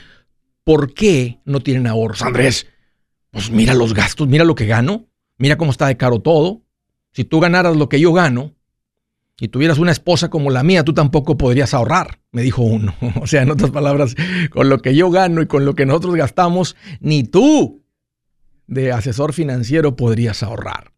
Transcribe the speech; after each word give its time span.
¿Por 0.66 0.94
qué 0.94 1.40
no 1.46 1.62
tienen 1.62 1.88
ahorros, 1.88 2.24
Andrés? 2.24 2.68
Pues 3.38 3.52
mira 3.52 3.76
los 3.76 3.94
gastos, 3.94 4.28
mira 4.28 4.44
lo 4.44 4.56
que 4.56 4.66
gano, 4.66 5.06
mira 5.38 5.58
cómo 5.58 5.70
está 5.70 5.86
de 5.86 5.96
caro 5.96 6.22
todo. 6.22 6.64
Si 7.12 7.24
tú 7.24 7.40
ganaras 7.40 7.78
lo 7.78 7.88
que 7.88 8.00
yo 8.00 8.12
gano 8.12 8.56
y 9.40 9.50
tuvieras 9.50 9.78
una 9.78 9.92
esposa 9.92 10.32
como 10.32 10.50
la 10.50 10.64
mía, 10.64 10.84
tú 10.84 10.96
tampoco 10.96 11.38
podrías 11.38 11.76
ahorrar, 11.76 12.20
me 12.32 12.42
dijo 12.42 12.64
uno. 12.64 12.96
O 13.22 13.28
sea, 13.28 13.44
en 13.44 13.52
otras 13.52 13.70
palabras, 13.70 14.16
con 14.50 14.70
lo 14.70 14.80
que 14.80 14.96
yo 14.96 15.12
gano 15.12 15.44
y 15.44 15.46
con 15.46 15.66
lo 15.66 15.76
que 15.76 15.86
nosotros 15.86 16.16
gastamos, 16.16 16.76
ni 17.00 17.26
tú 17.26 17.84
de 18.66 18.92
asesor 18.92 19.34
financiero 19.34 19.96
podrías 19.96 20.42
ahorrar. 20.42 20.94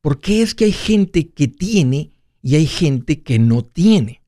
¿Por 0.00 0.18
qué 0.18 0.42
es 0.42 0.56
que 0.56 0.64
hay 0.64 0.72
gente 0.72 1.30
que 1.30 1.46
tiene 1.46 2.10
y 2.42 2.56
hay 2.56 2.66
gente 2.66 3.22
que 3.22 3.38
no 3.38 3.64
tiene? 3.64 4.21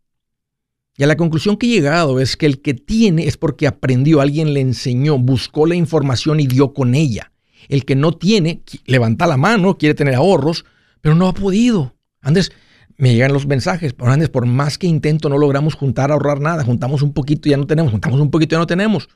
Y 0.96 1.02
a 1.02 1.06
la 1.06 1.16
conclusión 1.16 1.56
que 1.56 1.66
he 1.66 1.70
llegado 1.70 2.20
es 2.20 2.36
que 2.36 2.46
el 2.46 2.62
que 2.62 2.74
tiene 2.74 3.26
es 3.26 3.36
porque 3.36 3.66
aprendió, 3.66 4.20
alguien 4.20 4.54
le 4.54 4.60
enseñó, 4.60 5.18
buscó 5.18 5.66
la 5.66 5.74
información 5.74 6.38
y 6.38 6.46
dio 6.46 6.72
con 6.72 6.94
ella. 6.94 7.32
El 7.68 7.84
que 7.84 7.96
no 7.96 8.12
tiene, 8.12 8.62
levanta 8.86 9.26
la 9.26 9.36
mano, 9.36 9.76
quiere 9.76 9.94
tener 9.94 10.14
ahorros, 10.14 10.64
pero 11.00 11.14
no 11.14 11.26
ha 11.26 11.34
podido. 11.34 11.94
Andrés, 12.20 12.52
me 12.96 13.12
llegan 13.12 13.32
los 13.32 13.46
mensajes, 13.46 13.92
pero 13.92 14.10
Andrés, 14.10 14.30
por 14.30 14.46
más 14.46 14.78
que 14.78 14.86
intento 14.86 15.28
no 15.28 15.38
logramos 15.38 15.74
juntar, 15.74 16.12
ahorrar 16.12 16.40
nada, 16.40 16.62
juntamos 16.62 17.02
un 17.02 17.12
poquito 17.12 17.48
ya 17.48 17.56
no 17.56 17.66
tenemos, 17.66 17.90
juntamos 17.90 18.20
un 18.20 18.30
poquito 18.30 18.54
ya 18.54 18.60
no 18.60 18.66
tenemos. 18.66 19.08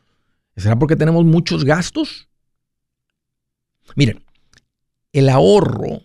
¿Será 0.56 0.77
porque 0.77 0.97
tenemos 0.97 1.25
muchos 1.25 1.65
gastos? 1.65 2.28
Miren, 3.95 4.25
el 5.12 5.28
ahorro, 5.28 6.03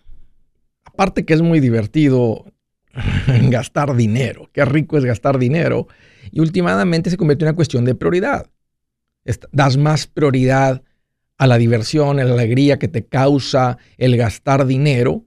aparte 0.84 1.24
que 1.24 1.34
es 1.34 1.42
muy 1.42 1.58
divertido, 1.58 2.44
gastar 3.50 3.94
dinero. 3.96 4.50
Qué 4.52 4.64
rico 4.64 4.98
es 4.98 5.04
gastar 5.04 5.38
dinero. 5.38 5.88
Y 6.30 6.40
últimamente 6.40 7.10
se 7.10 7.16
convierte 7.16 7.44
en 7.44 7.48
una 7.48 7.56
cuestión 7.56 7.84
de 7.84 7.94
prioridad. 7.94 8.50
Das 9.52 9.76
más 9.76 10.06
prioridad 10.06 10.82
a 11.36 11.46
la 11.46 11.58
diversión, 11.58 12.20
a 12.20 12.24
la 12.24 12.34
alegría 12.34 12.78
que 12.78 12.88
te 12.88 13.06
causa 13.06 13.78
el 13.96 14.16
gastar 14.16 14.66
dinero 14.66 15.24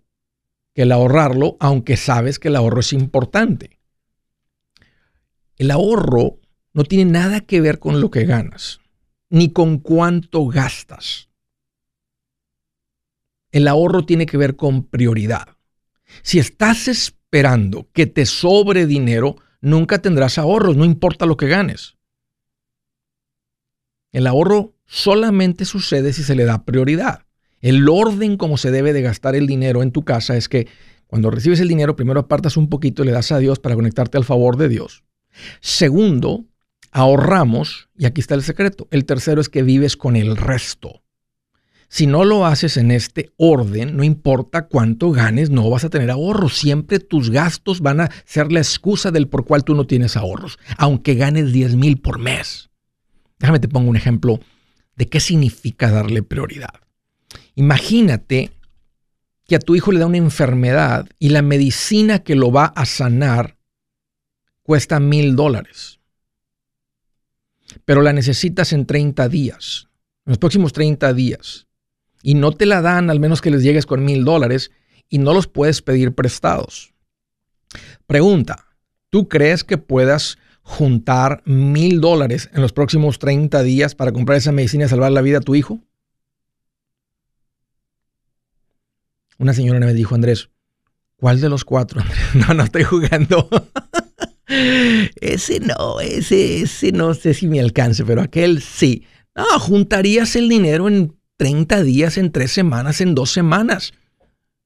que 0.73 0.83
el 0.83 0.91
ahorrarlo, 0.91 1.57
aunque 1.59 1.97
sabes 1.97 2.38
que 2.38 2.50
el 2.50 2.55
ahorro 2.55 2.81
es 2.81 2.94
importante. 2.94 3.79
El 5.57 5.72
ahorro 5.72 6.39
no 6.73 6.84
tiene 6.84 7.11
nada 7.11 7.41
que 7.41 7.61
ver 7.61 7.79
con 7.79 7.99
lo 7.99 8.11
que 8.11 8.25
ganas, 8.25 8.79
ni 9.29 9.51
con 9.51 9.79
cuánto 9.79 10.45
gastas. 10.45 11.29
El 13.51 13.67
ahorro 13.67 14.05
tiene 14.05 14.28
que 14.28 14.38
ver 14.38 14.55
con 14.55 14.84
prioridad. 14.84 15.57
Si 16.22 16.38
estás 16.38 16.88
esperando 16.88 17.16
que 17.93 18.07
te 18.07 18.25
sobre 18.25 18.85
dinero, 18.85 19.35
nunca 19.61 20.01
tendrás 20.01 20.38
ahorros, 20.38 20.75
no 20.75 20.85
importa 20.85 21.25
lo 21.25 21.38
que 21.38 21.47
ganes. 21.47 21.95
El 24.11 24.27
ahorro 24.27 24.73
solamente 24.85 25.66
sucede 25.66 26.13
si 26.13 26.23
se 26.23 26.35
le 26.35 26.45
da 26.45 26.63
prioridad. 26.63 27.25
El 27.61 27.87
orden 27.89 28.37
como 28.37 28.57
se 28.57 28.71
debe 28.71 28.93
de 28.93 29.01
gastar 29.01 29.35
el 29.35 29.47
dinero 29.47 29.83
en 29.83 29.91
tu 29.91 30.03
casa 30.03 30.37
es 30.37 30.47
que 30.47 30.67
cuando 31.07 31.31
recibes 31.31 31.59
el 31.59 31.67
dinero, 31.67 31.95
primero 31.95 32.19
apartas 32.19 32.57
un 32.57 32.69
poquito 32.69 33.03
y 33.03 33.05
le 33.05 33.11
das 33.11 33.31
a 33.31 33.39
Dios 33.39 33.59
para 33.59 33.75
conectarte 33.75 34.17
al 34.17 34.25
favor 34.25 34.57
de 34.57 34.69
Dios. 34.69 35.03
Segundo, 35.61 36.45
ahorramos, 36.91 37.89
y 37.97 38.05
aquí 38.05 38.21
está 38.21 38.35
el 38.35 38.43
secreto. 38.43 38.87
El 38.91 39.05
tercero 39.05 39.39
es 39.41 39.49
que 39.49 39.63
vives 39.63 39.97
con 39.97 40.16
el 40.16 40.35
resto. 40.35 41.01
Si 41.89 42.05
no 42.05 42.25
lo 42.25 42.45
haces 42.45 42.75
en 42.75 42.91
este 42.91 43.31
orden, 43.37 43.95
no 43.95 44.03
importa 44.03 44.67
cuánto 44.67 45.11
ganes, 45.11 45.49
no 45.49 45.69
vas 45.69 45.85
a 45.85 45.89
tener 45.89 46.11
ahorros. 46.11 46.57
Siempre 46.57 46.99
tus 46.99 47.29
gastos 47.29 47.79
van 47.79 48.01
a 48.01 48.11
ser 48.25 48.51
la 48.51 48.59
excusa 48.59 49.09
del 49.09 49.29
por 49.29 49.45
cual 49.45 49.63
tú 49.63 49.73
no 49.73 49.87
tienes 49.87 50.17
ahorros, 50.17 50.59
aunque 50.77 51.15
ganes 51.15 51.53
10 51.53 51.75
mil 51.75 51.97
por 51.97 52.19
mes. 52.19 52.69
Déjame 53.39 53.59
te 53.59 53.69
pongo 53.69 53.89
un 53.89 53.95
ejemplo 53.95 54.39
de 54.95 55.07
qué 55.07 55.19
significa 55.19 55.89
darle 55.89 56.23
prioridad. 56.23 56.73
Imagínate 57.55 58.51
que 59.47 59.55
a 59.55 59.59
tu 59.59 59.75
hijo 59.75 59.93
le 59.93 59.99
da 59.99 60.07
una 60.07 60.17
enfermedad 60.17 61.07
y 61.19 61.29
la 61.29 61.41
medicina 61.41 62.19
que 62.19 62.35
lo 62.35 62.51
va 62.51 62.65
a 62.65 62.85
sanar 62.85 63.57
cuesta 64.61 64.99
mil 64.99 65.37
dólares. 65.37 65.99
Pero 67.85 68.01
la 68.01 68.11
necesitas 68.11 68.73
en 68.73 68.85
30 68.85 69.29
días, 69.29 69.87
en 70.25 70.31
los 70.31 70.37
próximos 70.37 70.73
30 70.73 71.13
días 71.13 71.66
y 72.22 72.33
no 72.33 72.51
te 72.51 72.66
la 72.66 72.81
dan 72.81 73.09
al 73.09 73.19
menos 73.19 73.41
que 73.41 73.51
les 73.51 73.63
llegues 73.63 73.85
con 73.85 74.03
mil 74.03 74.25
dólares 74.25 74.72
y 75.09 75.19
no 75.19 75.34
los 75.34 75.47
puedes 75.47 75.81
pedir 75.81 76.14
prestados. 76.14 76.93
Pregunta, 78.05 78.67
¿tú 79.09 79.28
crees 79.28 79.64
que 79.64 79.78
puedas 79.78 80.37
juntar 80.61 81.41
mil 81.46 82.02
dólares 82.02 82.49
en 82.53 82.61
los 82.61 82.73
próximos 82.73 83.19
30 83.19 83.64
días 83.64 83.96
para 83.96 84.11
comprar 84.11 84.37
esa 84.37 84.52
medicina 84.52 84.85
y 84.85 84.90
salvar 84.90 85.11
la 85.11 85.22
vida 85.22 85.37
a 85.37 85.41
tu 85.41 85.55
hijo? 85.55 85.79
Una 89.37 89.53
señora 89.53 89.79
me 89.79 89.93
dijo, 89.93 90.16
Andrés, 90.16 90.49
¿cuál 91.16 91.40
de 91.40 91.49
los 91.49 91.64
cuatro? 91.64 92.02
No, 92.34 92.53
no 92.53 92.64
estoy 92.64 92.84
jugando. 92.84 93.47
ese 95.22 95.59
no, 95.59 95.99
ese, 95.99 96.61
ese 96.61 96.91
no 96.91 97.14
sé 97.14 97.34
si 97.34 97.47
me 97.47 97.59
alcance, 97.59 98.03
pero 98.03 98.22
aquel 98.22 98.61
sí. 98.61 99.05
No, 99.35 99.46
juntarías 99.59 100.35
el 100.35 100.49
dinero 100.49 100.87
en 100.87 101.16
30 101.37 101.84
días, 101.84 102.17
en 102.17 102.31
tres 102.31 102.51
semanas, 102.51 103.01
en 103.01 103.16
dos 103.16 103.31
semanas, 103.31 103.93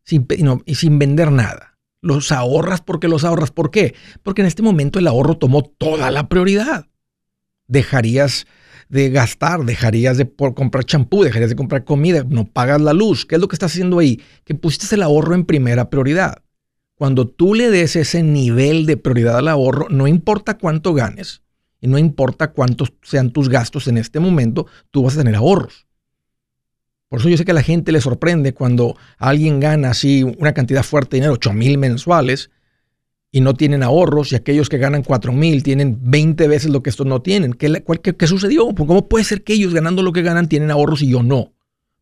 sin, 0.03 0.27
y 0.65 0.75
sin 0.75 0.99
vender 0.99 1.31
nada. 1.31 1.77
Los 2.01 2.31
ahorras 2.31 2.81
porque 2.81 3.07
los 3.07 3.23
ahorras. 3.23 3.51
¿Por 3.51 3.69
qué? 3.69 3.93
Porque 4.23 4.41
en 4.41 4.47
este 4.47 4.63
momento 4.63 4.97
el 4.97 5.07
ahorro 5.07 5.37
tomó 5.37 5.63
toda 5.63 6.09
la 6.09 6.27
prioridad. 6.27 6.87
Dejarías 7.67 8.47
de 8.89 9.09
gastar, 9.09 9.63
dejarías 9.63 10.17
de 10.17 10.29
comprar 10.35 10.83
champú, 10.83 11.23
dejarías 11.23 11.51
de 11.51 11.55
comprar 11.55 11.85
comida, 11.85 12.25
no 12.27 12.45
pagas 12.45 12.81
la 12.81 12.91
luz. 12.91 13.25
¿Qué 13.25 13.35
es 13.35 13.41
lo 13.41 13.47
que 13.47 13.55
estás 13.55 13.71
haciendo 13.71 13.99
ahí? 13.99 14.19
Que 14.43 14.55
pusiste 14.55 14.95
el 14.95 15.03
ahorro 15.03 15.35
en 15.35 15.45
primera 15.45 15.89
prioridad. 15.89 16.43
Cuando 16.95 17.27
tú 17.27 17.53
le 17.53 17.69
des 17.69 17.95
ese 17.95 18.21
nivel 18.21 18.85
de 18.85 18.97
prioridad 18.97 19.37
al 19.37 19.47
ahorro, 19.47 19.87
no 19.89 20.07
importa 20.07 20.57
cuánto 20.57 20.93
ganes 20.93 21.41
y 21.79 21.87
no 21.87 21.97
importa 21.97 22.51
cuántos 22.51 22.93
sean 23.01 23.31
tus 23.31 23.49
gastos 23.49 23.87
en 23.87 23.97
este 23.97 24.19
momento, 24.19 24.67
tú 24.91 25.03
vas 25.03 25.15
a 25.15 25.19
tener 25.19 25.35
ahorros. 25.35 25.87
Por 27.11 27.19
eso 27.19 27.27
yo 27.27 27.35
sé 27.35 27.43
que 27.43 27.51
a 27.51 27.53
la 27.53 27.61
gente 27.61 27.91
le 27.91 27.99
sorprende 27.99 28.53
cuando 28.53 28.95
alguien 29.17 29.59
gana 29.59 29.89
así 29.89 30.23
una 30.23 30.53
cantidad 30.53 30.81
fuerte 30.81 31.09
de 31.09 31.17
dinero, 31.17 31.33
8 31.33 31.51
mil 31.51 31.77
mensuales, 31.77 32.51
y 33.29 33.41
no 33.41 33.53
tienen 33.53 33.83
ahorros, 33.83 34.31
y 34.31 34.35
aquellos 34.37 34.69
que 34.69 34.77
ganan 34.77 35.03
4 35.03 35.33
mil 35.33 35.61
tienen 35.61 35.97
20 36.03 36.47
veces 36.47 36.71
lo 36.71 36.81
que 36.81 36.89
estos 36.89 37.05
no 37.05 37.21
tienen. 37.21 37.51
¿Qué, 37.51 37.83
qué, 38.17 38.27
sucedió? 38.27 38.73
Pues, 38.73 38.87
¿Cómo 38.87 39.09
puede 39.09 39.25
ser 39.25 39.43
que 39.43 39.51
ellos 39.51 39.73
ganando 39.73 40.03
lo 40.03 40.13
que 40.13 40.21
ganan 40.21 40.47
tienen 40.47 40.71
ahorros 40.71 41.01
y 41.01 41.09
yo 41.09 41.21
no? 41.21 41.51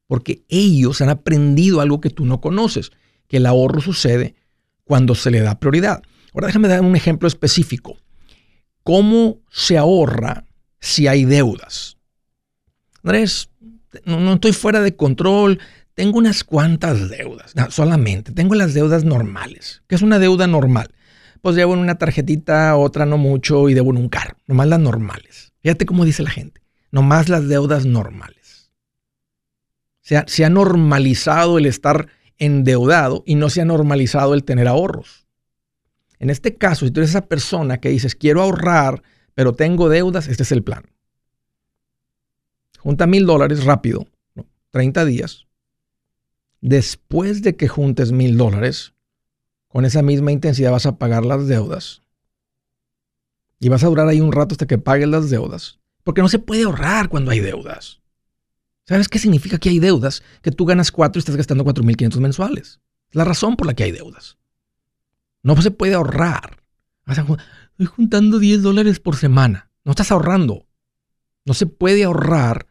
Porque 0.05 0.43
ellos 0.47 1.01
han 1.01 1.09
aprendido 1.09 1.81
algo 1.81 2.01
que 2.01 2.11
tú 2.11 2.27
no 2.27 2.39
conoces, 2.39 2.91
que 3.27 3.37
el 3.37 3.47
ahorro 3.47 3.81
sucede 3.81 4.35
cuando 4.83 5.15
se 5.15 5.31
le 5.31 5.39
da 5.39 5.59
prioridad. 5.59 6.03
Ahora 6.35 6.45
déjame 6.45 6.67
dar 6.67 6.81
un 6.81 6.95
ejemplo 6.95 7.27
específico. 7.27 7.97
¿Cómo 8.83 9.39
se 9.49 9.75
ahorra 9.75 10.45
si 10.79 11.07
hay 11.07 11.25
deudas? 11.25 11.97
Andrés, 13.01 13.49
no, 14.05 14.33
estoy 14.33 14.53
fuera 14.53 14.81
de 14.81 14.95
control, 14.95 15.59
tengo 15.93 16.17
unas 16.17 16.43
cuantas 16.43 17.09
deudas, 17.09 17.53
solamente, 17.69 18.31
tengo 18.31 18.55
las 18.55 18.73
deudas 18.73 19.03
normales. 19.03 19.83
¿Qué 19.87 19.95
es 19.95 20.01
una 20.01 20.19
deuda 20.19 20.47
normal? 20.47 20.93
Pues 21.41 21.55
debo 21.55 21.73
en 21.73 21.79
una 21.79 21.97
tarjetita, 21.97 22.75
otra 22.75 23.05
no 23.05 23.17
mucho 23.17 23.69
y 23.69 23.73
debo 23.73 23.91
en 23.91 23.97
un 23.97 24.09
carro, 24.09 24.37
nomás 24.47 24.67
las 24.67 24.79
normales. 24.79 25.53
Fíjate 25.61 25.85
cómo 25.85 26.05
dice 26.05 26.23
la 26.23 26.29
gente, 26.29 26.61
nomás 26.91 27.29
las 27.29 27.47
deudas 27.47 27.85
normales. 27.85 28.71
Se 30.01 30.17
ha, 30.17 30.25
se 30.27 30.45
ha 30.45 30.49
normalizado 30.49 31.57
el 31.57 31.65
estar 31.65 32.07
endeudado 32.37 33.23
y 33.25 33.35
no 33.35 33.49
se 33.49 33.61
ha 33.61 33.65
normalizado 33.65 34.33
el 34.33 34.43
tener 34.43 34.67
ahorros. 34.67 35.27
En 36.19 36.29
este 36.29 36.55
caso, 36.55 36.85
si 36.85 36.91
tú 36.91 36.99
eres 36.99 37.11
esa 37.11 37.27
persona 37.27 37.79
que 37.79 37.89
dices, 37.89 38.15
quiero 38.15 38.41
ahorrar, 38.41 39.03
pero 39.35 39.53
tengo 39.53 39.87
deudas, 39.87 40.27
este 40.27 40.43
es 40.43 40.51
el 40.51 40.63
plan. 40.63 40.83
Junta 42.89 43.05
mil 43.05 43.27
dólares 43.27 43.65
rápido, 43.65 44.07
30 44.71 45.05
días. 45.05 45.45
Después 46.59 47.43
de 47.43 47.55
que 47.55 47.67
juntes 47.67 48.11
mil 48.11 48.35
dólares, 48.35 48.95
con 49.67 49.85
esa 49.85 50.01
misma 50.01 50.31
intensidad 50.31 50.71
vas 50.71 50.87
a 50.87 50.97
pagar 50.97 51.23
las 51.23 51.47
deudas. 51.47 52.01
Y 53.59 53.69
vas 53.69 53.83
a 53.83 53.87
durar 53.89 54.07
ahí 54.07 54.21
un 54.21 54.31
rato 54.31 54.55
hasta 54.55 54.65
que 54.65 54.79
pagues 54.79 55.07
las 55.07 55.29
deudas. 55.29 55.77
Porque 56.03 56.23
no 56.23 56.29
se 56.29 56.39
puede 56.39 56.63
ahorrar 56.63 57.09
cuando 57.09 57.29
hay 57.29 57.41
deudas. 57.41 58.01
¿Sabes 58.87 59.07
qué 59.07 59.19
significa 59.19 59.59
que 59.59 59.69
hay 59.69 59.77
deudas? 59.77 60.23
Que 60.41 60.49
tú 60.49 60.65
ganas 60.65 60.91
4 60.91 61.19
y 61.19 61.21
estás 61.21 61.35
gastando 61.35 61.65
4.500 61.65 62.19
mensuales. 62.19 62.79
Es 63.09 63.15
la 63.15 63.23
razón 63.23 63.55
por 63.55 63.67
la 63.67 63.75
que 63.75 63.83
hay 63.83 63.91
deudas. 63.91 64.39
No 65.43 65.61
se 65.61 65.69
puede 65.69 65.93
ahorrar. 65.93 66.63
Estoy 67.05 67.85
juntando 67.85 68.39
10 68.39 68.63
dólares 68.63 68.99
por 68.99 69.15
semana. 69.15 69.69
No 69.83 69.91
estás 69.91 70.11
ahorrando. 70.11 70.65
No 71.45 71.53
se 71.53 71.67
puede 71.67 72.03
ahorrar 72.03 72.65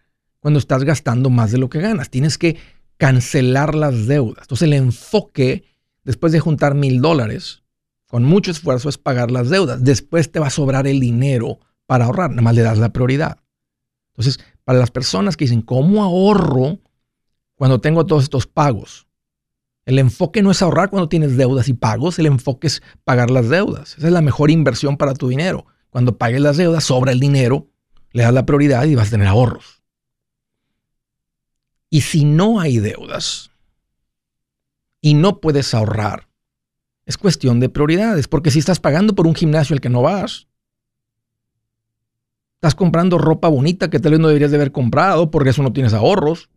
cuando 0.48 0.60
estás 0.60 0.82
gastando 0.84 1.28
más 1.28 1.52
de 1.52 1.58
lo 1.58 1.68
que 1.68 1.78
ganas. 1.78 2.08
Tienes 2.08 2.38
que 2.38 2.56
cancelar 2.96 3.74
las 3.74 4.06
deudas. 4.06 4.44
Entonces 4.44 4.66
el 4.66 4.72
enfoque, 4.72 5.64
después 6.04 6.32
de 6.32 6.40
juntar 6.40 6.74
mil 6.74 7.02
dólares, 7.02 7.64
con 8.06 8.24
mucho 8.24 8.50
esfuerzo, 8.50 8.88
es 8.88 8.96
pagar 8.96 9.30
las 9.30 9.50
deudas. 9.50 9.84
Después 9.84 10.32
te 10.32 10.40
va 10.40 10.46
a 10.46 10.50
sobrar 10.50 10.86
el 10.86 11.00
dinero 11.00 11.58
para 11.84 12.06
ahorrar. 12.06 12.30
Nada 12.30 12.40
más 12.40 12.54
le 12.54 12.62
das 12.62 12.78
la 12.78 12.94
prioridad. 12.94 13.40
Entonces, 14.14 14.40
para 14.64 14.78
las 14.78 14.90
personas 14.90 15.36
que 15.36 15.44
dicen, 15.44 15.60
¿cómo 15.60 16.02
ahorro 16.02 16.78
cuando 17.54 17.78
tengo 17.82 18.06
todos 18.06 18.22
estos 18.22 18.46
pagos? 18.46 19.06
El 19.84 19.98
enfoque 19.98 20.40
no 20.40 20.50
es 20.50 20.62
ahorrar 20.62 20.88
cuando 20.88 21.10
tienes 21.10 21.36
deudas 21.36 21.68
y 21.68 21.74
pagos, 21.74 22.18
el 22.18 22.24
enfoque 22.24 22.68
es 22.68 22.82
pagar 23.04 23.30
las 23.30 23.50
deudas. 23.50 23.98
Esa 23.98 24.06
es 24.06 24.12
la 24.14 24.22
mejor 24.22 24.50
inversión 24.50 24.96
para 24.96 25.12
tu 25.12 25.28
dinero. 25.28 25.66
Cuando 25.90 26.16
pagues 26.16 26.40
las 26.40 26.56
deudas, 26.56 26.84
sobra 26.84 27.12
el 27.12 27.20
dinero, 27.20 27.66
le 28.12 28.22
das 28.22 28.32
la 28.32 28.46
prioridad 28.46 28.86
y 28.86 28.94
vas 28.94 29.08
a 29.08 29.10
tener 29.10 29.28
ahorros. 29.28 29.77
Y 31.90 32.02
si 32.02 32.24
no 32.24 32.60
hay 32.60 32.78
deudas 32.78 33.50
y 35.00 35.14
no 35.14 35.40
puedes 35.40 35.72
ahorrar, 35.74 36.28
es 37.06 37.16
cuestión 37.16 37.60
de 37.60 37.70
prioridades, 37.70 38.28
porque 38.28 38.50
si 38.50 38.58
estás 38.58 38.80
pagando 38.80 39.14
por 39.14 39.26
un 39.26 39.34
gimnasio 39.34 39.74
al 39.74 39.80
que 39.80 39.88
no 39.88 40.02
vas, 40.02 40.46
estás 42.56 42.74
comprando 42.74 43.16
ropa 43.16 43.48
bonita 43.48 43.88
que 43.88 44.00
tal 44.00 44.12
vez 44.12 44.20
no 44.20 44.28
deberías 44.28 44.50
de 44.50 44.58
haber 44.58 44.72
comprado 44.72 45.30
porque 45.30 45.50
eso 45.50 45.62
no 45.62 45.72
tienes 45.72 45.94
ahorros. 45.94 46.50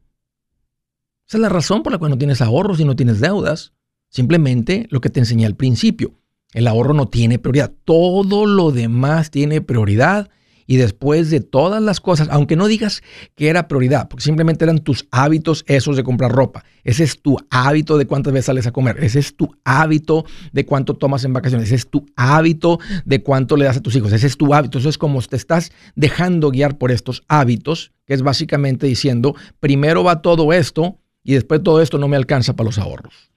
Esa 1.28 1.38
es 1.38 1.42
la 1.42 1.50
razón 1.50 1.84
por 1.84 1.94
la 1.94 2.00
cual 2.00 2.12
no 2.12 2.18
tienes 2.18 2.42
ahorros 2.42 2.82
y 2.82 2.86
no 2.86 2.98
tienes 2.98 3.22
deudas. 3.22 3.72
Simplemente 4.10 4.88
lo 4.90 5.00
que 5.00 5.10
te 5.10 5.22
enseñé 5.22 5.46
al 5.46 5.56
principio. 5.56 6.14
El 6.54 6.68
ahorro 6.68 6.94
no 6.94 7.08
tiene 7.08 7.40
prioridad. 7.40 7.72
Todo 7.86 8.46
lo 8.46 8.72
demás 8.72 9.32
tiene 9.32 9.62
prioridad 9.62 10.30
y 10.72 10.78
después 10.78 11.30
de 11.30 11.42
todas 11.42 11.84
las 11.84 12.00
cosas, 12.00 12.30
aunque 12.32 12.56
no 12.56 12.66
digas 12.66 13.04
que 13.36 13.50
era 13.50 13.68
prioridad, 13.68 14.08
porque 14.08 14.24
simplemente 14.24 14.64
eran 14.64 14.80
tus 14.80 15.06
hábitos 15.12 15.66
esos 15.68 15.98
de 15.98 16.04
comprar 16.06 16.32
ropa, 16.32 16.64
ese 16.86 17.04
es 17.04 17.22
tu 17.22 17.36
hábito 17.50 17.98
de 17.98 18.08
cuántas 18.08 18.32
veces 18.32 18.46
sales 18.46 18.68
a 18.68 18.72
comer, 18.72 19.04
ese 19.04 19.20
es 19.20 19.36
tu 19.36 19.54
hábito 19.66 20.24
de 20.54 20.66
cuánto 20.66 20.94
tomas 20.94 21.26
en 21.26 21.34
vacaciones, 21.34 21.68
ese 21.68 21.76
es 21.76 21.90
tu 21.90 22.06
hábito 22.16 22.80
de 23.04 23.22
cuánto 23.22 23.58
le 23.58 23.66
das 23.66 23.76
a 23.76 23.82
tus 23.82 23.98
hijos, 23.98 24.14
ese 24.14 24.28
es 24.28 24.38
tu 24.38 24.54
hábito. 24.54 24.78
Eso 24.78 24.88
es 24.88 24.98
como 24.98 25.22
te 25.22 25.36
estás 25.36 25.74
dejando 25.98 26.52
guiar 26.52 26.78
por 26.78 26.92
estos 26.92 27.26
hábitos, 27.28 27.92
que 28.06 28.14
es 28.14 28.22
básicamente 28.22 28.88
diciendo, 28.88 29.36
primero 29.60 30.06
va 30.06 30.22
todo 30.22 30.54
esto 30.54 31.00
y 31.22 31.34
después 31.34 31.62
todo 31.64 31.82
esto 31.82 31.98
no 31.98 32.08
me 32.08 32.16
alcanza 32.16 32.56
para 32.56 32.68
los 32.68 32.78
ahorros. 32.78 33.30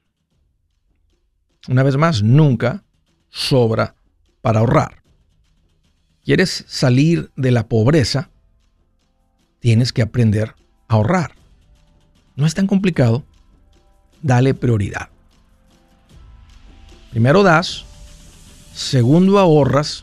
Una 1.66 1.82
vez 1.82 1.96
más, 1.96 2.22
nunca 2.22 2.84
sobra 3.28 3.96
para 4.40 4.60
ahorrar 4.60 5.03
quieres 6.24 6.64
salir 6.66 7.30
de 7.36 7.50
la 7.50 7.68
pobreza, 7.68 8.30
tienes 9.60 9.92
que 9.92 10.02
aprender 10.02 10.54
a 10.88 10.94
ahorrar. 10.94 11.32
No 12.36 12.46
es 12.46 12.54
tan 12.54 12.66
complicado. 12.66 13.24
Dale 14.22 14.54
prioridad. 14.54 15.10
Primero 17.10 17.42
das, 17.42 17.84
segundo 18.72 19.38
ahorras, 19.38 20.02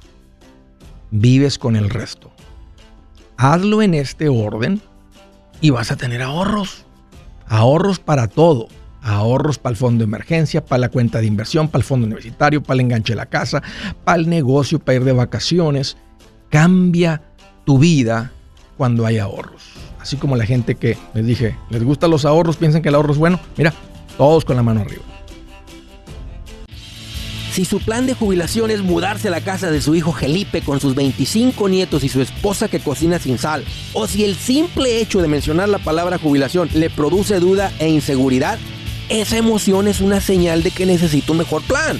vives 1.09 1.57
con 1.57 1.75
el 1.75 1.89
resto. 1.89 2.31
Hazlo 3.35 3.81
en 3.81 3.95
este 3.95 4.29
orden 4.29 4.81
y 5.59 5.71
vas 5.71 5.91
a 5.91 5.97
tener 5.97 6.21
ahorros. 6.21 6.85
Ahorros 7.47 7.99
para 7.99 8.27
todo. 8.27 8.67
Ahorros 9.01 9.57
para 9.57 9.71
el 9.71 9.77
fondo 9.77 9.99
de 9.99 10.05
emergencia, 10.05 10.63
para 10.63 10.81
la 10.81 10.89
cuenta 10.89 11.19
de 11.19 11.25
inversión, 11.25 11.67
para 11.67 11.79
el 11.81 11.87
fondo 11.87 12.05
universitario, 12.05 12.61
para 12.61 12.75
el 12.75 12.81
enganche 12.81 13.13
de 13.13 13.17
la 13.17 13.25
casa, 13.25 13.63
para 14.05 14.19
el 14.19 14.29
negocio, 14.29 14.77
para 14.77 14.97
ir 14.97 15.03
de 15.03 15.11
vacaciones 15.11 15.97
cambia 16.51 17.23
tu 17.65 17.79
vida 17.79 18.31
cuando 18.77 19.07
hay 19.07 19.17
ahorros. 19.17 19.63
Así 19.99 20.17
como 20.17 20.35
la 20.35 20.45
gente 20.45 20.75
que 20.75 20.97
les 21.15 21.25
dije, 21.25 21.55
les 21.69 21.83
gustan 21.83 22.11
los 22.11 22.25
ahorros, 22.25 22.57
piensan 22.57 22.83
que 22.83 22.89
el 22.89 22.95
ahorro 22.95 23.13
es 23.13 23.17
bueno. 23.17 23.39
Mira, 23.57 23.73
todos 24.17 24.45
con 24.45 24.55
la 24.55 24.63
mano 24.63 24.81
arriba. 24.81 25.03
Si 27.51 27.65
su 27.65 27.79
plan 27.79 28.05
de 28.05 28.13
jubilación 28.13 28.71
es 28.71 28.81
mudarse 28.81 29.27
a 29.27 29.31
la 29.31 29.41
casa 29.41 29.69
de 29.69 29.81
su 29.81 29.93
hijo 29.93 30.13
Felipe 30.13 30.61
con 30.61 30.79
sus 30.79 30.95
25 30.95 31.67
nietos 31.67 32.03
y 32.03 32.09
su 32.09 32.21
esposa 32.21 32.69
que 32.69 32.79
cocina 32.79 33.19
sin 33.19 33.37
sal, 33.37 33.65
o 33.93 34.07
si 34.07 34.23
el 34.23 34.35
simple 34.35 35.01
hecho 35.01 35.21
de 35.21 35.27
mencionar 35.27 35.67
la 35.67 35.79
palabra 35.79 36.17
jubilación 36.17 36.69
le 36.73 36.89
produce 36.89 37.39
duda 37.39 37.71
e 37.79 37.89
inseguridad, 37.89 38.57
esa 39.09 39.37
emoción 39.37 39.89
es 39.89 39.99
una 39.99 40.21
señal 40.21 40.63
de 40.63 40.71
que 40.71 40.85
necesita 40.85 41.33
un 41.33 41.39
mejor 41.39 41.61
plan. 41.63 41.99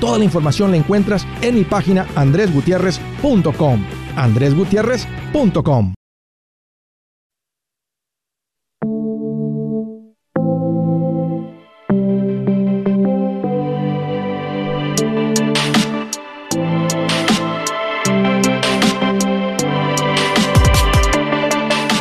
Toda 0.00 0.18
la 0.18 0.24
información 0.24 0.70
la 0.70 0.76
encuentras 0.76 1.26
en 1.42 1.54
mi 1.56 1.64
página 1.64 2.06
andresgutierrez.com. 2.14 3.84
andresgutierrez.com. 4.16 5.94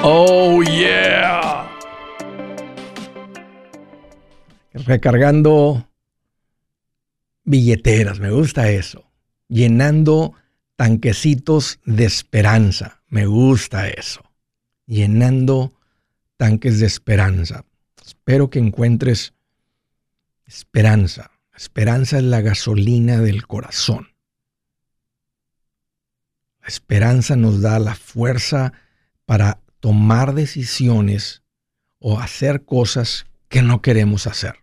Oh 0.10 0.62
yeah. 0.64 1.68
Recargando 4.74 5.84
billeteras, 7.48 8.20
me 8.20 8.30
gusta 8.30 8.70
eso. 8.70 9.10
Llenando 9.48 10.34
tanquecitos 10.76 11.80
de 11.86 12.06
esperanza, 12.06 13.02
me 13.08 13.26
gusta 13.26 13.88
eso. 13.88 14.22
Llenando 14.86 15.74
tanques 16.36 16.80
de 16.80 16.86
esperanza. 16.86 17.66
Espero 18.06 18.50
que 18.50 18.60
encuentres 18.60 19.34
esperanza. 20.46 21.32
Esperanza 21.56 22.18
es 22.18 22.24
la 22.24 22.42
gasolina 22.42 23.22
del 23.22 23.48
corazón. 23.48 24.10
La 26.62 26.68
esperanza 26.68 27.38
nos 27.38 27.62
da 27.62 27.80
la 27.80 27.96
fuerza 27.96 28.74
para 29.26 29.62
tomar 29.80 30.36
decisiones 30.36 31.44
o 32.00 32.20
hacer 32.20 32.66
cosas 32.66 33.26
que 33.48 33.62
no 33.62 33.82
queremos 33.82 34.28
hacer. 34.28 34.56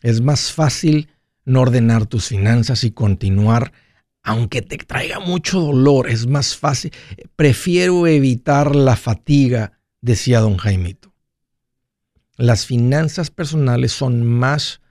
Es 0.00 0.20
más 0.20 0.52
fácil 0.52 1.08
no 1.48 1.62
ordenar 1.62 2.06
tus 2.06 2.28
finanzas 2.28 2.84
y 2.84 2.90
continuar, 2.90 3.72
aunque 4.22 4.60
te 4.60 4.76
traiga 4.76 5.18
mucho 5.18 5.60
dolor, 5.60 6.08
es 6.08 6.26
más 6.26 6.56
fácil. 6.56 6.92
Prefiero 7.36 8.06
evitar 8.06 8.76
la 8.76 8.96
fatiga, 8.96 9.80
decía 10.02 10.40
don 10.40 10.58
Jaimito. 10.58 11.14
Las 12.36 12.66
finanzas 12.66 13.30
personales 13.30 13.92
son 13.92 14.24
más 14.24 14.82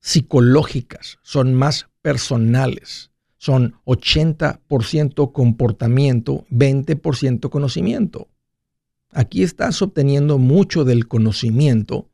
psicológicas, 0.00 1.18
son 1.22 1.52
más 1.52 1.88
personales, 2.00 3.10
son 3.36 3.76
80% 3.84 5.32
comportamiento, 5.32 6.46
20% 6.50 7.50
conocimiento. 7.50 8.28
Aquí 9.12 9.42
estás 9.42 9.82
obteniendo 9.82 10.38
mucho 10.38 10.84
del 10.84 11.08
conocimiento 11.08 12.08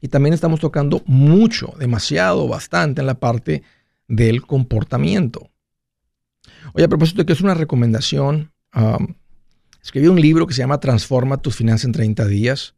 y 0.00 0.08
también 0.08 0.32
estamos 0.32 0.60
tocando 0.60 1.02
mucho, 1.06 1.74
demasiado, 1.78 2.48
bastante 2.48 3.00
en 3.00 3.06
la 3.06 3.20
parte 3.20 3.62
del 4.08 4.42
comportamiento. 4.42 5.50
Oye, 6.74 6.84
a 6.84 6.88
propósito 6.88 7.22
de 7.22 7.26
que 7.26 7.32
es 7.32 7.40
una 7.40 7.54
recomendación, 7.54 8.52
escribí 9.82 10.08
un 10.08 10.20
libro 10.20 10.46
que 10.46 10.54
se 10.54 10.60
llama 10.60 10.80
Transforma 10.80 11.36
tus 11.36 11.56
finanzas 11.56 11.86
en 11.86 11.92
30 11.92 12.26
días. 12.26 12.74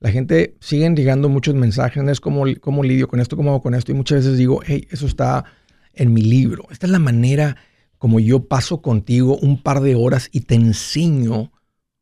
La 0.00 0.10
gente 0.10 0.56
sigue 0.60 0.88
llegando 0.90 1.28
muchos 1.28 1.54
mensajes, 1.54 2.02
es 2.08 2.20
como, 2.20 2.44
cómo 2.60 2.82
lidio 2.82 3.08
con 3.08 3.20
esto, 3.20 3.36
cómo 3.36 3.50
hago 3.50 3.62
con 3.62 3.74
esto, 3.74 3.92
y 3.92 3.94
muchas 3.94 4.18
veces 4.18 4.38
digo, 4.38 4.60
hey, 4.64 4.86
eso 4.90 5.06
está 5.06 5.44
en 5.94 6.12
mi 6.12 6.22
libro. 6.22 6.66
Esta 6.70 6.86
es 6.86 6.92
la 6.92 6.98
manera 6.98 7.56
como 7.98 8.20
yo 8.20 8.46
paso 8.46 8.82
contigo 8.82 9.38
un 9.38 9.62
par 9.62 9.80
de 9.80 9.94
horas 9.94 10.28
y 10.30 10.42
te 10.42 10.54
enseño 10.54 11.50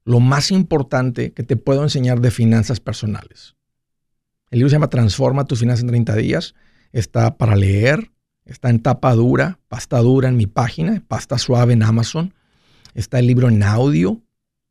lo 0.05 0.21
más 0.21 0.51
importante 0.51 1.33
que 1.33 1.45
te 1.45 1.57
puedo 1.57 1.83
enseñar 1.83 2.21
de 2.21 2.31
finanzas 2.31 2.81
personales. 2.81 3.55
El 4.55 4.59
libro 4.59 4.71
se 4.71 4.77
llama 4.77 4.89
Transforma 4.89 5.47
tus 5.47 5.59
finanzas 5.59 5.83
en 5.83 5.89
30 5.89 6.15
días. 6.15 6.55
Está 6.93 7.39
para 7.39 7.57
leer, 7.57 8.13
está 8.45 8.71
en 8.71 8.79
tapa 8.79 9.13
dura, 9.13 9.59
pasta 9.67 9.99
dura 9.99 10.29
en 10.29 10.37
mi 10.37 10.47
página, 10.47 11.03
pasta 11.09 11.39
suave 11.39 11.73
en 11.73 11.83
Amazon. 11.83 12.35
Está 12.95 13.19
el 13.19 13.27
libro 13.27 13.49
en 13.49 13.65
audio 13.65 14.23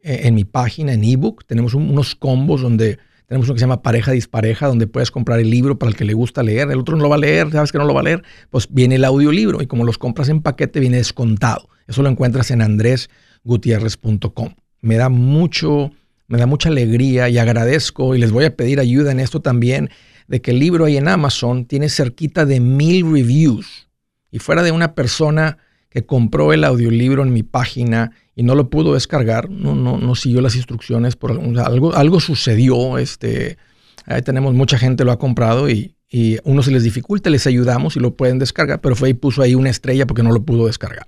eh, 0.01 0.21
en 0.23 0.35
mi 0.35 0.45
página, 0.45 0.93
en 0.93 1.03
ebook. 1.03 1.43
Tenemos 1.45 1.73
unos 1.73 2.15
combos 2.15 2.61
donde 2.61 2.97
tenemos 3.25 3.49
uno 3.49 3.55
que 3.55 3.59
se 3.59 3.65
llama 3.65 3.81
pareja 3.81 4.13
dispareja, 4.13 4.67
donde 4.67 4.87
puedes 4.87 5.11
comprar 5.11 5.41
el 5.41 5.49
libro 5.49 5.77
para 5.77 5.89
el 5.89 5.97
que 5.97 6.05
le 6.05 6.13
gusta 6.13 6.43
leer. 6.43 6.71
El 6.71 6.79
otro 6.79 6.95
no 6.95 7.03
lo 7.03 7.09
va 7.09 7.15
a 7.15 7.19
leer, 7.19 7.51
sabes 7.51 7.73
que 7.73 7.77
no 7.77 7.83
lo 7.83 7.93
va 7.93 7.99
a 7.99 8.03
leer. 8.03 8.23
Pues 8.51 8.69
viene 8.71 8.95
el 8.95 9.03
audiolibro 9.03 9.61
y 9.61 9.67
como 9.67 9.83
los 9.83 9.97
compras 9.97 10.29
en 10.29 10.41
paquete, 10.41 10.79
viene 10.79 10.95
descontado. 10.95 11.67
Eso 11.87 12.03
lo 12.03 12.07
encuentras 12.07 12.51
en 12.51 12.61
andresgutierrez.com. 12.61 14.53
Me 14.79 14.95
da 14.95 15.09
mucho 15.09 15.91
me 16.33 16.39
da 16.39 16.47
mucha 16.47 16.69
alegría 16.69 17.29
y 17.29 17.37
agradezco 17.37 18.15
y 18.15 18.17
les 18.17 18.31
voy 18.31 18.45
a 18.45 18.55
pedir 18.55 18.79
ayuda 18.79 19.11
en 19.11 19.19
esto 19.19 19.39
también, 19.39 19.91
de 20.27 20.41
que 20.41 20.49
el 20.49 20.57
libro 20.57 20.85
ahí 20.85 20.97
en 20.97 21.07
Amazon 21.07 21.65
tiene 21.65 21.89
cerquita 21.89 22.47
de 22.47 22.59
mil 22.59 23.03
reviews. 23.03 23.87
Y 24.31 24.39
fuera 24.39 24.63
de 24.63 24.71
una 24.71 24.95
persona 24.95 25.59
que 25.91 26.07
compró 26.07 26.51
el 26.51 26.63
audiolibro 26.63 27.21
en 27.21 27.33
mi 27.33 27.43
página 27.43 28.13
y 28.35 28.41
no 28.41 28.55
lo 28.55 28.71
pudo 28.71 28.95
descargar, 28.95 29.51
no, 29.51 29.75
no, 29.75 29.99
no 29.99 30.15
siguió 30.15 30.41
las 30.41 30.55
instrucciones, 30.55 31.15
por 31.15 31.33
algo, 31.33 31.93
algo 31.93 32.19
sucedió, 32.19 32.97
este, 32.97 33.59
ahí 34.07 34.23
tenemos 34.23 34.55
mucha 34.55 34.79
gente 34.79 35.05
lo 35.05 35.11
ha 35.11 35.19
comprado 35.19 35.69
y, 35.69 35.93
y 36.09 36.39
uno 36.45 36.63
se 36.63 36.71
les 36.71 36.81
dificulta, 36.81 37.29
les 37.29 37.45
ayudamos 37.45 37.95
y 37.95 37.99
lo 37.99 38.15
pueden 38.15 38.39
descargar, 38.39 38.81
pero 38.81 38.95
fue 38.95 39.09
y 39.09 39.13
puso 39.13 39.43
ahí 39.43 39.53
una 39.53 39.69
estrella 39.69 40.07
porque 40.07 40.23
no 40.23 40.31
lo 40.31 40.41
pudo 40.41 40.65
descargar. 40.65 41.05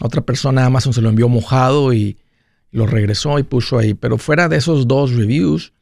Otra 0.00 0.20
persona 0.20 0.66
Amazon 0.66 0.92
se 0.92 1.00
lo 1.00 1.08
envió 1.08 1.28
mojado 1.28 1.92
y, 1.92 2.16
lo 2.70 2.86
regresó 2.86 3.38
y 3.38 3.42
puso 3.42 3.78
ahí. 3.78 3.94
Pero 3.94 4.18
fuera 4.18 4.48
de 4.48 4.56
esos 4.56 4.86
dos 4.86 5.14
reviews, 5.14 5.72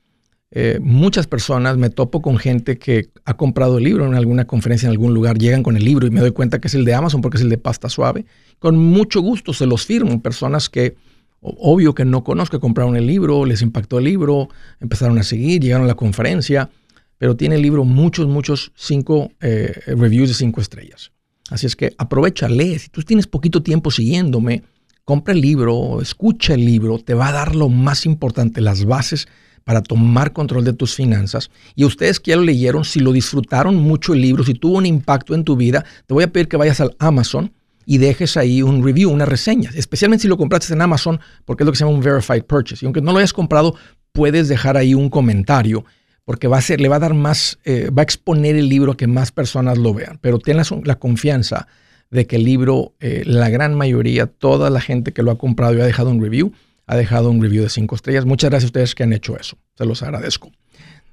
eh, 0.57 0.79
muchas 0.81 1.27
personas 1.27 1.77
me 1.77 1.91
topo 1.91 2.23
con 2.23 2.37
gente 2.39 2.79
que 2.79 3.09
ha 3.25 3.35
comprado 3.37 3.79
el 3.79 3.85
libro 3.85 4.07
en 4.07 4.15
alguna 4.15 4.47
conferencia 4.47 4.87
en 4.87 4.93
algún 4.93 5.13
lugar, 5.13 5.37
llegan 5.37 5.65
con 5.65 5.77
el 5.77 5.85
libro 5.85 6.07
y 6.07 6.11
me 6.11 6.21
doy 6.21 6.31
cuenta 6.31 6.61
que 6.61 6.69
es 6.69 6.75
el 6.75 6.85
de 6.85 6.95
Amazon 6.95 7.21
porque 7.21 7.39
es 7.39 7.43
el 7.43 7.49
de 7.49 7.59
pasta 7.59 7.89
suave. 7.89 8.25
Con 8.61 8.79
mucho 8.79 9.21
gusto 9.21 9.53
se 9.53 9.67
los 9.67 9.85
firmo. 9.85 10.23
Personas 10.23 10.71
que, 10.71 10.95
obvio 11.41 11.95
que 11.95 12.05
no 12.05 12.23
conozco, 12.23 12.61
compraron 12.61 12.95
el 12.95 13.07
libro, 13.07 13.45
les 13.45 13.63
impactó 13.63 13.99
el 13.99 14.05
libro, 14.05 14.49
empezaron 14.81 15.19
a 15.19 15.25
seguir, 15.25 15.61
llegaron 15.61 15.87
a 15.87 15.89
la 15.89 15.97
conferencia, 15.97 16.71
pero 17.19 17.37
tiene 17.37 17.57
el 17.57 17.63
libro 17.63 17.85
muchos, 17.85 18.29
muchos 18.29 18.71
cinco 18.77 19.33
eh, 19.41 19.73
reviews 19.87 20.29
de 20.29 20.35
cinco 20.35 20.61
estrellas. 20.61 21.11
Así 21.51 21.67
es 21.67 21.75
que 21.75 21.95
aprovecha, 21.99 22.49
lee. 22.49 22.79
Si 22.79 22.91
tú 22.91 23.03
tienes 23.03 23.27
poquito 23.27 23.63
tiempo 23.63 23.91
siguiéndome, 23.91 24.63
compra 25.05 25.35
el 25.35 25.41
libro, 25.41 26.01
escucha 26.01 26.55
el 26.55 26.65
libro, 26.65 26.99
te 26.99 27.15
va 27.15 27.29
a 27.29 27.33
dar 27.33 27.55
lo 27.55 27.69
más 27.69 28.07
importante, 28.07 28.61
las 28.61 28.85
bases 28.85 29.29
para 29.65 29.83
tomar 29.83 30.33
control 30.33 30.65
de 30.65 30.73
tus 30.73 30.95
finanzas. 30.95 31.51
Y 31.75 31.85
ustedes 31.85 32.21
que 32.21 32.31
ya 32.31 32.37
lo 32.37 32.43
leyeron, 32.43 32.85
si 32.85 33.01
lo 33.01 33.13
disfrutaron 33.13 33.77
mucho 33.77 34.13
el 34.13 34.21
libro, 34.21 34.45
si 34.45 34.55
tuvo 34.55 34.79
un 34.79 34.87
impacto 34.87 35.35
en 35.35 35.45
tu 35.45 35.57
vida, 35.57 35.85
te 36.07 36.15
voy 36.15 36.25
a 36.25 36.33
pedir 36.33 36.49
que 36.49 36.57
vayas 36.57 36.81
al 36.81 36.95
Amazon 36.99 37.53
y 37.87 37.99
dejes 37.99 38.37
ahí 38.37 38.63
un 38.63 38.83
review, 38.85 39.11
una 39.11 39.27
reseña, 39.27 39.71
especialmente 39.75 40.23
si 40.23 40.29
lo 40.29 40.37
compraste 40.37 40.73
en 40.73 40.83
Amazon, 40.83 41.21
porque 41.45 41.63
es 41.63 41.67
lo 41.67 41.73
que 41.73 41.79
se 41.79 41.85
llama 41.85 41.97
un 41.97 42.03
verified 42.03 42.45
purchase. 42.45 42.85
Y 42.85 42.87
aunque 42.87 43.01
no 43.01 43.13
lo 43.13 43.19
hayas 43.19 43.33
comprado, 43.33 43.75
puedes 44.13 44.49
dejar 44.49 44.77
ahí 44.77 44.95
un 44.95 45.11
comentario, 45.11 45.85
porque 46.25 46.49
va 46.49 46.59
a 46.59 46.63
ser, 46.63 46.81
le 46.81 46.89
va 46.89 46.97
a 46.97 47.01
dar 47.01 47.13
más, 47.13 47.59
eh, 47.65 47.91
va 47.91 48.01
a 48.01 48.05
exponer 48.05 48.57
el 48.57 48.69
libro 48.69 48.93
a 48.93 48.97
que 48.97 49.07
más 49.07 49.33
personas 49.33 49.77
lo 49.77 49.93
vean. 49.93 50.19
Pero 50.23 50.39
ten 50.39 50.57
la 50.57 50.95
confianza 50.95 51.69
de 52.11 52.27
que 52.27 52.37
el 52.37 52.45
libro, 52.45 52.93
eh, 53.01 53.23
la 53.27 53.49
gran 53.49 53.75
mayoría, 53.75 54.27
toda 54.27 54.71
la 54.71 54.81
gente 54.81 55.13
que 55.13 55.23
lo 55.23 55.31
ha 55.31 55.39
comprado 55.39 55.75
y 55.77 55.81
ha 55.81 55.85
dejado 55.85 56.11
un 56.11 56.23
review, 56.23 56.53
ha 56.87 56.97
dejado 56.97 57.31
un 57.31 57.43
review 57.43 57.63
de 57.63 57.69
cinco 57.71 57.95
estrellas. 57.95 58.25
Muchas 58.25 58.51
gracias 58.51 58.69
a 58.69 58.71
ustedes 58.71 58.95
que 58.95 59.03
han 59.03 59.13
hecho 59.13 59.37
eso. 59.39 59.57
Se 59.75 59.85
los 59.87 60.03
agradezco. 60.03 60.51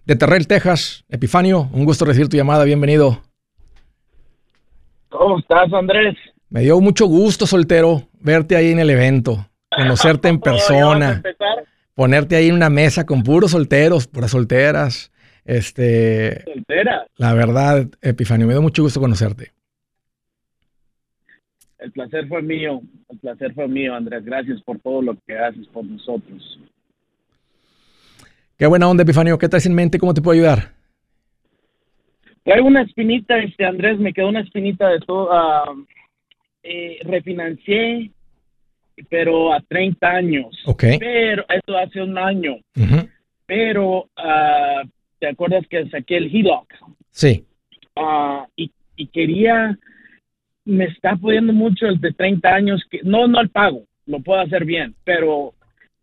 De 0.06 0.16
Terrell, 0.16 0.48
Texas, 0.48 1.06
Epifanio, 1.10 1.70
un 1.72 1.86
gusto 1.86 2.06
recibir 2.06 2.28
tu 2.30 2.38
llamada. 2.38 2.64
Bienvenido. 2.64 3.22
¿Cómo 5.10 5.40
estás, 5.40 5.72
Andrés? 5.74 6.16
Me 6.50 6.62
dio 6.62 6.80
mucho 6.82 7.06
gusto, 7.06 7.46
soltero, 7.48 8.08
verte 8.20 8.56
ahí 8.56 8.72
en 8.72 8.80
el 8.80 8.90
evento, 8.90 9.48
conocerte 9.76 10.28
en 10.28 10.40
persona. 10.42 11.22
ponerte 11.96 12.36
ahí 12.36 12.50
en 12.50 12.56
una 12.56 12.70
mesa 12.70 13.06
con 13.06 13.24
puros 13.24 13.52
solteros, 13.52 14.08
puras 14.08 14.32
solteras. 14.32 15.12
Este, 15.46 16.44
Soltera. 16.44 17.06
La 17.18 17.34
verdad, 17.34 17.88
Epifanio, 18.02 18.48
me 18.48 18.54
da 18.54 18.62
mucho 18.62 18.84
gusto 18.84 19.00
conocerte. 19.00 19.52
El 21.82 21.92
placer 21.92 22.28
fue 22.28 22.44
mío, 22.44 22.82
el 23.10 23.18
placer 23.18 23.54
fue 23.56 23.68
mío, 23.68 23.96
Andrés. 23.96 24.24
Gracias 24.24 24.62
por 24.62 24.80
todo 24.80 25.02
lo 25.02 25.18
que 25.26 25.38
haces 25.38 25.68
por 25.68 25.84
nosotros. 25.84 26.60
Qué 28.56 28.68
buena 28.68 28.88
onda, 28.88 29.02
Epifanio. 29.02 29.40
¿Qué 29.40 29.50
traes 29.50 29.66
en 29.66 29.74
mente? 29.74 29.98
¿Cómo 29.98 30.14
te 30.14 30.22
puedo 30.22 30.40
ayudar? 30.40 30.74
Traigo 32.44 32.68
una 32.68 32.84
espinita, 32.84 33.38
este 33.40 33.66
Andrés, 33.66 33.98
me 33.98 34.14
quedó 34.14 34.30
una 34.30 34.42
espinita 34.42 34.90
de 34.90 35.00
todo. 35.00 35.30
Uh, 35.30 35.86
eh, 36.62 37.00
refinancié, 37.04 38.12
pero 39.10 39.52
a 39.52 39.60
30 39.62 40.08
años. 40.08 40.56
Ok. 40.66 40.84
Pero 41.00 41.44
eso 41.50 41.78
hace 41.78 42.02
un 42.04 42.16
año. 42.16 42.58
Ujú. 42.76 43.10
Pero, 43.48 44.02
uh, 44.04 44.88
¿te 45.20 45.28
acuerdas 45.28 45.66
que 45.68 45.90
saqué 45.90 46.18
el 46.18 46.36
HELOC? 46.36 46.68
Sí. 47.10 47.44
Ah, 47.96 48.46
y, 48.56 48.72
y 48.96 49.08
quería, 49.08 49.78
me 50.66 50.86
está 50.86 51.16
pudiendo 51.16 51.54
mucho 51.54 51.88
el 51.88 52.00
de 52.00 52.14
30 52.14 52.50
años, 52.50 52.84
que 52.90 53.02
no, 53.04 53.28
no 53.28 53.42
el 53.42 53.50
pago, 53.50 53.84
lo 54.06 54.20
puedo 54.20 54.40
hacer 54.42 54.66
bien, 54.66 54.96
pero 55.04 55.54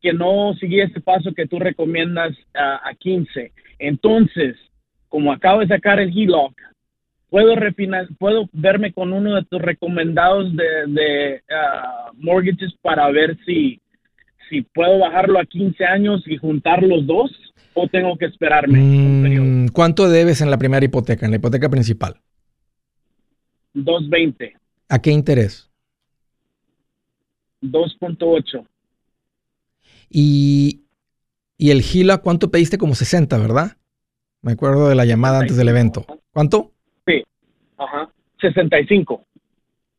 que 0.01 0.13
no 0.13 0.55
seguí 0.59 0.81
ese 0.81 1.01
paso 1.01 1.33
que 1.35 1.47
tú 1.47 1.59
recomiendas 1.59 2.37
ah, 2.55 2.81
a 2.85 2.95
15. 2.95 3.53
Entonces, 3.79 4.57
como 5.09 5.33
acabo 5.33 5.61
de 5.61 5.69
sacar 5.69 6.01
el 6.01 6.17
HELOC, 6.17 6.55
puedo 7.31 7.55
puedo 8.19 8.49
verme 8.53 8.93
con 8.93 9.13
uno 9.13 9.35
de 9.35 9.45
tus 9.45 9.61
recomendados 9.61 10.55
de, 10.57 10.87
de 10.89 11.43
ah, 11.51 12.11
mortgages 12.15 12.75
para 12.83 13.11
ver 13.11 13.37
si, 13.45 13.81
si 14.49 14.63
puedo 14.63 14.99
bajarlo 14.99 15.39
a 15.39 15.45
15 15.45 15.85
años 15.85 16.23
y 16.27 16.37
juntar 16.37 16.83
los 16.83 17.07
dos 17.07 17.31
o 17.75 17.87
tengo 17.89 18.17
que 18.17 18.27
esperarme. 18.27 18.79
Mm, 18.79 19.69
¿Cuánto 19.69 20.09
debes 20.09 20.41
en 20.41 20.51
la 20.51 20.59
primera 20.59 20.85
hipoteca, 20.85 21.27
en 21.27 21.33
la 21.33 21.37
hipoteca 21.37 21.69
principal? 21.69 22.17
220, 23.75 24.55
¿A 24.89 24.99
qué 25.01 25.11
interés? 25.11 25.69
2.8. 27.63 28.67
Y, 30.11 30.83
y 31.59 31.71
el 31.71 31.83
GILA, 31.83 32.19
¿cuánto 32.19 32.51
pediste? 32.51 32.79
Como 32.79 32.95
60, 32.95 33.37
¿verdad? 33.39 33.77
Me 34.43 34.53
acuerdo 34.53 34.89
de 34.89 34.95
la 34.95 35.05
llamada 35.05 35.41
antes 35.41 35.57
del 35.57 35.69
evento. 35.69 36.07
¿Cuánto? 36.33 36.73
Ajá. 37.77 38.11
65. 38.41 39.25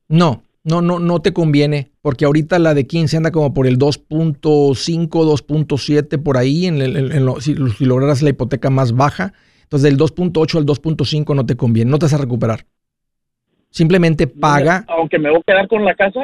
No, 0.08 0.44
no, 0.64 0.82
no, 0.82 1.00
no 1.00 1.22
te 1.22 1.34
conviene, 1.34 1.92
porque 2.02 2.26
ahorita 2.26 2.58
la 2.60 2.74
de 2.74 2.88
15 2.88 3.18
anda 3.18 3.32
como 3.32 3.54
por 3.54 3.68
el 3.68 3.78
2.5, 3.78 5.24
2.7 5.24 6.18
por 6.18 6.38
ahí, 6.38 6.66
en 6.66 6.82
el- 6.82 7.12
en 7.12 7.26
lo- 7.26 7.40
si, 7.42 7.56
si 7.78 7.86
lograras 7.86 8.22
la 8.22 8.30
hipoteca 8.32 8.70
más 8.70 8.94
baja. 8.94 9.34
Entonces, 9.64 9.84
del 9.84 9.98
2.8 9.98 10.58
al 10.58 10.66
2.5 10.66 11.36
no 11.36 11.46
te 11.46 11.56
conviene, 11.56 11.92
no 11.92 12.00
te 12.00 12.06
vas 12.06 12.14
a 12.14 12.18
recuperar. 12.18 12.66
Simplemente 13.72 14.28
paga, 14.28 14.86
Aunque 14.88 15.20
me 15.20 15.30
voy 15.30 15.40
a 15.40 15.44
quedar 15.44 15.68
con 15.68 15.86
la 15.86 15.96
casa. 15.96 16.22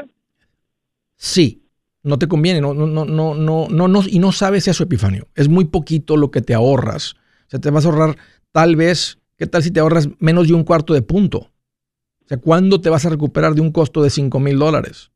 sí, 1.15 1.61
no 2.03 2.19
te 2.19 2.27
conviene, 2.27 2.61
no, 2.61 2.73
no, 2.73 2.85
no, 2.85 3.05
no, 3.05 3.33
no, 3.33 3.67
no, 3.69 3.87
no, 3.87 4.03
y 4.07 4.19
no 4.19 4.31
sabes 4.31 4.67
eso, 4.67 4.83
Epifanio. 4.83 5.27
Es 5.33 5.47
muy 5.49 5.65
poquito 5.65 6.17
lo 6.17 6.29
que 6.29 6.41
te 6.41 6.53
ahorras. 6.53 7.13
O 7.13 7.49
sea, 7.49 7.59
te 7.59 7.71
vas 7.71 7.85
a 7.85 7.89
ahorrar 7.89 8.17
tal 8.51 8.75
vez, 8.75 9.17
¿qué 9.37 9.47
tal 9.47 9.63
si 9.63 9.71
te 9.71 9.79
ahorras 9.79 10.09
menos 10.19 10.47
de 10.47 10.53
un 10.53 10.63
cuarto 10.63 10.93
de 10.93 11.01
punto? 11.01 11.37
O 12.23 12.27
sea, 12.27 12.37
¿cuándo 12.37 12.79
te 12.79 12.89
vas 12.89 13.05
a 13.05 13.09
recuperar 13.09 13.55
de 13.55 13.61
un 13.61 13.71
costo 13.71 14.03
de 14.03 14.09
5 14.11 14.39
mil 14.39 14.57
dólares? 14.59 15.11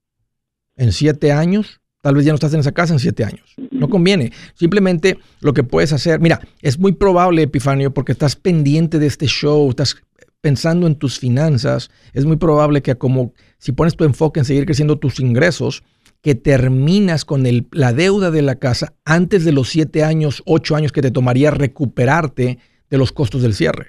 ¿En 0.75 0.91
siete 0.91 1.31
años? 1.31 1.79
Tal 2.01 2.15
vez 2.15 2.25
ya 2.25 2.31
no 2.31 2.36
estás 2.36 2.53
en 2.53 2.62
esa 2.62 2.71
casa 2.71 2.93
en 2.93 3.00
siete 3.00 3.25
años. 3.25 3.53
No 3.71 3.89
conviene. 3.89 4.31
Simplemente 4.55 5.19
lo 5.41 5.53
que 5.53 5.63
puedes 5.63 5.91
hacer, 5.91 6.19
mira, 6.21 6.39
es 6.62 6.79
muy 6.79 6.93
probable, 6.93 7.41
Epifanio, 7.43 7.93
porque 7.93 8.13
estás 8.13 8.36
pendiente 8.36 9.00
de 9.00 9.07
este 9.07 9.27
show, 9.27 9.69
estás 9.69 9.98
pensando 10.41 10.88
en 10.88 10.96
tus 10.96 11.19
finanzas, 11.19 11.89
es 12.13 12.25
muy 12.25 12.38
probable 12.38 12.81
que 12.81 12.96
como 12.96 13.34
si 13.58 13.72
pones 13.72 13.96
tu 13.96 14.03
enfoque 14.03 14.39
en 14.39 14.46
seguir 14.46 14.65
creciendo 14.65 14.98
tus 14.98 15.19
ingresos, 15.19 15.84
que 16.22 16.36
terminas 16.36 17.24
con 17.24 17.43
la 17.72 17.93
deuda 17.93 18.29
de 18.31 18.41
la 18.41 18.55
casa 18.55 18.93
antes 19.05 19.46
de 19.46 19.53
los 19.53 19.69
siete 19.69 20.03
años, 20.03 20.43
ocho 20.46 20.75
años 20.75 20.91
que 20.91 21.01
te 21.01 21.12
tomaría 21.12 21.52
recuperarte 21.52 22.60
de 22.89 22.97
los 22.97 23.12
costos 23.12 23.41
del 23.41 23.54
cierre. 23.54 23.88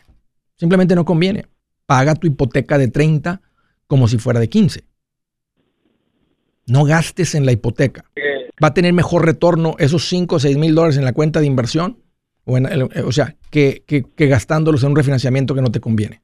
Simplemente 0.56 0.94
no 0.94 1.04
conviene. 1.04 1.46
Paga 1.86 2.14
tu 2.14 2.26
hipoteca 2.26 2.78
de 2.78 2.88
30 2.88 3.40
como 3.88 4.06
si 4.06 4.18
fuera 4.18 4.38
de 4.38 4.48
15. 4.48 4.84
No 6.66 6.84
gastes 6.84 7.34
en 7.34 7.46
la 7.46 7.52
hipoteca. 7.52 8.04
Va 8.62 8.68
a 8.68 8.74
tener 8.74 8.92
mejor 8.92 9.24
retorno 9.24 9.74
esos 9.78 10.08
5 10.08 10.36
o 10.36 10.38
6 10.38 10.56
mil 10.56 10.74
dólares 10.74 10.98
en 10.98 11.04
la 11.04 11.12
cuenta 11.12 11.40
de 11.40 11.46
inversión, 11.46 11.98
o, 12.44 13.12
sea, 13.12 13.36
que 13.50 13.82
gastándolos 14.16 14.84
en 14.84 14.90
un 14.90 14.96
refinanciamiento 14.96 15.54
que 15.54 15.62
no 15.62 15.72
te 15.72 15.80
conviene. 15.80 16.22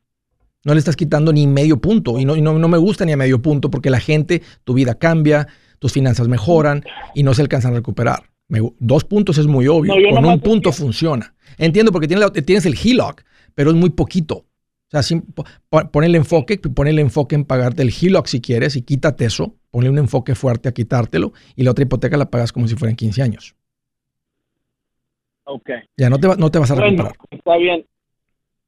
No 0.66 0.74
le 0.74 0.80
estás 0.80 0.96
quitando 0.96 1.32
ni 1.32 1.46
medio 1.46 1.80
punto, 1.80 2.18
y 2.18 2.24
no, 2.24 2.34
y 2.34 2.42
no, 2.42 2.58
no 2.58 2.66
me 2.66 2.76
gusta 2.76 3.04
ni 3.04 3.12
a 3.12 3.16
medio 3.16 3.40
punto, 3.40 3.70
porque 3.70 3.88
la 3.88 4.00
gente, 4.00 4.42
tu 4.64 4.74
vida 4.74 4.96
cambia, 4.96 5.46
tus 5.78 5.92
finanzas 5.92 6.26
mejoran 6.26 6.82
y 7.14 7.22
no 7.22 7.34
se 7.34 7.42
alcanzan 7.42 7.72
a 7.72 7.76
recuperar. 7.76 8.24
Me 8.48 8.60
dos 8.80 9.04
puntos 9.04 9.38
es 9.38 9.46
muy 9.46 9.68
obvio, 9.68 9.94
No, 9.94 10.16
con 10.16 10.24
un 10.24 10.40
punto 10.40 10.72
funciona. 10.72 11.36
Entiendo 11.56 11.92
porque 11.92 12.08
tienes, 12.08 12.66
el 12.66 12.74
HELOC, 12.76 13.22
pero 13.54 13.70
es 13.70 13.76
muy 13.76 13.90
poquito. 13.90 14.38
O 14.92 15.00
sea, 15.00 15.02
po- 15.36 15.44
pon 15.92 16.02
el 16.02 16.16
enfoque, 16.16 16.58
pon 16.58 16.88
el 16.88 16.98
enfoque 16.98 17.36
en 17.36 17.44
pagarte 17.44 17.82
el 17.82 17.90
HELOC 17.92 18.26
si 18.26 18.40
quieres 18.40 18.74
y 18.74 18.82
quítate 18.82 19.24
eso. 19.24 19.54
Ponle 19.70 19.88
un 19.88 19.98
enfoque 19.98 20.34
fuerte 20.34 20.68
a 20.68 20.72
quitártelo 20.72 21.32
y 21.54 21.62
la 21.62 21.70
otra 21.70 21.84
hipoteca 21.84 22.16
la 22.16 22.28
pagas 22.28 22.50
como 22.52 22.66
si 22.66 22.74
fueran 22.74 22.96
15 22.96 23.22
años. 23.22 23.54
ok. 25.44 25.70
Ya 25.96 26.10
no 26.10 26.18
te, 26.18 26.26
va- 26.26 26.36
no 26.36 26.50
te 26.50 26.58
vas 26.58 26.70
a 26.72 26.74
Bueno, 26.74 26.88
recuperar. 26.90 27.16
está 27.30 27.56
bien. 27.56 27.86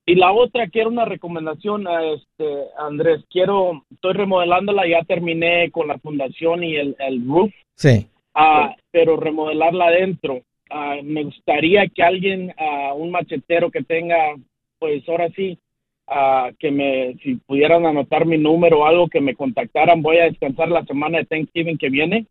Y 0.09 0.15
la 0.15 0.33
otra, 0.33 0.69
quiero 0.69 0.89
una 0.89 1.05
recomendación, 1.05 1.87
a 1.87 2.03
este 2.15 2.65
Andrés. 2.79 3.23
Quiero, 3.29 3.85
estoy 3.93 4.15
remodelándola, 4.15 4.89
ya 4.89 5.03
terminé 5.05 5.71
con 5.71 5.87
la 5.87 5.99
fundación 5.99 6.65
y 6.65 6.77
el, 6.77 6.97
el 6.99 7.29
roof, 7.29 7.53
Sí. 7.75 8.07
ah, 8.33 8.75
pero 8.91 9.19
remodelarla 9.19 9.89
adentro. 9.89 10.41
Ah, 10.71 10.97
me 11.03 11.25
gustaría 11.25 11.87
que 11.89 12.03
alguien, 12.03 12.55
ah, 12.57 12.95
un 12.97 13.11
machetero 13.11 13.71
que 13.71 13.83
tenga, 13.83 14.35
pues 14.79 15.07
ahora 15.11 15.29
sí, 15.37 15.59
que 16.59 16.71
me, 16.71 17.13
si 17.23 17.35
pudieran 17.35 17.85
anotar 17.85 18.25
mi 18.25 18.39
número 18.39 18.81
o 18.81 18.87
algo, 18.87 19.09
que 19.09 19.21
me 19.21 19.35
contactaran. 19.35 20.01
Voy 20.01 20.17
a 20.17 20.25
descansar 20.25 20.71
la 20.71 20.87
semana 20.87 21.19
de 21.19 21.27
Thanksgiving 21.27 21.77
que 21.77 21.91
viene 21.91 22.25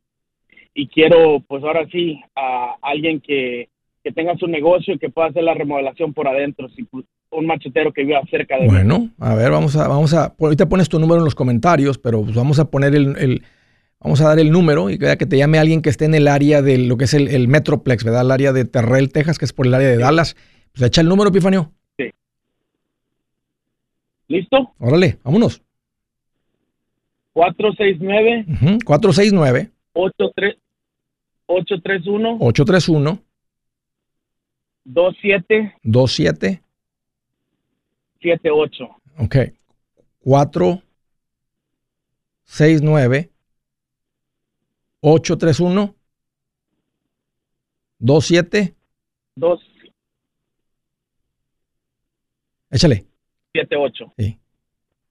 y 0.73 0.87
quiero, 0.87 1.43
pues 1.47 1.63
ahora 1.63 1.85
sí, 1.91 2.19
a 2.35 2.75
alguien 2.81 3.19
que, 3.21 3.69
que 4.03 4.11
tenga 4.11 4.35
su 4.35 4.47
negocio 4.47 4.95
y 4.95 4.97
que 4.97 5.09
pueda 5.09 5.27
hacer 5.27 5.43
la 5.43 5.53
remodelación 5.53 6.11
por 6.15 6.27
adentro. 6.27 6.69
Si 6.69 6.87
un 7.31 7.45
machetero 7.45 7.91
que 7.91 8.03
viva 8.03 8.21
cerca 8.29 8.55
de 8.55 8.61
mí. 8.63 8.67
Bueno, 8.69 9.09
a 9.19 9.35
ver, 9.35 9.51
vamos 9.51 9.75
a, 9.75 9.87
vamos 9.87 10.13
a, 10.13 10.33
ahorita 10.39 10.67
pones 10.69 10.89
tu 10.89 10.99
número 10.99 11.19
en 11.19 11.25
los 11.25 11.35
comentarios, 11.35 11.97
pero 11.97 12.23
pues 12.23 12.35
vamos 12.35 12.59
a 12.59 12.69
poner 12.69 12.95
el, 12.95 13.17
el- 13.17 13.43
vamos 13.99 14.21
a 14.21 14.29
dar 14.29 14.39
el 14.39 14.51
número 14.51 14.89
y 14.89 14.97
que, 14.97 15.17
que 15.17 15.25
te 15.25 15.37
llame 15.37 15.59
alguien 15.59 15.81
que 15.81 15.89
esté 15.89 16.05
en 16.05 16.15
el 16.15 16.27
área 16.27 16.61
de 16.61 16.77
lo 16.77 16.97
que 16.97 17.03
es 17.05 17.13
el, 17.13 17.27
el 17.27 17.47
Metroplex, 17.47 18.03
¿verdad? 18.03 18.21
El 18.21 18.31
área 18.31 18.53
de 18.53 18.65
Terrell, 18.65 19.11
Texas, 19.11 19.37
que 19.39 19.45
es 19.45 19.53
por 19.53 19.65
el 19.67 19.73
área 19.73 19.89
de 19.89 19.97
Dallas. 19.97 20.35
Pues 20.73 20.83
echa 20.87 21.01
el 21.01 21.09
número, 21.09 21.29
Epifanio. 21.29 21.71
¿Listo? 24.29 24.73
Órale, 24.79 25.19
vámonos. 25.23 25.61
469 27.33 28.45
Ujú, 28.49 28.77
469 28.83 29.71
83 29.93 30.55
831 31.45 32.37
831 32.41 33.19
2778 34.85 35.79
27 35.83 36.61
Ok. 39.17 39.35
4 40.19 40.81
6 42.45 42.81
9 42.81 43.31
8 45.01 45.37
3 45.37 45.59
1 45.59 45.95
2 47.99 48.25
7 48.25 48.75
278 49.35 49.77
Échale. 52.69 53.05
Sí. 54.17 54.37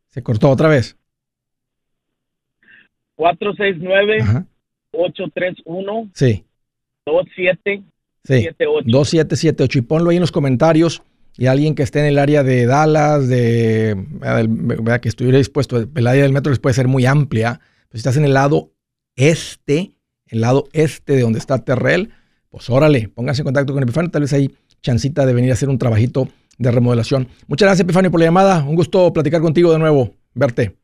Se 0.08 0.22
cortó 0.22 0.50
otra 0.50 0.68
vez. 0.68 0.96
469 3.16 4.18
Ajá. 4.20 4.46
831 4.92 6.10
Sí. 6.14 6.44
2778 7.06 7.84
Sí. 8.24 8.44
2778. 8.90 9.78
Y 9.78 9.82
ponlo 9.82 10.10
ahí 10.10 10.16
en 10.16 10.20
los 10.22 10.32
comentarios. 10.32 11.02
Y 11.38 11.46
alguien 11.46 11.74
que 11.74 11.82
esté 11.82 12.00
en 12.00 12.06
el 12.06 12.18
área 12.18 12.42
de 12.42 12.66
Dallas, 12.66 13.28
de 13.28 13.96
que 15.02 15.08
estuviera 15.08 15.36
dispuesto, 15.36 15.78
el 15.78 16.06
área 16.06 16.22
del 16.22 16.32
metro 16.32 16.50
les 16.50 16.58
puede 16.58 16.74
ser 16.74 16.88
muy 16.88 17.04
amplia. 17.04 17.60
Pero 17.88 17.92
si 17.92 17.98
estás 17.98 18.16
en 18.16 18.24
el 18.24 18.34
lado 18.34 18.72
este, 19.16 19.92
el 20.28 20.40
lado 20.40 20.64
este 20.72 21.14
de 21.14 21.20
donde 21.20 21.38
está 21.38 21.64
Terrell, 21.64 22.10
pues 22.48 22.70
órale, 22.70 23.08
pónganse 23.08 23.42
en 23.42 23.44
contacto 23.44 23.74
con 23.74 23.82
Epifanio. 23.82 24.10
Tal 24.10 24.22
vez 24.22 24.32
hay 24.32 24.50
chancita 24.82 25.26
de 25.26 25.34
venir 25.34 25.50
a 25.50 25.54
hacer 25.54 25.68
un 25.68 25.78
trabajito 25.78 26.28
de 26.58 26.70
remodelación. 26.70 27.28
Muchas 27.48 27.66
gracias, 27.66 27.84
Epifanio, 27.84 28.10
por 28.10 28.20
la 28.20 28.26
llamada. 28.26 28.64
Un 28.64 28.74
gusto 28.74 29.12
platicar 29.12 29.42
contigo 29.42 29.72
de 29.72 29.78
nuevo, 29.78 30.14
verte. 30.32 30.74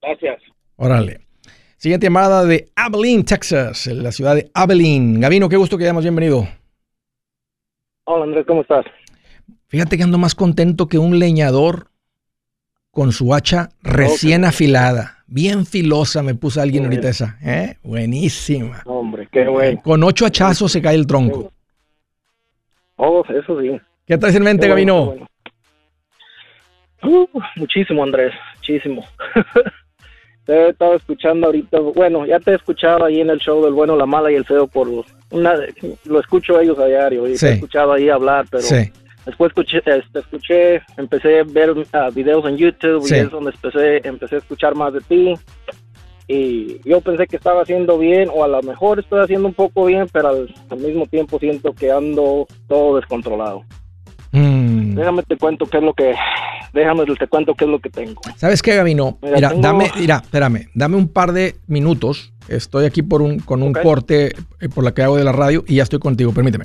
Gracias. 0.00 0.40
Órale. 0.76 1.20
Siguiente 1.76 2.06
llamada 2.06 2.44
de 2.44 2.68
Abilene, 2.76 3.24
Texas, 3.24 3.86
en 3.86 4.02
la 4.02 4.12
ciudad 4.12 4.34
de 4.36 4.50
Abilene. 4.54 5.20
Gabino, 5.20 5.48
qué 5.48 5.56
gusto 5.56 5.76
que 5.76 5.84
hayamos 5.84 6.04
bienvenido. 6.04 6.46
Hola 8.04 8.24
Andrés, 8.24 8.46
¿cómo 8.46 8.62
estás? 8.62 8.84
Fíjate 9.68 9.96
que 9.96 10.02
ando 10.02 10.18
más 10.18 10.34
contento 10.34 10.86
que 10.86 10.98
un 10.98 11.18
leñador 11.18 11.88
con 12.90 13.12
su 13.12 13.34
hacha 13.34 13.70
recién 13.82 14.44
afilada. 14.44 15.24
Bien 15.26 15.64
filosa 15.64 16.22
me 16.22 16.34
puso 16.34 16.60
alguien 16.60 16.84
ahorita 16.84 17.08
esa. 17.08 17.38
¿eh? 17.42 17.78
Buenísima. 17.82 18.82
Hombre, 18.84 19.28
qué 19.32 19.48
bueno. 19.48 19.80
Con 19.82 20.04
ocho 20.04 20.26
hachazos 20.26 20.70
se 20.70 20.82
cae 20.82 20.94
el 20.94 21.06
tronco. 21.06 21.50
Oh, 22.96 23.24
eso 23.28 23.60
sí. 23.60 23.80
¿Qué 24.06 24.18
traes 24.18 24.36
en 24.36 24.42
mente, 24.42 24.68
Gabino? 24.68 25.14
Uh, 27.02 27.26
muchísimo, 27.56 28.02
Andrés, 28.02 28.32
muchísimo. 28.56 29.04
te 30.44 30.52
he 30.52 30.68
estado 30.68 30.96
escuchando 30.96 31.46
ahorita, 31.46 31.80
bueno, 31.80 32.26
ya 32.26 32.38
te 32.40 32.52
he 32.52 32.54
escuchado 32.54 33.04
ahí 33.04 33.20
en 33.20 33.30
el 33.30 33.38
show 33.38 33.64
del 33.64 33.72
bueno, 33.72 33.96
la 33.96 34.06
mala 34.06 34.30
y 34.30 34.34
el 34.34 34.44
feo 34.44 34.66
por 34.66 34.88
una, 35.30 35.54
lo 36.04 36.20
escucho 36.20 36.60
ellos 36.60 36.78
a 36.78 36.86
diario 36.86 37.26
y 37.26 37.36
te 37.36 37.48
he 37.48 37.52
escuchado 37.54 37.92
ahí 37.92 38.08
hablar, 38.08 38.44
pero 38.50 38.64
después 39.26 39.50
escuché, 39.50 39.78
este, 39.78 40.18
escuché, 40.18 40.82
empecé 40.96 41.40
a 41.40 41.44
ver 41.44 41.70
uh, 41.70 42.12
videos 42.14 42.44
en 42.46 42.56
YouTube 42.56 43.06
y 43.10 43.14
es 43.14 43.30
donde 43.30 43.50
empecé, 43.50 44.08
empecé 44.08 44.36
a 44.36 44.38
escuchar 44.38 44.74
más 44.74 44.92
de 44.92 45.00
ti 45.00 45.34
y 46.28 46.80
yo 46.88 47.00
pensé 47.00 47.26
que 47.26 47.36
estaba 47.36 47.62
haciendo 47.62 47.98
bien 47.98 48.30
o 48.32 48.44
a 48.44 48.48
lo 48.48 48.62
mejor 48.62 49.00
estoy 49.00 49.20
haciendo 49.20 49.48
un 49.48 49.54
poco 49.54 49.86
bien, 49.86 50.06
pero 50.12 50.28
al 50.28 50.78
mismo 50.78 51.06
tiempo 51.06 51.38
siento 51.38 51.72
que 51.72 51.90
ando 51.90 52.46
todo 52.68 52.96
descontrolado. 52.96 53.64
Mm. 54.30 54.94
Déjame 54.94 55.22
te 55.24 55.36
cuento 55.36 55.66
qué 55.66 55.78
es 55.78 55.82
lo 55.82 55.92
que 55.92 56.14
déjame 56.72 57.04
te 57.04 57.26
cuento 57.26 57.54
qué 57.54 57.64
es 57.64 57.70
lo 57.70 57.80
que 57.80 57.90
tengo. 57.90 58.20
¿Sabes 58.36 58.62
qué, 58.62 58.76
Gabino? 58.76 59.18
Mira, 59.20 59.52
dame, 59.54 59.90
mira, 59.98 60.22
espérame, 60.22 60.68
dame 60.74 60.96
un 60.96 61.08
par 61.08 61.32
de 61.32 61.56
minutos. 61.66 62.32
Estoy 62.48 62.86
aquí 62.86 63.02
por 63.02 63.20
un, 63.20 63.38
con 63.40 63.62
un 63.62 63.72
corte 63.72 64.32
eh, 64.60 64.68
por 64.74 64.84
la 64.84 64.94
que 64.94 65.02
hago 65.02 65.16
de 65.16 65.24
la 65.24 65.32
radio 65.32 65.64
y 65.66 65.76
ya 65.76 65.82
estoy 65.82 65.98
contigo. 65.98 66.32
Permíteme. 66.32 66.64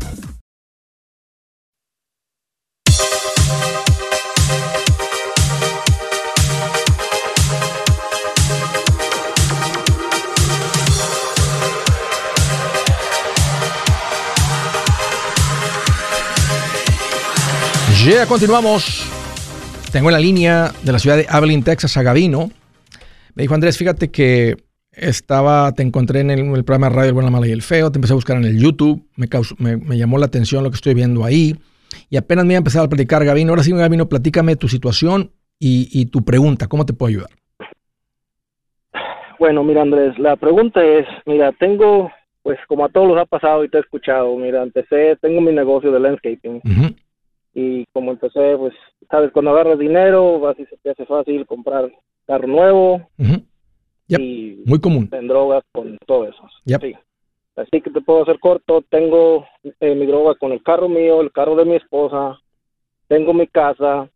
Ya 18.03 18.25
continuamos. 18.25 19.07
Tengo 19.91 20.09
en 20.09 20.13
la 20.13 20.19
línea 20.19 20.71
de 20.83 20.91
la 20.91 20.97
ciudad 20.97 21.17
de 21.17 21.27
Abilene, 21.29 21.61
Texas, 21.61 21.95
a 21.97 22.01
Gavino. 22.01 22.49
Me 23.35 23.43
dijo 23.43 23.53
Andrés, 23.53 23.77
fíjate 23.77 24.09
que 24.09 24.55
estaba, 24.91 25.71
te 25.73 25.83
encontré 25.83 26.21
en 26.21 26.31
el, 26.31 26.63
programa 26.63 26.89
de 26.89 26.95
radio 26.95 27.09
El 27.09 27.13
Bueno, 27.13 27.27
la 27.27 27.31
Mala 27.31 27.47
y 27.47 27.51
el 27.51 27.61
Feo, 27.61 27.91
te 27.91 27.99
empecé 27.99 28.13
a 28.13 28.15
buscar 28.15 28.37
en 28.37 28.45
el 28.45 28.59
YouTube, 28.59 29.07
me, 29.15 29.77
me, 29.77 29.97
llamó 29.99 30.17
la 30.17 30.25
atención 30.25 30.63
lo 30.63 30.71
que 30.71 30.77
estoy 30.77 30.95
viendo 30.95 31.23
ahí 31.23 31.55
y 32.09 32.17
apenas 32.17 32.43
me 32.45 32.53
iba 32.53 32.57
a 32.57 32.65
empezar 32.65 32.83
a 32.83 32.89
platicar, 32.89 33.23
Gavino. 33.23 33.51
Ahora 33.51 33.61
sí, 33.61 33.71
Gavino, 33.71 34.09
platícame 34.09 34.55
tu 34.55 34.67
situación 34.67 35.29
y, 35.59 35.87
y 35.91 36.07
tu 36.07 36.25
pregunta, 36.25 36.67
¿cómo 36.67 36.87
te 36.87 36.93
puedo 36.93 37.09
ayudar? 37.09 37.29
Bueno, 39.37 39.63
mira 39.63 39.83
Andrés, 39.83 40.17
la 40.17 40.37
pregunta 40.37 40.83
es, 40.83 41.05
mira, 41.27 41.51
tengo, 41.59 42.11
pues 42.41 42.57
como 42.67 42.83
a 42.83 42.89
todos 42.89 43.09
los 43.09 43.17
ha 43.19 43.25
pasado 43.25 43.63
y 43.63 43.69
te 43.69 43.77
he 43.77 43.81
escuchado, 43.81 44.35
mira, 44.37 44.63
empecé, 44.63 45.17
tengo 45.21 45.39
mi 45.39 45.51
negocio 45.51 45.91
de 45.91 45.99
landscaping 45.99 46.61
y 47.53 47.85
como 47.93 48.11
empecé, 48.11 48.55
pues, 48.57 48.73
sabes, 49.09 49.31
cuando 49.31 49.51
agarras 49.51 49.79
dinero, 49.79 50.47
así 50.47 50.65
se 50.65 50.77
te 50.77 50.91
hace 50.91 51.05
fácil 51.05 51.45
comprar 51.45 51.91
carro 52.25 52.47
nuevo 52.47 53.09
y 54.07 54.61
muy 54.65 54.79
común. 54.79 55.09
En 55.11 55.27
drogas 55.27 55.63
con 55.71 55.97
todo 56.05 56.25
eso. 56.27 56.43
Sí. 56.65 56.95
Así 57.55 57.81
que 57.81 57.89
te 57.89 58.01
puedo 58.01 58.23
hacer 58.23 58.39
corto, 58.39 58.83
tengo 58.89 59.45
eh, 59.63 59.95
mi 59.95 60.05
droga 60.05 60.35
con 60.35 60.51
el 60.53 60.63
carro 60.63 60.87
mío, 60.87 61.21
el 61.21 61.31
carro 61.31 61.55
de 61.55 61.65
mi 61.65 61.75
esposa, 61.75 62.39
tengo 63.07 63.33
mi 63.33 63.45
casa, 63.47 64.09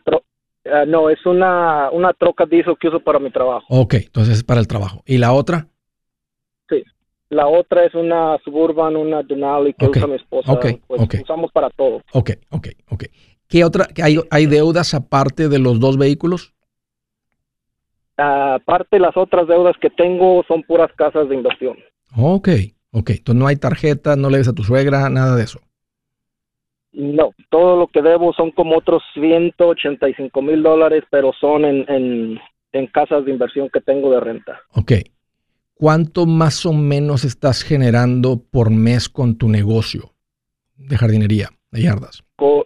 Ah, 0.71 0.85
no, 0.85 1.09
es 1.09 1.25
una, 1.25 1.89
una 1.91 2.13
troca 2.13 2.45
diesel 2.45 2.75
que 2.79 2.87
uso 2.87 2.99
para 2.99 3.19
mi 3.19 3.31
trabajo. 3.31 3.65
Ok, 3.69 3.95
entonces 3.95 4.37
es 4.37 4.43
para 4.43 4.59
el 4.59 4.67
trabajo. 4.67 5.03
¿Y 5.05 5.17
la 5.17 5.33
otra? 5.33 5.67
Sí. 6.69 6.83
La 7.29 7.47
otra 7.47 7.85
es 7.85 7.93
una 7.93 8.37
Suburban, 8.43 8.95
una 8.95 9.23
Denali 9.23 9.73
que 9.73 9.87
usa 9.87 10.07
mi 10.07 10.15
esposa. 10.15 10.51
Ok, 10.51 10.65
pues 10.87 11.01
Usamos 11.21 11.51
para 11.51 11.69
todo. 11.69 12.01
Ok, 12.13 12.31
ok, 12.49 12.67
ok. 12.89 13.03
¿Qué 13.47 13.63
otra? 13.63 13.87
Hay, 14.01 14.17
¿Hay 14.29 14.45
deudas 14.45 14.93
aparte 14.93 15.49
de 15.49 15.59
los 15.59 15.79
dos 15.79 15.97
vehículos? 15.97 16.53
aparte, 18.19 18.99
las 18.99 19.15
otras 19.15 19.47
deudas 19.47 19.75
que 19.79 19.91
tengo 19.91 20.43
son 20.47 20.63
puras 20.63 20.91
casas 20.95 21.29
de 21.29 21.35
inversión. 21.35 21.77
Ok, 22.15 22.49
ok. 22.91 23.11
Entonces 23.11 23.35
no 23.35 23.45
hay 23.45 23.57
tarjeta, 23.57 24.15
no 24.15 24.29
le 24.29 24.39
des 24.39 24.47
a 24.47 24.53
tu 24.53 24.63
suegra, 24.63 25.07
nada 25.09 25.35
de 25.35 25.43
eso. 25.43 25.59
No, 26.93 27.33
todo 27.49 27.77
lo 27.77 27.87
que 27.87 28.01
debo 28.01 28.33
son 28.33 28.51
como 28.51 28.77
otros 28.77 29.03
185 29.13 30.41
mil 30.41 30.63
dólares, 30.63 31.03
pero 31.09 31.31
son 31.39 31.65
en, 31.65 32.39
en, 32.71 32.87
casas 32.87 33.25
de 33.25 33.31
inversión 33.31 33.69
que 33.71 33.81
tengo 33.81 34.11
de 34.11 34.19
renta. 34.19 34.59
Ok. 34.73 34.93
¿Cuánto 35.73 36.25
más 36.25 36.65
o 36.65 36.73
menos 36.73 37.23
estás 37.23 37.63
generando 37.63 38.41
por 38.51 38.71
mes 38.71 39.09
con 39.09 39.37
tu 39.37 39.47
negocio 39.47 40.13
de 40.75 40.97
jardinería, 40.97 41.49
de 41.71 41.83
yardas? 41.83 42.23
Con, 42.35 42.63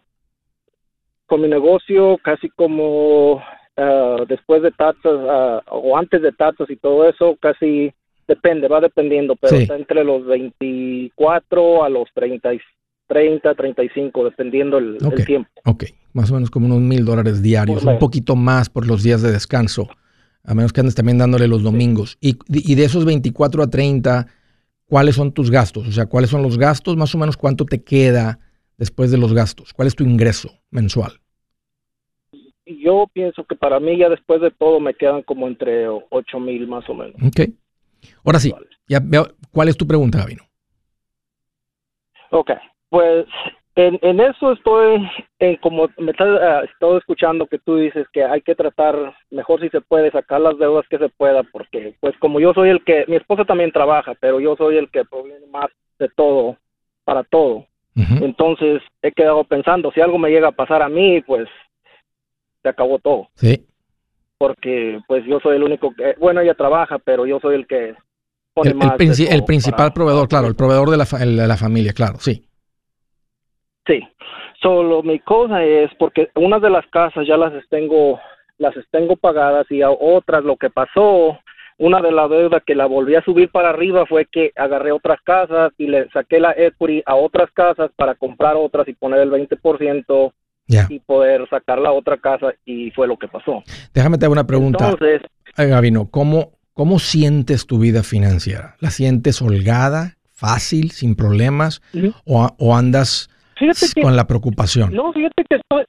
mi 1.42 1.48
negocio, 1.48 2.18
casi 2.24 2.50
como 2.50 3.42
ah, 3.78 4.18
después 4.28 4.62
de 4.62 4.72
tatas 4.72 5.14
ah, 5.30 5.62
o 5.72 5.98
antes 5.98 6.22
de 6.22 6.32
tatas 6.32 6.70
y 6.70 6.76
todo 6.76 7.08
eso, 7.10 7.38
casi 7.40 7.94
depende, 8.28 8.68
va 8.68 8.80
dependiendo, 8.80 9.36
pero 9.36 9.58
está 9.58 9.76
entre 9.76 10.04
los 10.04 10.26
24 10.26 11.84
a 11.84 11.90
los 11.90 12.08
36 12.14 12.62
30, 13.12 13.56
35, 13.56 14.24
dependiendo 14.24 14.78
el, 14.78 14.98
tiempo. 15.26 15.50
Ok, 15.66 15.84
más 16.14 16.32
o 16.32 16.36
menos 16.36 16.50
como 16.50 16.68
unos 16.68 16.80
mil 16.80 17.04
dólares 17.04 17.44
diarios, 17.44 17.84
un 17.84 18.00
poquito 18.00 18.38
más 18.38 18.70
por 18.70 18.88
los 18.88 19.04
días 19.04 19.22
de 19.22 19.34
descanso, 19.34 19.90
a 20.46 20.56
menos 20.56 20.72
que 20.72 20.80
andes 20.80 20.96
también 20.96 21.18
dándole 21.18 21.50
los 21.50 21.62
domingos. 21.62 22.18
Y, 22.22 22.36
de 22.74 22.86
esos 22.86 23.04
24 23.04 23.64
a 23.64 23.70
30, 23.70 24.28
¿cuáles 24.86 25.16
son 25.16 25.34
tus 25.34 25.52
gastos? 25.52 25.90
O 25.90 25.92
sea, 25.92 26.06
¿cuáles 26.06 26.30
son 26.30 26.42
los 26.42 26.58
gastos? 26.58 26.96
Más 26.96 27.14
o 27.14 27.18
menos 27.18 27.36
cuánto 27.36 27.66
te 27.66 27.84
queda 27.84 28.40
después 28.78 29.12
de 29.12 29.18
los 29.18 29.34
gastos. 29.34 29.74
¿Cuál 29.74 29.90
es 29.90 29.96
tu 29.96 30.06
ingreso 30.06 30.50
mensual? 30.70 31.12
Yo 32.66 33.08
pienso 33.12 33.44
que 33.44 33.58
para 33.58 33.82
mí 33.82 33.98
ya 33.98 34.08
después 34.08 34.40
de 34.40 34.52
todo 34.52 34.80
me 34.80 34.94
quedan 34.94 35.24
como 35.24 35.50
entre 35.50 35.90
8 35.90 36.40
mil 36.40 36.66
más 36.66 36.88
o 36.88 36.94
menos. 36.94 37.16
Ok. 37.22 37.42
Ahora 38.24 38.40
sí, 38.40 38.54
ya 38.88 39.02
veo, 39.04 39.28
¿cuál 39.52 39.68
es 39.68 39.76
tu 39.76 39.86
pregunta, 39.86 40.20
Gabino? 40.20 40.44
Ok, 42.30 42.52
pues 42.92 43.26
en, 43.76 43.98
en 44.02 44.20
eso 44.20 44.52
estoy, 44.52 45.10
en 45.40 45.56
como 45.58 45.88
me 45.98 46.12
estás 46.12 46.28
uh, 46.28 46.66
estoy 46.66 46.98
escuchando 46.98 47.48
que 47.48 47.58
tú 47.58 47.78
dices 47.78 48.06
que 48.12 48.22
hay 48.22 48.42
que 48.42 48.54
tratar 48.54 49.16
mejor 49.30 49.62
si 49.62 49.70
se 49.70 49.80
puede 49.80 50.12
sacar 50.12 50.42
las 50.42 50.58
deudas 50.60 50.86
que 50.90 50.98
se 50.98 51.08
pueda, 51.08 51.42
porque 51.44 51.96
pues 52.02 52.14
como 52.20 52.42
yo 52.42 52.54
soy 52.54 52.70
el 52.70 52.84
que, 52.84 53.06
mi 53.08 53.16
esposa 53.16 53.46
también 53.46 53.72
trabaja, 53.72 54.14
pero 54.20 54.42
yo 54.42 54.58
soy 54.58 54.76
el 54.76 54.92
que 54.92 55.06
proviene 55.06 55.48
más 55.48 55.68
de 56.00 56.10
todo, 56.10 56.58
para 57.06 57.24
todo. 57.24 57.66
Entonces 57.96 58.82
he 59.02 59.12
quedado 59.12 59.44
pensando, 59.44 59.92
si 59.92 60.02
algo 60.02 60.18
me 60.18 60.30
llega 60.30 60.50
a 60.50 60.54
pasar 60.54 60.82
a 60.82 60.90
mí, 60.90 61.22
pues 61.22 61.48
se 62.62 62.70
acabó 62.70 63.00
todo. 63.00 63.28
Sí. 63.36 63.66
Porque 64.38 65.00
pues 65.08 65.24
yo 65.26 65.40
soy 65.40 65.58
el 65.58 65.64
único 65.64 65.94
que, 65.94 66.16
bueno, 66.18 66.42
ella 66.42 66.56
trabaja, 66.56 67.00
pero 67.00 67.26
yo 67.26 67.40
soy 67.40 67.56
el 67.56 67.68
que 67.68 67.96
pone 68.54 68.72
el, 68.72 68.76
más. 68.76 68.92
El, 69.00 69.44
principal 69.46 69.94
proveedor, 69.94 70.28
claro, 70.28 70.48
el 70.48 70.56
proveedor 70.56 70.90
de 70.90 70.98
la, 70.98 71.06
de 71.06 71.48
la 71.48 71.58
familia, 71.58 71.94
claro, 71.94 72.18
sí. 72.20 72.44
Sí. 73.86 74.02
Solo 74.62 75.04
mi 75.04 75.20
cosa 75.20 75.64
es 75.64 75.90
porque 75.98 76.30
una 76.36 76.60
de 76.60 76.70
las 76.70 76.86
casas 76.88 77.26
ya 77.28 77.38
las 77.38 77.54
tengo 77.70 78.20
las 78.58 78.76
tengo 78.92 79.16
pagadas 79.16 79.66
y 79.72 79.82
a 79.82 79.90
otras 79.90 80.44
lo 80.44 80.56
que 80.56 80.70
pasó, 80.70 81.40
una 81.80 82.00
de 82.00 82.12
las 82.12 82.30
deudas 82.30 82.62
que 82.64 82.76
la 82.76 82.86
volví 82.86 83.16
a 83.16 83.24
subir 83.24 83.50
para 83.50 83.70
arriba 83.70 84.06
fue 84.06 84.28
que 84.32 84.52
agarré 84.56 84.92
otras 84.92 85.20
casas 85.24 85.72
y 85.80 85.88
le 85.88 86.08
saqué 86.12 86.40
la 86.40 86.54
equity 86.56 87.02
a 87.08 87.16
otras 87.16 87.50
casas 87.52 87.90
para 87.96 88.14
comprar 88.14 88.56
otras 88.56 88.88
y 88.88 88.94
poner 88.94 89.22
el 89.22 89.32
20% 89.32 90.32
y 90.90 91.00
poder 91.00 91.50
sacar 91.50 91.80
la 91.80 91.92
otra 91.92 92.18
casa 92.18 92.54
y 92.66 92.92
fue 92.92 93.08
lo 93.08 93.18
que 93.18 93.28
pasó. 93.28 93.64
Déjame 93.96 94.20
te 94.20 94.26
hacer 94.26 94.32
una 94.32 94.46
pregunta. 94.46 94.90
Entonces, 94.90 95.22
Gabino, 95.58 96.10
¿cómo, 96.12 96.52
¿cómo 96.74 97.00
sientes 97.00 97.66
tu 97.66 97.80
vida 97.80 98.04
financiera? 98.04 98.76
¿La 98.80 98.92
sientes 98.92 99.42
holgada, 99.42 100.18
fácil, 100.32 100.92
sin 100.92 101.16
problemas? 101.16 101.82
o, 102.26 102.48
¿O 102.60 102.76
andas 102.76 103.31
con 104.02 104.16
la 104.16 104.26
preocupación? 104.26 104.94
No, 104.94 105.12
fíjate 105.14 105.46
que 105.46 105.56
estoy, 105.56 105.86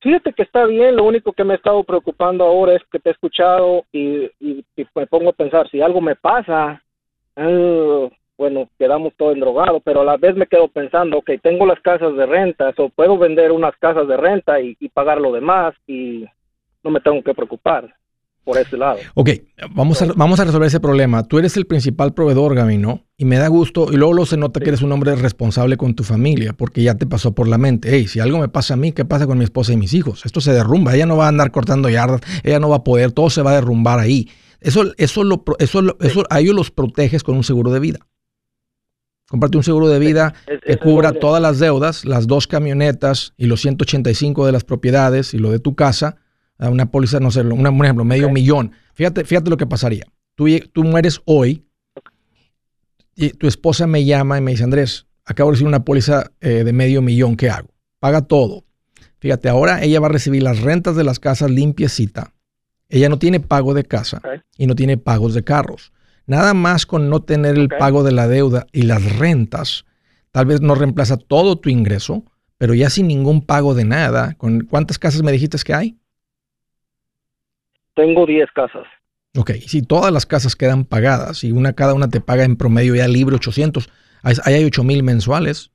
fíjate 0.00 0.32
que 0.32 0.42
está 0.42 0.66
bien, 0.66 0.96
lo 0.96 1.04
único 1.04 1.32
que 1.32 1.44
me 1.44 1.54
he 1.54 1.56
estado 1.56 1.82
preocupando 1.84 2.44
ahora 2.44 2.74
es 2.74 2.82
que 2.90 2.98
te 2.98 3.10
he 3.10 3.12
escuchado 3.12 3.84
y, 3.92 4.30
me 4.94 5.06
pongo 5.06 5.30
a 5.30 5.34
pensar, 5.34 5.68
si 5.70 5.80
algo 5.80 6.00
me 6.00 6.16
pasa, 6.16 6.82
uh, 7.36 8.10
bueno, 8.36 8.68
quedamos 8.78 9.12
todos 9.16 9.34
endrogados, 9.34 9.82
pero 9.84 10.00
a 10.00 10.04
la 10.04 10.16
vez 10.16 10.34
me 10.36 10.46
quedo 10.46 10.68
pensando, 10.68 11.18
ok, 11.18 11.30
tengo 11.42 11.66
las 11.66 11.80
casas 11.80 12.16
de 12.16 12.26
renta, 12.26 12.72
o 12.76 12.88
puedo 12.88 13.16
vender 13.16 13.52
unas 13.52 13.76
casas 13.76 14.08
de 14.08 14.16
renta 14.16 14.60
y, 14.60 14.76
pagar 14.92 15.20
lo 15.20 15.32
demás 15.32 15.74
y 15.86 16.24
no 16.82 16.90
me 16.90 17.00
tengo 17.00 17.22
que 17.22 17.34
preocupar 17.34 17.94
por 18.44 18.58
ese 18.58 18.76
lado. 18.76 18.98
Ok, 19.14 19.30
vamos 19.74 20.00
a, 20.02 20.06
vamos 20.14 20.38
a 20.38 20.44
resolver 20.44 20.68
ese 20.68 20.80
problema. 20.80 21.24
Tú 21.24 21.38
eres 21.38 21.56
el 21.56 21.66
principal 21.66 22.14
proveedor, 22.14 22.54
¿no? 22.78 23.04
y 23.16 23.24
me 23.24 23.38
da 23.38 23.48
gusto, 23.48 23.92
y 23.92 23.96
luego 23.96 24.12
lo 24.12 24.26
se 24.26 24.36
nota 24.36 24.60
que 24.60 24.68
eres 24.68 24.82
un 24.82 24.90
hombre 24.90 25.14
responsable 25.14 25.76
con 25.76 25.94
tu 25.94 26.02
familia, 26.02 26.52
porque 26.52 26.82
ya 26.82 26.96
te 26.96 27.06
pasó 27.06 27.32
por 27.32 27.46
la 27.46 27.58
mente, 27.58 27.88
hey, 27.92 28.08
si 28.08 28.18
algo 28.20 28.38
me 28.38 28.48
pasa 28.48 28.74
a 28.74 28.76
mí, 28.76 28.92
¿qué 28.92 29.04
pasa 29.04 29.26
con 29.26 29.38
mi 29.38 29.44
esposa 29.44 29.72
y 29.72 29.76
mis 29.76 29.94
hijos? 29.94 30.26
Esto 30.26 30.40
se 30.40 30.52
derrumba, 30.52 30.94
ella 30.94 31.06
no 31.06 31.16
va 31.16 31.26
a 31.26 31.28
andar 31.28 31.52
cortando 31.52 31.88
yardas, 31.88 32.20
ella 32.42 32.58
no 32.58 32.68
va 32.68 32.76
a 32.76 32.84
poder, 32.84 33.12
todo 33.12 33.30
se 33.30 33.42
va 33.42 33.52
a 33.52 33.54
derrumbar 33.54 34.00
ahí. 34.00 34.28
Eso, 34.60 34.92
eso, 34.96 35.22
lo, 35.22 35.44
eso, 35.58 35.96
eso 36.00 36.24
a 36.28 36.40
ellos 36.40 36.54
los 36.54 36.70
proteges 36.70 37.22
con 37.22 37.36
un 37.36 37.44
seguro 37.44 37.70
de 37.70 37.80
vida. 37.80 38.00
Comparte 39.28 39.56
un 39.56 39.64
seguro 39.64 39.88
de 39.88 39.98
vida 39.98 40.34
que 40.66 40.76
cubra 40.76 41.12
todas 41.12 41.40
las 41.40 41.58
deudas, 41.58 42.04
las 42.04 42.26
dos 42.26 42.46
camionetas 42.46 43.32
y 43.36 43.46
los 43.46 43.60
185 43.62 44.44
de 44.44 44.52
las 44.52 44.64
propiedades 44.64 45.34
y 45.34 45.38
lo 45.38 45.50
de 45.50 45.60
tu 45.60 45.74
casa. 45.74 46.16
Una 46.58 46.90
póliza, 46.90 47.20
no 47.20 47.30
sé, 47.30 47.40
un 47.40 47.84
ejemplo, 47.84 48.04
medio 48.04 48.30
millón. 48.30 48.72
Fíjate, 48.94 49.24
fíjate 49.24 49.50
lo 49.50 49.56
que 49.56 49.66
pasaría. 49.66 50.06
Tú, 50.34 50.46
tú 50.72 50.84
mueres 50.84 51.20
hoy 51.24 51.64
y 53.16 53.30
tu 53.30 53.46
esposa 53.46 53.86
me 53.86 54.04
llama 54.04 54.38
y 54.38 54.40
me 54.40 54.52
dice, 54.52 54.64
Andrés, 54.64 55.06
acabo 55.24 55.50
de 55.50 55.54
recibir 55.54 55.68
una 55.68 55.84
póliza 55.84 56.30
eh, 56.40 56.64
de 56.64 56.72
medio 56.72 57.02
millón, 57.02 57.36
¿qué 57.36 57.50
hago? 57.50 57.68
Paga 57.98 58.22
todo. 58.22 58.64
Fíjate, 59.18 59.48
ahora 59.48 59.82
ella 59.82 60.00
va 60.00 60.08
a 60.08 60.10
recibir 60.12 60.42
las 60.42 60.60
rentas 60.60 60.96
de 60.96 61.04
las 61.04 61.18
casas 61.18 61.50
limpiecita. 61.50 62.34
Ella 62.88 63.08
no 63.08 63.18
tiene 63.18 63.40
pago 63.40 63.74
de 63.74 63.84
casa 63.84 64.20
y 64.56 64.66
no 64.66 64.74
tiene 64.74 64.98
pagos 64.98 65.34
de 65.34 65.42
carros. 65.42 65.92
Nada 66.26 66.54
más 66.54 66.86
con 66.86 67.10
no 67.10 67.22
tener 67.22 67.56
el 67.56 67.68
pago 67.68 68.02
de 68.02 68.12
la 68.12 68.28
deuda 68.28 68.66
y 68.72 68.82
las 68.82 69.18
rentas, 69.18 69.84
tal 70.30 70.46
vez 70.46 70.60
no 70.60 70.74
reemplaza 70.74 71.16
todo 71.16 71.56
tu 71.56 71.68
ingreso, 71.68 72.24
pero 72.58 72.74
ya 72.74 72.88
sin 72.90 73.08
ningún 73.08 73.42
pago 73.42 73.74
de 73.74 73.84
nada, 73.84 74.34
¿con 74.34 74.60
cuántas 74.60 74.98
casas 74.98 75.22
me 75.22 75.32
dijiste 75.32 75.58
que 75.64 75.74
hay? 75.74 75.98
Tengo 77.94 78.26
10 78.26 78.50
casas. 78.54 78.86
Ok, 79.36 79.52
si 79.66 79.82
todas 79.82 80.12
las 80.12 80.26
casas 80.26 80.54
quedan 80.54 80.84
pagadas 80.84 81.42
y 81.42 81.52
una 81.52 81.72
cada 81.72 81.94
una 81.94 82.08
te 82.08 82.20
paga 82.20 82.44
en 82.44 82.56
promedio 82.56 82.94
ya 82.94 83.08
libre 83.08 83.36
800, 83.36 83.90
ahí 84.22 84.54
hay 84.54 84.64
8 84.64 84.84
mil 84.84 85.02
mensuales. 85.02 85.72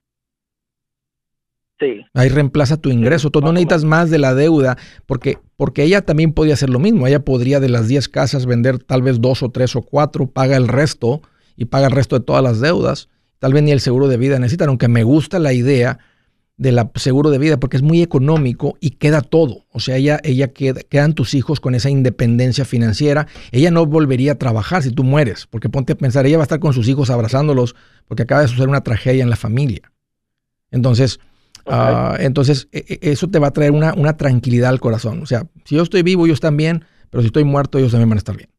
Sí. 1.79 2.05
Ahí 2.13 2.29
reemplaza 2.29 2.77
tu 2.77 2.89
ingreso. 2.89 3.29
Tú 3.29 3.39
no 3.41 3.53
necesitas 3.53 3.85
más 3.85 4.09
de 4.09 4.19
la 4.19 4.33
deuda 4.33 4.77
porque, 5.05 5.37
porque 5.55 5.83
ella 5.83 6.01
también 6.01 6.33
podía 6.33 6.53
hacer 6.53 6.69
lo 6.69 6.79
mismo. 6.79 7.07
Ella 7.07 7.23
podría 7.23 7.59
de 7.59 7.69
las 7.69 7.87
10 7.87 8.09
casas 8.09 8.45
vender 8.45 8.79
tal 8.79 9.01
vez 9.01 9.21
dos 9.21 9.43
o 9.43 9.49
tres 9.49 9.75
o 9.75 9.81
cuatro, 9.81 10.27
paga 10.27 10.57
el 10.57 10.67
resto 10.67 11.21
y 11.55 11.65
paga 11.65 11.87
el 11.87 11.93
resto 11.93 12.19
de 12.19 12.25
todas 12.25 12.43
las 12.43 12.59
deudas. 12.59 13.09
Tal 13.39 13.53
vez 13.53 13.63
ni 13.63 13.71
el 13.71 13.79
seguro 13.79 14.09
de 14.09 14.17
vida 14.17 14.39
necesitan, 14.39 14.69
aunque 14.69 14.89
me 14.89 15.03
gusta 15.03 15.39
la 15.39 15.53
idea 15.53 15.99
del 16.59 16.77
seguro 16.95 17.31
de 17.31 17.39
vida 17.39 17.57
porque 17.57 17.77
es 17.77 17.83
muy 17.83 18.03
económico 18.03 18.77
y 18.79 18.91
queda 18.91 19.21
todo. 19.21 19.65
O 19.71 19.79
sea, 19.79 19.95
ella, 19.95 20.19
ella 20.23 20.49
queda, 20.49 20.81
quedan 20.87 21.13
tus 21.13 21.33
hijos 21.33 21.59
con 21.59 21.73
esa 21.73 21.89
independencia 21.89 22.65
financiera. 22.65 23.25
Ella 23.51 23.71
no 23.71 23.87
volvería 23.87 24.33
a 24.33 24.37
trabajar 24.37 24.83
si 24.83 24.91
tú 24.91 25.03
mueres, 25.03 25.47
porque 25.47 25.69
ponte 25.69 25.93
a 25.93 25.95
pensar, 25.95 26.27
ella 26.27 26.37
va 26.37 26.43
a 26.43 26.49
estar 26.49 26.59
con 26.59 26.73
sus 26.73 26.87
hijos 26.87 27.09
abrazándolos 27.09 27.75
porque 28.07 28.23
acaba 28.23 28.41
de 28.41 28.49
suceder 28.49 28.69
una 28.69 28.83
tragedia 28.83 29.23
en 29.23 29.29
la 29.31 29.35
familia. 29.37 29.91
Entonces, 30.69 31.19
Ah, 31.65 32.15
entonces, 32.19 32.67
e, 32.71 32.79
e, 32.79 33.11
eso 33.11 33.27
te 33.29 33.37
va 33.37 33.47
a 33.47 33.51
traer 33.51 33.71
una, 33.71 33.93
una, 33.93 34.17
tranquilidad 34.17 34.69
al 34.69 34.79
corazón. 34.79 35.21
O 35.21 35.25
sea, 35.25 35.43
si 35.65 35.75
yo 35.75 35.83
estoy 35.83 36.01
vivo, 36.01 36.25
ellos 36.25 36.37
están 36.37 36.57
bien, 36.57 36.83
pero 37.11 37.21
si 37.21 37.27
estoy 37.27 37.43
muerto, 37.43 37.77
ellos 37.77 37.91
también 37.91 38.09
van 38.09 38.17
a 38.17 38.19
estar 38.19 38.35
bien. 38.35 38.49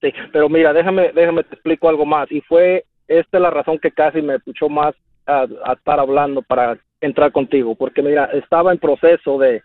Sí, 0.00 0.12
pero 0.32 0.48
mira, 0.48 0.72
déjame, 0.72 1.12
déjame 1.14 1.44
te 1.44 1.54
explico 1.54 1.88
algo 1.88 2.04
más. 2.04 2.30
Y 2.32 2.40
fue 2.42 2.84
esta 3.08 3.38
la 3.38 3.50
razón 3.50 3.78
que 3.78 3.90
casi 3.90 4.20
me 4.20 4.34
escuchó 4.34 4.68
más 4.68 4.94
a, 5.26 5.46
estar 5.72 6.00
hablando 6.00 6.42
para 6.42 6.78
entrar 7.00 7.32
contigo, 7.32 7.74
porque 7.74 8.02
mira, 8.02 8.26
estaba 8.32 8.72
en 8.72 8.78
proceso 8.78 9.38
de 9.38 9.62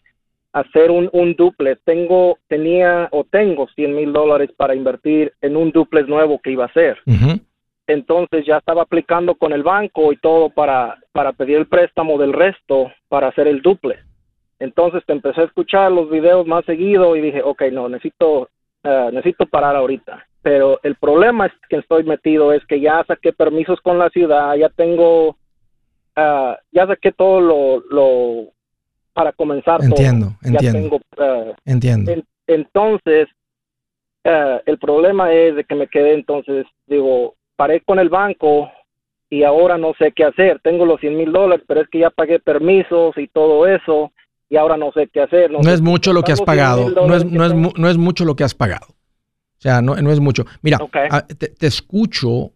hacer 0.54 0.91
un, 0.91 1.10
un 1.13 1.36
duplex. 1.36 1.82
Tengo, 1.84 2.38
tenía 2.48 3.08
o 3.12 3.24
tengo 3.24 3.67
100 3.76 3.95
mil 3.95 4.13
dólares 4.13 4.50
para 4.58 4.76
invertir 4.76 5.34
en 5.41 5.56
un 5.56 5.72
duplex 5.72 6.08
nuevo 6.08 6.39
que 6.39 6.52
iba 6.52 6.63
a 6.63 6.67
hacer 6.67 6.98
entonces 7.89 8.45
ya 8.45 8.58
estaba 8.58 8.84
aplicando 8.84 9.36
con 9.36 9.52
el 9.52 9.63
banco 9.63 10.13
y 10.13 10.17
todo 10.17 10.50
para, 10.50 10.98
para 11.12 11.34
pedir 11.34 11.58
el 11.58 11.67
préstamo 11.67 12.17
del 12.17 12.34
resto 12.34 12.91
para 13.08 13.28
hacer 13.28 13.48
el 13.48 13.62
duple. 13.62 14.00
Entonces 14.60 15.04
te 15.06 15.13
empecé 15.13 15.41
a 15.41 15.45
escuchar 15.45 15.91
los 15.91 16.10
videos 16.10 16.45
más 16.45 16.65
seguido 16.65 17.15
y 17.15 17.22
dije, 17.22 17.41
ok, 17.41 17.63
no, 17.72 17.89
necesito, 17.89 18.50
uh, 18.84 19.12
necesito 19.12 19.45
parar 19.48 19.76
ahorita. 19.76 20.26
Pero 20.41 20.80
el 20.84 20.95
problema 20.95 21.48
es 21.48 21.54
que 21.67 21.78
estoy 21.78 22.04
metido 22.04 22.54
es 22.54 22.63
que 22.65 22.80
ya 22.80 23.04
saqué 23.08 23.34
permisos 23.34 23.82
con 23.82 23.98
la 23.98 24.10
ciudad, 24.10 24.56
ya 24.56 24.69
tengo, 24.69 25.38
uh, 26.17 26.56
ya 26.72 26.88
saqué 26.88 27.12
todo 27.12 27.41
lo, 27.41 27.84
lo 27.89 28.52
para 29.13 29.32
comenzar. 29.34 29.84
Entiendo, 29.84 30.36
entiendo. 30.43 31.00
Uh, 31.17 31.54
entiendo. 31.65 32.12
entonces, 32.48 33.28
el 34.24 34.78
problema 34.80 35.34
es 35.34 35.56
de 35.56 35.63
que 35.63 35.76
me 35.76 35.88
quedé 35.88 36.13
entonces, 36.13 36.65
digo, 36.88 37.36
paré 37.56 37.82
con 37.82 38.00
el 38.00 38.10
banco 38.10 38.69
y 39.30 39.43
ahora 39.43 39.78
no 39.78 39.93
sé 39.98 40.12
qué 40.12 40.24
hacer. 40.24 40.60
Tengo 40.63 40.86
los 40.86 41.00
100 41.00 41.17
mil 41.17 41.32
dólares, 41.32 41.65
pero 41.67 41.82
es 41.82 41.88
que 41.89 42.00
ya 42.00 42.10
pagué 42.10 42.39
permisos 42.39 43.17
y 43.17 43.28
todo 43.28 43.67
eso 43.67 44.12
y 44.50 44.58
ahora 44.58 44.78
no 44.78 44.91
sé 44.91 45.08
qué 45.13 45.22
hacer. 45.22 45.52
No, 45.52 45.60
es 45.60 45.82
mucho 45.82 46.12
lo 46.12 46.24
que 46.24 46.32
has 46.32 46.41
pagado. 46.41 46.89
No 46.89 47.15
es, 47.15 47.24
no, 47.24 47.45
es, 47.45 47.54
no 47.54 47.89
es, 47.89 47.98
mucho 47.98 48.26
lo 48.26 48.36
que 48.36 48.43
has 48.43 48.56
pagado. 48.56 48.88
O 48.88 49.62
sea, 49.62 49.82
no, 49.82 49.95
no 49.95 50.12
es 50.12 50.19
mucho. 50.19 50.45
Mira, 50.62 50.80
te, 51.38 51.67
escucho 51.67 52.54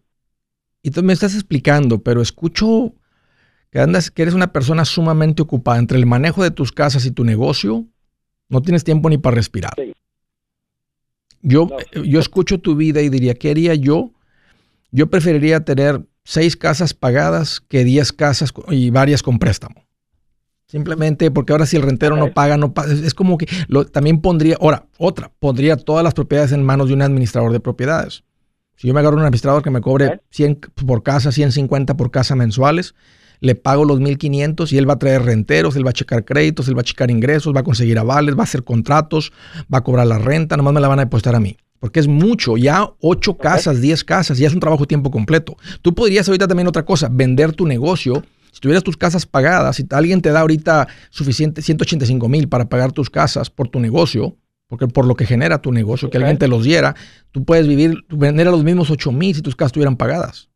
y 0.82 0.90
tú 0.90 1.02
me 1.02 1.12
estás 1.12 1.34
explicando, 1.34 2.02
pero 2.02 2.20
escucho 2.20 2.94
que, 3.74 3.80
andas, 3.80 4.10
que 4.10 4.22
eres 4.22 4.32
una 4.32 4.54
persona 4.54 4.86
sumamente 4.86 5.42
ocupada 5.42 5.78
entre 5.78 5.98
el 5.98 6.06
manejo 6.06 6.42
de 6.42 6.50
tus 6.50 6.72
casas 6.72 7.04
y 7.04 7.10
tu 7.10 7.24
negocio. 7.24 7.84
No 8.48 8.62
tienes 8.62 8.84
tiempo 8.84 9.10
ni 9.10 9.18
para 9.18 9.34
respirar. 9.34 9.74
Yo, 11.42 11.68
yo 11.92 12.20
escucho 12.20 12.58
tu 12.60 12.74
vida 12.74 13.02
y 13.02 13.10
diría, 13.10 13.34
¿qué 13.34 13.50
haría 13.50 13.74
yo 13.74 14.14
yo 14.94 15.10
preferiría 15.10 15.64
tener 15.64 16.06
seis 16.22 16.56
casas 16.56 16.94
pagadas 16.94 17.60
que 17.60 17.82
diez 17.82 18.12
casas 18.12 18.54
y 18.68 18.90
varias 18.90 19.24
con 19.24 19.40
préstamo. 19.40 19.84
Simplemente 20.68 21.32
porque 21.32 21.52
ahora 21.52 21.66
si 21.66 21.76
el 21.76 21.82
rentero 21.82 22.16
no 22.16 22.32
paga, 22.32 22.56
no 22.56 22.72
paga. 22.72 22.92
Es 22.92 23.12
como 23.12 23.36
que 23.36 23.48
lo, 23.66 23.86
también 23.86 24.20
pondría, 24.20 24.56
ahora, 24.60 24.86
otra, 24.98 25.32
pondría 25.40 25.76
todas 25.76 26.04
las 26.04 26.14
propiedades 26.14 26.52
en 26.52 26.62
manos 26.62 26.86
de 26.86 26.94
un 26.94 27.02
administrador 27.02 27.52
de 27.52 27.58
propiedades. 27.58 28.22
Si 28.76 28.86
yo 28.86 28.94
me 28.94 29.00
agarro 29.00 29.16
un 29.16 29.24
administrador 29.24 29.64
que 29.64 29.70
me 29.70 29.80
cobre 29.80 30.20
100 30.30 30.60
por 30.86 31.02
casa, 31.02 31.32
150 31.32 31.96
por 31.96 32.12
casa 32.12 32.36
mensuales, 32.36 32.94
le 33.44 33.54
pago 33.54 33.84
los 33.84 34.00
1.500 34.00 34.72
y 34.72 34.78
él 34.78 34.88
va 34.88 34.94
a 34.94 34.98
traer 34.98 35.22
renteros, 35.22 35.76
él 35.76 35.86
va 35.86 35.90
a 35.90 35.92
checar 35.92 36.24
créditos, 36.24 36.66
él 36.68 36.76
va 36.76 36.80
a 36.80 36.84
checar 36.84 37.10
ingresos, 37.10 37.54
va 37.54 37.60
a 37.60 37.62
conseguir 37.62 37.98
avales, 37.98 38.34
va 38.34 38.40
a 38.40 38.44
hacer 38.44 38.64
contratos, 38.64 39.32
va 39.72 39.78
a 39.78 39.84
cobrar 39.84 40.06
la 40.06 40.18
renta, 40.18 40.56
nomás 40.56 40.72
me 40.72 40.80
la 40.80 40.88
van 40.88 40.98
a 40.98 41.04
depositar 41.04 41.34
a 41.34 41.40
mí. 41.40 41.58
Porque 41.78 42.00
es 42.00 42.08
mucho, 42.08 42.56
ya 42.56 42.88
8 43.00 43.36
casas, 43.36 43.82
10 43.82 44.02
casas, 44.04 44.38
ya 44.38 44.46
es 44.46 44.54
un 44.54 44.60
trabajo 44.60 44.86
tiempo 44.86 45.10
completo. 45.10 45.58
Tú 45.82 45.94
podrías 45.94 46.26
ahorita 46.26 46.48
también 46.48 46.68
otra 46.68 46.86
cosa, 46.86 47.10
vender 47.12 47.52
tu 47.52 47.66
negocio. 47.66 48.24
Si 48.50 48.60
tuvieras 48.60 48.82
tus 48.82 48.96
casas 48.96 49.26
pagadas, 49.26 49.76
si 49.76 49.86
alguien 49.90 50.22
te 50.22 50.30
da 50.30 50.40
ahorita 50.40 50.88
suficiente 51.10 51.60
185 51.60 52.26
mil 52.30 52.48
para 52.48 52.70
pagar 52.70 52.92
tus 52.92 53.10
casas 53.10 53.50
por 53.50 53.68
tu 53.68 53.78
negocio, 53.78 54.38
porque 54.68 54.88
por 54.88 55.04
lo 55.04 55.16
que 55.16 55.26
genera 55.26 55.60
tu 55.60 55.70
negocio, 55.70 56.08
que 56.08 56.16
alguien 56.16 56.38
te 56.38 56.48
los 56.48 56.64
diera, 56.64 56.94
tú 57.30 57.44
puedes 57.44 57.68
vivir, 57.68 58.06
vender 58.08 58.48
a 58.48 58.52
los 58.52 58.64
mismos 58.64 58.90
8 58.90 59.12
mil 59.12 59.34
si 59.34 59.42
tus 59.42 59.54
casas 59.54 59.70
estuvieran 59.70 59.96
pagadas. 59.96 60.48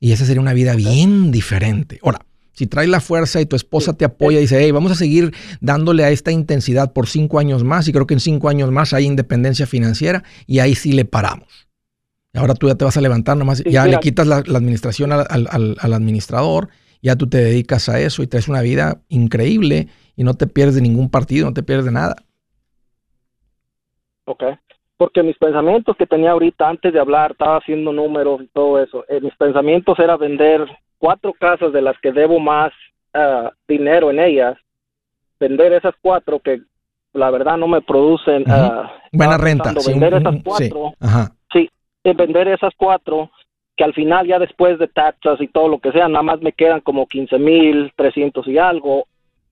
Y 0.00 0.12
esa 0.12 0.24
sería 0.24 0.40
una 0.40 0.52
vida 0.52 0.74
bien 0.74 1.30
diferente. 1.30 1.98
Ahora, 2.02 2.20
si 2.52 2.66
traes 2.66 2.88
la 2.88 3.00
fuerza 3.00 3.40
y 3.40 3.46
tu 3.46 3.56
esposa 3.56 3.94
te 3.94 4.04
apoya 4.04 4.38
y 4.38 4.42
dice, 4.42 4.58
hey, 4.60 4.70
vamos 4.70 4.92
a 4.92 4.94
seguir 4.94 5.34
dándole 5.60 6.04
a 6.04 6.10
esta 6.10 6.32
intensidad 6.32 6.92
por 6.92 7.06
cinco 7.06 7.38
años 7.38 7.64
más 7.64 7.86
y 7.88 7.92
creo 7.92 8.06
que 8.06 8.14
en 8.14 8.20
cinco 8.20 8.48
años 8.48 8.70
más 8.70 8.92
hay 8.92 9.04
independencia 9.04 9.66
financiera 9.66 10.24
y 10.46 10.60
ahí 10.60 10.74
sí 10.74 10.92
le 10.92 11.04
paramos. 11.04 11.68
Ahora 12.34 12.54
tú 12.54 12.68
ya 12.68 12.74
te 12.74 12.84
vas 12.84 12.96
a 12.96 13.00
levantar 13.00 13.36
nomás, 13.36 13.62
ya 13.64 13.86
le 13.86 13.98
quitas 13.98 14.26
la, 14.26 14.36
administración 14.36 15.12
al, 15.12 15.26
al, 15.28 15.92
administrador, 15.94 16.68
ya 17.02 17.16
tú 17.16 17.28
te 17.28 17.38
dedicas 17.38 17.88
a 17.88 17.98
eso 18.00 18.22
y 18.22 18.26
traes 18.26 18.48
una 18.48 18.60
vida 18.60 19.00
increíble 19.08 19.88
y 20.16 20.24
no 20.24 20.34
te 20.34 20.46
pierdes 20.46 20.74
de 20.74 20.82
ningún 20.82 21.08
partido, 21.08 21.46
no 21.46 21.54
te 21.54 21.62
pierdes 21.62 21.86
de 21.86 21.92
nada. 21.92 22.16
Ok 24.26 24.42
porque 24.96 25.22
mis 25.22 25.36
pensamientos 25.36 25.96
que 25.96 26.06
tenía 26.06 26.30
ahorita 26.30 26.68
antes 26.68 26.92
de 26.92 27.00
hablar, 27.00 27.32
estaba 27.32 27.58
haciendo 27.58 27.92
números 27.92 28.40
y 28.42 28.46
todo 28.48 28.82
eso, 28.82 29.04
eh, 29.08 29.20
mis 29.20 29.34
pensamientos 29.36 29.98
era 29.98 30.16
vender 30.16 30.66
cuatro 30.98 31.32
casas 31.34 31.72
de 31.72 31.82
las 31.82 31.98
que 32.00 32.12
debo 32.12 32.40
más 32.40 32.72
ah, 33.12 33.52
dinero 33.68 34.10
en 34.10 34.20
ellas, 34.20 34.56
vender 35.38 35.72
esas 35.74 35.94
cuatro 36.00 36.40
que 36.40 36.62
la 37.12 37.30
verdad 37.30 37.56
no 37.56 37.66
me 37.66 37.80
producen 37.80 38.42
uh, 38.42 38.86
buena 39.12 39.38
renta. 39.38 39.72
vender 39.86 40.14
esas 40.14 40.36
cuatro, 40.44 40.94
sí, 41.52 41.70
eh, 42.04 42.14
vender 42.14 42.48
esas 42.48 42.72
cuatro 42.76 43.30
que 43.76 43.84
al 43.84 43.92
final 43.92 44.26
ya 44.26 44.38
después 44.38 44.78
de 44.78 44.88
taxas 44.88 45.40
y 45.40 45.48
todo 45.48 45.68
lo 45.68 45.78
que 45.78 45.92
sea, 45.92 46.08
nada 46.08 46.22
más 46.22 46.40
me 46.40 46.52
quedan 46.52 46.80
como 46.80 47.06
15 47.06 47.38
mil, 47.38 47.92
300 47.96 48.46
y 48.48 48.56
algo, 48.56 49.06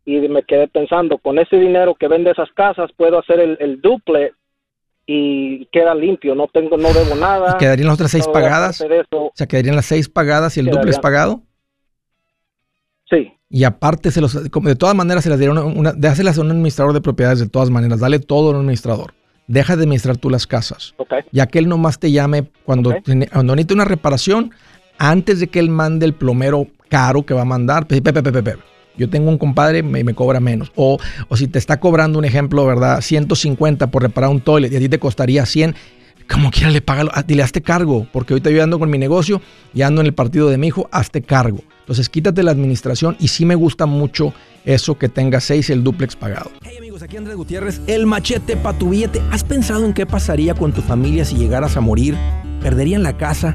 y 0.07 0.17
me 0.29 0.43
quedé 0.43 0.67
pensando, 0.69 1.19
con 1.19 1.39
ese 1.39 1.57
dinero 1.57 1.95
que 1.95 2.09
vende 2.09 2.31
esas 2.31 2.51
casas 2.53 2.91
puedo 2.97 3.19
hacer 3.19 3.41
el, 3.41 3.59
el 3.61 3.83
duple 3.83 4.33
y 5.07 5.67
queda 5.67 5.95
limpio, 5.95 6.35
no 6.35 6.49
tengo, 6.53 6.77
no 6.77 6.93
debo 6.93 7.15
nada. 7.15 7.59
¿Quedarían 7.59 7.89
las 7.89 7.95
otras 7.95 8.11
seis 8.11 8.27
pagadas? 8.27 8.81
O 9.11 9.33
sea, 9.35 9.47
¿quedarían 9.47 9.77
las 9.77 9.87
seis 9.87 10.09
pagadas 10.09 10.57
y 10.57 10.61
el 10.61 10.67
duple 10.67 10.91
es 10.91 10.99
pagado? 10.99 11.43
Sí. 13.11 13.33
Y 13.51 13.65
aparte, 13.65 14.11
se 14.11 14.21
los, 14.21 14.51
de 14.51 14.77
todas 14.77 14.95
maneras, 14.95 15.25
se 15.25 15.31
las 15.31 15.39
dieron 15.39 15.59
una, 15.59 15.93
déjaselas 15.93 16.39
a 16.39 16.41
un 16.41 16.51
administrador 16.51 16.93
de 16.93 17.01
propiedades 17.01 17.39
de 17.39 17.49
todas 17.49 17.71
maneras, 17.71 18.01
dale 18.01 18.19
todo 18.19 18.49
a 18.49 18.51
un 18.51 18.57
administrador. 18.57 19.15
Deja 19.47 19.77
de 19.77 19.83
administrar 19.83 20.17
tú 20.17 20.31
las 20.31 20.47
casas. 20.47 20.95
Okay. 20.97 21.21
Ya 21.31 21.47
que 21.47 21.59
él 21.59 21.69
nomás 21.69 21.99
te 21.99 22.11
llame 22.11 22.51
cuando, 22.65 22.95
cuando 23.31 23.55
necesite 23.55 23.75
una 23.75 23.85
reparación, 23.85 24.53
antes 24.99 25.41
de 25.41 25.49
que 25.49 25.59
él 25.59 25.69
mande 25.69 26.07
el 26.07 26.15
plomero 26.15 26.67
caro 26.89 27.27
que 27.27 27.35
va 27.35 27.43
a 27.43 27.47
mandar, 27.47 27.87
pepe, 27.87 28.13
pepe, 28.13 28.33
pepe, 28.33 28.57
yo 28.97 29.09
tengo 29.11 29.31
un 29.31 29.39
compadre 29.39 29.79
y 29.79 29.83
me, 29.83 30.15
cobra 30.15 30.41
menos. 30.41 30.73
O, 30.77 30.99
o 31.29 31.37
si 31.37 31.49
te 31.49 31.59
está 31.59 31.81
cobrando 31.81 32.19
un 32.19 32.25
ejemplo, 32.25 32.65
¿verdad? 32.67 33.01
150 33.01 33.89
por 33.89 34.03
reparar 34.03 34.31
un 34.31 34.41
toilet 34.41 34.73
y 34.73 34.77
a 34.77 34.79
ti 34.79 34.89
te 34.89 34.99
costaría 34.99 35.47
100, 35.47 35.75
como 36.29 36.51
quiera 36.51 36.71
le 36.71 36.81
paga, 36.81 37.05
ah, 37.13 37.23
dile, 37.23 37.43
hazte 37.43 37.63
cargo, 37.63 38.07
porque 38.13 38.33
ahorita 38.33 38.51
yo 38.51 38.63
ando 38.63 38.79
con 38.79 38.91
mi 38.91 38.99
negocio 38.99 39.41
y 39.75 39.83
ando 39.83 40.01
en 40.01 40.07
el 40.07 40.15
partido 40.15 40.49
de 40.49 40.59
mi 40.59 40.69
hijo, 40.69 40.89
hazte 40.91 41.23
cargo. 41.23 41.61
Entonces 41.81 42.09
quítate 42.09 42.43
la 42.43 42.51
administración 42.51 43.17
y 43.21 43.29
sí 43.29 43.45
me 43.45 43.55
gusta 43.55 43.85
mucho 43.85 44.33
eso 44.65 44.97
que 44.97 45.11
tenga 45.11 45.41
6 45.41 45.69
el 45.71 45.85
duplex 45.85 46.17
pagado. 46.17 46.51
Hey 46.63 46.77
amigos, 46.79 47.03
aquí 47.03 47.19
Andrés 47.19 47.37
Gutiérrez, 47.37 47.83
el 47.87 48.07
machete 48.07 48.57
para 48.57 48.79
tu 48.79 48.91
billete. 48.91 49.21
¿Has 49.31 49.45
pensado 49.45 49.85
en 49.85 49.93
qué 49.93 50.07
pasaría 50.07 50.55
con 50.55 50.73
tu 50.73 50.81
familia 50.81 51.27
si 51.27 51.37
llegaras 51.37 51.77
a 51.77 51.83
morir? 51.83 52.17
¿Perderían 52.63 53.03
la 53.03 53.19
casa? 53.19 53.55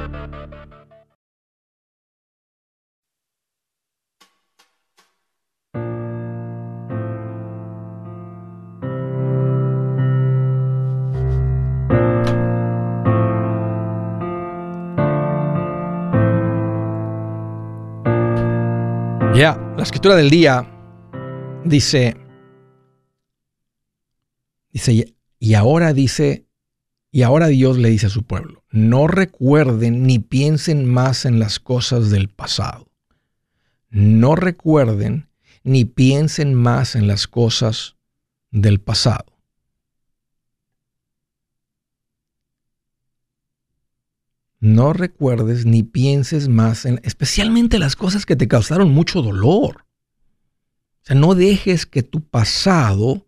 la 19.81 19.85
escritura 19.85 20.15
del 20.15 20.29
día 20.29 20.71
dice, 21.65 22.15
dice, 24.71 25.15
y 25.39 25.53
ahora 25.55 25.91
dice, 25.91 26.45
y 27.09 27.23
ahora 27.23 27.47
Dios 27.47 27.79
le 27.79 27.89
dice 27.89 28.05
a 28.05 28.09
su 28.09 28.21
pueblo, 28.21 28.63
no 28.69 29.07
recuerden 29.07 30.03
ni 30.03 30.19
piensen 30.19 30.85
más 30.85 31.25
en 31.25 31.39
las 31.39 31.59
cosas 31.59 32.11
del 32.11 32.29
pasado. 32.29 32.91
No 33.89 34.35
recuerden 34.35 35.29
ni 35.63 35.85
piensen 35.85 36.53
más 36.53 36.95
en 36.95 37.07
las 37.07 37.25
cosas 37.25 37.95
del 38.51 38.79
pasado. 38.79 39.30
No 44.61 44.93
recuerdes 44.93 45.65
ni 45.65 45.81
pienses 45.81 46.47
más 46.47 46.85
en 46.85 47.01
especialmente 47.03 47.79
las 47.79 47.95
cosas 47.95 48.27
que 48.27 48.35
te 48.35 48.47
causaron 48.47 48.91
mucho 48.91 49.23
dolor. 49.23 49.87
O 51.01 51.05
sea, 51.05 51.15
no 51.15 51.33
dejes 51.33 51.87
que 51.87 52.03
tu 52.03 52.23
pasado 52.23 53.27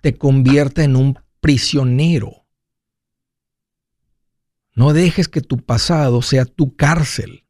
te 0.00 0.16
convierta 0.16 0.82
en 0.82 0.96
un 0.96 1.18
prisionero. 1.40 2.46
No 4.74 4.94
dejes 4.94 5.28
que 5.28 5.42
tu 5.42 5.58
pasado 5.58 6.22
sea 6.22 6.46
tu 6.46 6.74
cárcel. 6.74 7.44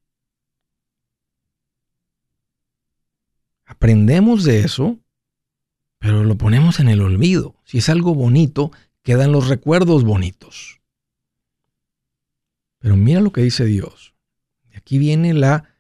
Aprendemos 3.65 4.43
de 4.43 4.61
eso, 4.61 4.99
pero 6.01 6.25
lo 6.25 6.37
ponemos 6.37 6.81
en 6.81 6.89
el 6.89 7.01
olvido. 7.01 7.55
Si 7.65 7.79
es 7.79 7.89
algo 7.89 8.13
bonito, 8.13 8.73
quedan 9.03 9.31
los 9.31 9.49
recuerdos 9.49 10.03
bonitos. 10.03 10.81
Pero 12.85 12.99
mira 12.99 13.23
lo 13.23 13.33
que 13.33 13.41
dice 13.41 13.65
Dios. 13.65 14.13
aquí 14.77 14.99
viene 14.99 15.33
la, 15.33 15.75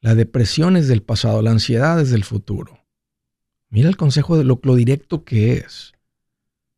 la 0.00 0.14
depresión 0.14 0.78
es 0.78 0.88
del 0.88 1.02
pasado, 1.02 1.42
la 1.42 1.50
ansiedad 1.50 2.00
es 2.00 2.08
del 2.08 2.24
futuro. 2.24 2.86
Mira 3.68 3.90
el 3.90 3.98
consejo 3.98 4.38
de 4.38 4.44
lo, 4.44 4.58
directo 4.74 5.24
que 5.24 5.58
es. 5.58 5.92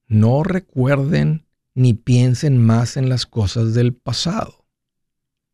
No 0.09 0.43
recuerden 0.43 1.47
ni 1.73 1.95
piensen 1.95 2.59
más 2.59 2.97
en 2.97 3.09
las 3.09 3.27
cosas 3.27 3.73
del 3.73 3.95
pasado. 3.95 4.67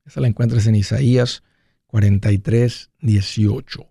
Esa 0.07 0.23
la 0.23 0.29
encuentras 0.29 0.67
en 0.67 0.77
Isaías 0.77 1.43
43, 1.89 2.93
18. 3.01 3.87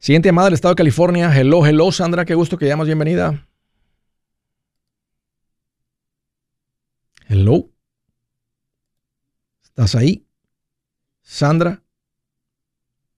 Siguiente 0.00 0.30
llamada 0.30 0.46
del 0.46 0.54
estado 0.54 0.74
de 0.74 0.78
California. 0.78 1.30
Hello, 1.32 1.64
hello, 1.64 1.92
Sandra. 1.92 2.24
Qué 2.24 2.34
gusto 2.34 2.58
que 2.58 2.66
llamas. 2.66 2.88
Bienvenida. 2.88 3.46
Hello. 7.28 7.71
¿Estás 9.72 9.94
ahí? 9.94 10.22
Sandra. 11.22 11.80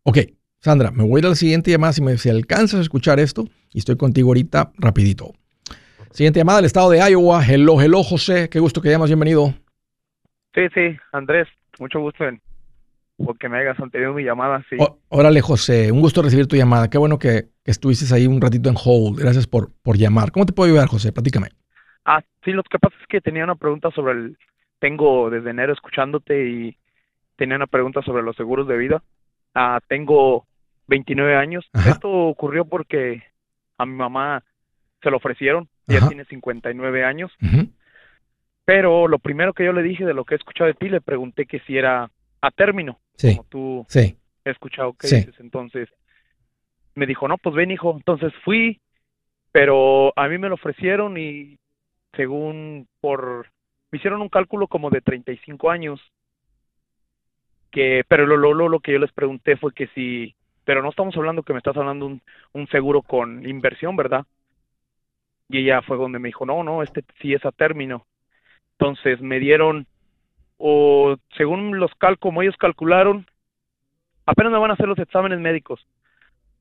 Ok, 0.05 0.19
Sandra, 0.61 0.93
me 0.93 1.03
voy 1.03 1.21
a 1.21 1.29
la 1.29 1.35
siguiente 1.35 1.73
llamada 1.73 1.93
si 1.93 2.01
me 2.01 2.17
si 2.17 2.31
alcanzas 2.31 2.79
a 2.79 2.83
escuchar 2.83 3.19
esto 3.19 3.45
y 3.73 3.79
estoy 3.79 3.97
contigo 3.97 4.29
ahorita 4.29 4.71
rapidito. 4.79 5.33
Siguiente 6.13 6.39
llamada 6.39 6.59
del 6.59 6.67
estado 6.67 6.91
de 6.91 6.99
Iowa. 7.11 7.45
Hello, 7.45 7.83
hello, 7.83 8.05
José. 8.05 8.49
Qué 8.49 8.61
gusto 8.61 8.81
que 8.81 8.89
llamas. 8.89 9.11
Bienvenido. 9.11 9.53
Sí, 10.55 10.63
sí, 10.73 10.97
Andrés, 11.11 11.49
mucho 11.81 11.99
gusto 11.99 12.23
en 12.25 12.41
porque 13.17 13.49
me 13.49 13.59
hayas 13.59 13.81
anterido 13.81 14.15
mi 14.15 14.23
llamada. 14.23 14.65
Sí. 14.71 14.77
órale, 15.09 15.41
José, 15.41 15.91
un 15.91 16.01
gusto 16.01 16.23
recibir 16.23 16.47
tu 16.47 16.55
llamada. 16.55 16.89
Qué 16.89 16.99
bueno 16.99 17.19
que, 17.19 17.47
que, 17.65 17.73
estuviste 17.73 18.15
ahí 18.15 18.29
un 18.29 18.41
ratito 18.41 18.69
en 18.69 18.77
hold. 18.77 19.19
Gracias 19.19 19.49
por, 19.49 19.73
por 19.83 19.97
llamar. 19.97 20.31
¿Cómo 20.31 20.47
te 20.47 20.53
puedo 20.53 20.71
ayudar, 20.71 20.87
José? 20.87 21.11
Platícame. 21.11 21.49
Ah, 22.05 22.21
sí, 22.45 22.53
lo 22.53 22.63
que 22.63 22.79
pasa 22.79 22.95
es 23.01 23.07
que 23.09 23.21
tenía 23.21 23.43
una 23.43 23.57
pregunta 23.57 23.91
sobre 23.91 24.13
el... 24.13 24.39
Tengo 24.79 25.31
desde 25.31 25.51
enero 25.51 25.72
escuchándote 25.72 26.49
y 26.49 26.77
tenía 27.37 27.57
una 27.57 27.66
pregunta 27.66 28.03
sobre 28.03 28.22
los 28.22 28.37
seguros 28.37 28.68
de 28.68 28.77
vida. 28.77 29.03
Ah, 29.55 29.81
tengo 29.89 30.47
29 30.89 31.37
años. 31.37 31.68
Esto 31.87 32.11
ocurrió 32.11 32.64
porque 32.64 33.22
a 33.79 33.87
mi 33.87 33.95
mamá 33.95 34.43
se 35.03 35.11
lo 35.11 35.16
ofrecieron. 35.16 35.68
Ella 35.87 36.09
tiene 36.09 36.25
59 36.25 37.05
años. 37.05 37.33
Pero 38.64 39.09
lo 39.09 39.18
primero 39.18 39.53
que 39.53 39.64
yo 39.64 39.72
le 39.72 39.83
dije 39.83 40.05
de 40.05 40.14
lo 40.14 40.25
que 40.25 40.35
he 40.35 40.39
escuchado 40.39 40.68
de 40.68 40.75
ti, 40.75 40.89
le 40.89 41.01
pregunté 41.01 41.47
que 41.47 41.61
si 41.61 41.77
era 41.77 42.11
a 42.41 42.51
término. 42.51 42.99
Sí. 43.16 43.37
Como 43.37 43.49
tú 43.49 43.87
sí. 43.89 44.16
he 44.45 44.51
escuchado 44.51 44.95
que 44.95 45.09
dices. 45.09 45.35
Entonces, 45.39 45.89
me 46.95 47.07
dijo, 47.07 47.29
no, 47.29 47.37
pues 47.39 47.55
ven, 47.55 47.70
hijo. 47.70 47.95
Entonces 47.97 48.33
fui, 48.45 48.81
pero 49.53 50.12
a 50.18 50.29
mí 50.29 50.39
me 50.39 50.49
lo 50.49 50.55
ofrecieron 50.55 51.16
y 51.18 51.59
según 52.16 52.89
por... 53.01 53.49
Me 53.95 53.99
hicieron 53.99 54.22
un 54.22 54.28
cálculo 54.28 54.66
como 54.66 54.90
de 54.90 55.01
35 55.01 55.70
años. 55.70 56.01
Que, 57.70 58.03
pero 58.09 58.26
lo, 58.26 58.53
lo, 58.53 58.68
lo 58.68 58.80
que 58.80 58.90
yo 58.90 58.99
les 58.99 59.12
pregunté 59.12 59.57
fue 59.57 59.72
que 59.72 59.86
si... 59.95 60.34
Pero 60.64 60.82
no 60.82 60.90
estamos 60.90 61.16
hablando 61.16 61.45
que 61.45 61.53
me 61.53 61.61
estás 61.61 61.76
hablando 61.76 62.07
un, 62.07 62.20
un 62.55 62.66
seguro 62.70 63.03
con 63.03 63.49
inversión, 63.49 63.95
¿verdad? 63.95 64.26
Y 65.49 65.59
ella 65.59 65.80
fue 65.82 65.97
donde 65.97 66.18
me 66.18 66.30
dijo, 66.30 66.45
no, 66.45 66.64
no, 66.64 66.82
este 66.82 67.05
sí 67.22 67.34
es 67.34 67.45
a 67.45 67.53
término. 67.53 68.05
Entonces 68.72 69.20
me 69.20 69.38
dieron, 69.38 69.86
o 70.57 71.14
según 71.36 71.78
los 71.78 71.95
cal, 71.95 72.18
como 72.18 72.42
ellos 72.42 72.57
calcularon, 72.59 73.28
apenas 74.26 74.51
me 74.51 74.59
van 74.59 74.72
a 74.72 74.74
hacer 74.74 74.88
los 74.88 74.99
exámenes 74.99 75.38
médicos, 75.38 75.86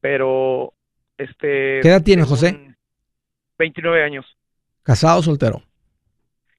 pero 0.01 0.71
este... 1.17 1.79
¿Qué 1.81 1.87
edad 1.87 2.03
tienes, 2.03 2.27
José? 2.27 2.75
29 3.57 4.03
años. 4.03 4.37
¿Casado 4.83 5.21
o 5.21 5.23
soltero? 5.23 5.63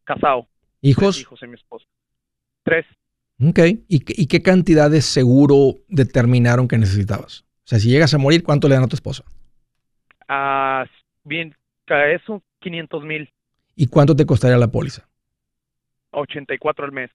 Casado. 0.02 0.48
¿Hijos? 0.84 1.16
Tres 1.16 1.22
hijos 1.22 1.42
y 1.42 1.46
mi 1.46 1.54
esposa. 1.54 1.86
Tres. 2.62 2.84
Ok. 3.42 3.58
¿Y, 3.88 4.04
¿Y 4.22 4.26
qué 4.26 4.42
cantidad 4.42 4.90
de 4.90 5.00
seguro 5.00 5.76
determinaron 5.88 6.68
que 6.68 6.76
necesitabas? 6.76 7.46
O 7.64 7.66
sea, 7.66 7.78
si 7.78 7.88
llegas 7.88 8.12
a 8.12 8.18
morir, 8.18 8.42
¿cuánto 8.42 8.68
le 8.68 8.74
dan 8.74 8.84
a 8.84 8.88
tu 8.88 8.96
esposa? 8.96 9.24
Ah, 10.28 10.84
bien, 11.24 11.54
eso 11.86 12.42
500 12.60 13.02
mil. 13.02 13.32
¿Y 13.74 13.86
cuánto 13.86 14.14
te 14.14 14.26
costaría 14.26 14.58
la 14.58 14.70
póliza? 14.70 15.08
84 16.10 16.84
al 16.84 16.92
mes. 16.92 17.10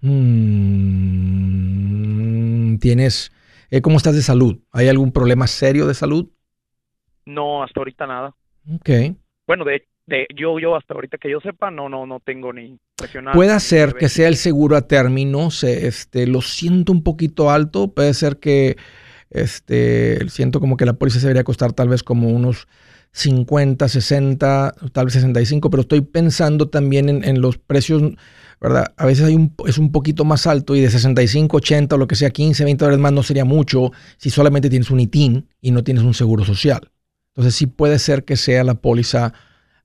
Mm, 0.00 0.86
¿Tienes, 2.78 3.32
eh, 3.70 3.80
cómo 3.82 3.98
estás 3.98 4.16
de 4.16 4.22
salud? 4.22 4.58
¿Hay 4.72 4.88
algún 4.88 5.12
problema 5.12 5.46
serio 5.46 5.86
de 5.86 5.94
salud? 5.94 6.28
No, 7.24 7.62
hasta 7.62 7.78
ahorita 7.80 8.08
nada. 8.08 8.34
Ok. 8.74 8.90
Bueno, 9.46 9.64
de, 9.64 9.86
de 10.06 10.26
yo, 10.34 10.58
yo 10.58 10.74
hasta 10.74 10.94
ahorita 10.94 11.18
que 11.18 11.30
yo 11.30 11.38
sepa, 11.40 11.70
no, 11.70 11.88
no, 11.88 12.04
no 12.04 12.18
tengo 12.20 12.52
ni. 12.52 12.78
Puede 13.34 13.60
ser 13.60 13.94
que 13.94 14.08
sea 14.08 14.28
el 14.28 14.36
seguro 14.36 14.76
a 14.76 14.82
término, 14.88 15.50
se, 15.50 15.86
este, 15.86 16.26
lo 16.26 16.40
siento 16.40 16.92
un 16.92 17.02
poquito 17.02 17.50
alto, 17.50 17.92
puede 17.92 18.14
ser 18.14 18.38
que, 18.38 18.78
este, 19.28 20.26
siento 20.30 20.60
como 20.60 20.78
que 20.78 20.86
la 20.86 20.94
póliza 20.94 21.20
se 21.20 21.26
debería 21.26 21.44
costar 21.44 21.74
tal 21.74 21.90
vez 21.90 22.02
como 22.02 22.30
unos 22.30 22.68
50, 23.12 23.88
60, 23.88 24.74
tal 24.92 25.04
vez 25.04 25.14
65, 25.14 25.68
pero 25.68 25.82
estoy 25.82 26.00
pensando 26.00 26.70
también 26.70 27.08
en, 27.08 27.40
los 27.42 27.58
precios, 27.58 28.02
¿verdad? 28.62 28.94
A 28.96 29.04
veces 29.04 29.26
hay 29.26 29.34
un, 29.34 29.54
es 29.66 29.76
un 29.76 29.92
poquito 29.92 30.24
más 30.24 30.46
alto 30.46 30.74
y 30.74 30.80
de 30.80 30.90
65, 30.90 31.58
80 31.58 31.96
o 31.96 31.98
lo 31.98 32.08
que 32.08 32.16
sea, 32.16 32.30
15, 32.30 32.64
20 32.64 32.84
dólares 32.84 33.00
más 33.00 33.12
no 33.12 33.22
sería 33.22 33.44
mucho 33.44 33.92
si 34.16 34.30
solamente 34.30 34.70
tienes 34.70 34.90
un 34.90 35.00
ITIN 35.00 35.48
y 35.60 35.70
no 35.70 35.84
tienes 35.84 36.02
un 36.02 36.14
seguro 36.14 36.44
social. 36.44 36.90
Entonces 37.34 37.54
sí 37.54 37.66
puede 37.66 37.98
ser 37.98 38.24
que 38.24 38.36
sea 38.36 38.64
la 38.64 38.74
póliza 38.74 39.34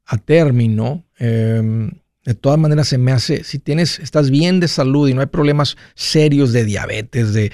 a 0.06 0.18
término. 0.18 1.06
Em, 1.18 1.92
de 2.24 2.36
todas 2.36 2.60
maneras 2.60 2.88
se 2.88 2.98
me 2.98 3.12
hace, 3.12 3.44
si 3.44 3.60
tienes, 3.60 4.00
estás 4.00 4.30
bien 4.30 4.60
de 4.60 4.68
salud 4.68 5.10
y 5.10 5.14
no 5.14 5.22
hay 5.22 5.28
problemas 5.28 5.76
serios 5.96 6.54
de 6.54 6.66
diabetes, 6.66 7.34
de, 7.34 7.52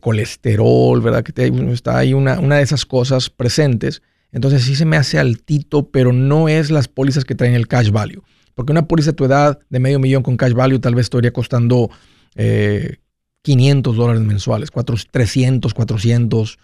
colesterol, 0.00 1.00
¿verdad? 1.00 1.22
Que 1.22 1.32
está 1.72 1.98
ahí 1.98 2.14
una, 2.14 2.40
una 2.40 2.56
de 2.56 2.62
esas 2.62 2.86
cosas 2.86 3.28
presentes 3.30 4.02
entonces 4.36 4.64
sí 4.64 4.76
se 4.76 4.84
me 4.84 4.98
hace 4.98 5.18
altito, 5.18 5.88
pero 5.90 6.12
no 6.12 6.50
es 6.50 6.70
las 6.70 6.88
pólizas 6.88 7.24
que 7.24 7.34
traen 7.34 7.54
el 7.54 7.68
cash 7.68 7.90
value. 7.90 8.22
Porque 8.54 8.72
una 8.72 8.86
póliza 8.86 9.12
de 9.12 9.16
tu 9.16 9.24
edad 9.24 9.58
de 9.70 9.80
medio 9.80 9.98
millón 9.98 10.22
con 10.22 10.36
cash 10.36 10.52
value 10.52 10.78
tal 10.78 10.94
vez 10.94 11.06
estaría 11.06 11.32
costando 11.32 11.90
500 12.34 12.36
eh, 12.36 13.96
dólares 13.96 14.20
mensuales, 14.22 14.70
300, 15.10 15.72
400, 15.72 16.58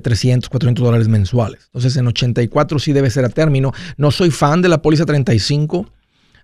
300, 0.00 0.48
400 0.48 0.84
dólares 0.84 1.08
mensuales. 1.08 1.64
Entonces 1.66 1.96
en 1.96 2.06
84 2.06 2.78
sí 2.78 2.92
debe 2.92 3.10
ser 3.10 3.24
a 3.24 3.30
término. 3.30 3.72
No 3.96 4.12
soy 4.12 4.30
fan 4.30 4.62
de 4.62 4.68
la 4.68 4.80
póliza 4.80 5.04
35. 5.04 5.90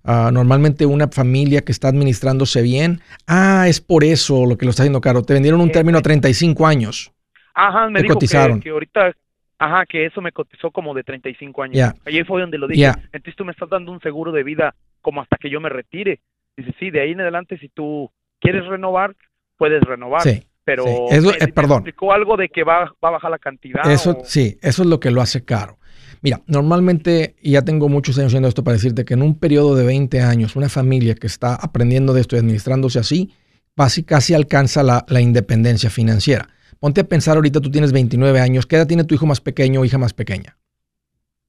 Ah, 0.04 0.30
normalmente 0.32 0.84
una 0.86 1.08
familia 1.08 1.62
que 1.62 1.72
está 1.72 1.88
administrándose 1.88 2.62
bien. 2.62 3.00
Ah, 3.26 3.66
es 3.68 3.80
por 3.80 4.04
eso 4.04 4.44
lo 4.46 4.56
que 4.56 4.66
lo 4.66 4.70
está 4.70 4.82
haciendo 4.82 5.00
caro. 5.00 5.22
Te 5.22 5.32
vendieron 5.32 5.60
un 5.60 5.72
término 5.72 5.98
a 5.98 6.02
35 6.02 6.66
años. 6.66 7.10
Ajá, 7.54 7.88
me 7.88 8.02
dijo 8.02 8.14
cotizaron. 8.14 8.58
Que, 8.58 8.64
que 8.64 8.70
ahorita 8.70 9.12
Ajá, 9.58 9.86
que 9.86 10.04
eso 10.04 10.20
me 10.20 10.32
cotizó 10.32 10.70
como 10.70 10.94
de 10.94 11.04
35 11.04 11.62
años. 11.62 11.74
Yeah. 11.74 11.94
Ayer 12.04 12.26
fue 12.26 12.40
donde 12.40 12.58
lo 12.58 12.66
dije. 12.66 12.86
Entonces 13.12 13.36
tú 13.36 13.44
me 13.44 13.52
estás 13.52 13.68
dando 13.68 13.92
un 13.92 14.00
seguro 14.00 14.32
de 14.32 14.42
vida 14.42 14.74
como 15.00 15.22
hasta 15.22 15.36
que 15.36 15.48
yo 15.48 15.60
me 15.60 15.68
retire. 15.68 16.20
Dice, 16.56 16.74
sí, 16.78 16.90
de 16.90 17.00
ahí 17.00 17.12
en 17.12 17.20
adelante 17.20 17.58
si 17.58 17.68
tú 17.68 18.10
quieres 18.40 18.66
renovar, 18.66 19.14
puedes 19.56 19.82
renovar. 19.82 20.22
Sí. 20.22 20.42
Pero 20.64 20.84
Eso, 21.10 21.32
eh, 21.34 21.48
perdón. 21.48 21.78
explicó 21.78 22.12
algo 22.12 22.36
de 22.36 22.48
que 22.48 22.64
va, 22.64 22.92
va, 23.02 23.08
a 23.08 23.10
bajar 23.10 23.30
la 23.30 23.38
cantidad. 23.38 23.90
Eso, 23.90 24.18
sí, 24.24 24.58
eso 24.62 24.82
es 24.82 24.88
lo 24.88 24.98
que 24.98 25.10
lo 25.10 25.20
hace 25.20 25.44
caro. 25.44 25.78
Mira, 26.24 26.40
normalmente, 26.46 27.36
y 27.42 27.50
ya 27.52 27.62
tengo 27.62 27.90
muchos 27.90 28.16
años 28.16 28.28
haciendo 28.30 28.48
esto 28.48 28.64
para 28.64 28.76
decirte 28.76 29.04
que 29.04 29.12
en 29.12 29.20
un 29.20 29.38
periodo 29.38 29.76
de 29.76 29.84
20 29.84 30.22
años, 30.22 30.56
una 30.56 30.70
familia 30.70 31.14
que 31.14 31.26
está 31.26 31.54
aprendiendo 31.54 32.14
de 32.14 32.22
esto 32.22 32.34
y 32.34 32.38
administrándose 32.38 32.98
así, 32.98 33.34
casi, 33.76 34.04
casi 34.04 34.32
alcanza 34.32 34.82
la, 34.82 35.04
la 35.08 35.20
independencia 35.20 35.90
financiera. 35.90 36.48
Ponte 36.80 37.02
a 37.02 37.04
pensar 37.04 37.36
ahorita, 37.36 37.60
tú 37.60 37.70
tienes 37.70 37.92
29 37.92 38.40
años. 38.40 38.64
¿Qué 38.64 38.76
edad 38.76 38.86
tiene 38.86 39.04
tu 39.04 39.14
hijo 39.14 39.26
más 39.26 39.42
pequeño 39.42 39.82
o 39.82 39.84
hija 39.84 39.98
más 39.98 40.14
pequeña? 40.14 40.56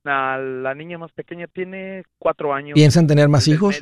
La, 0.03 0.73
niña 0.75 0.97
más 0.97 1.13
pequeña 1.13 1.47
tiene 1.47 2.03
cuatro 2.19 2.53
años. 2.53 2.73
¿Piensan 2.73 3.07
tener 3.07 3.29
más 3.29 3.47
hijos? 3.47 3.81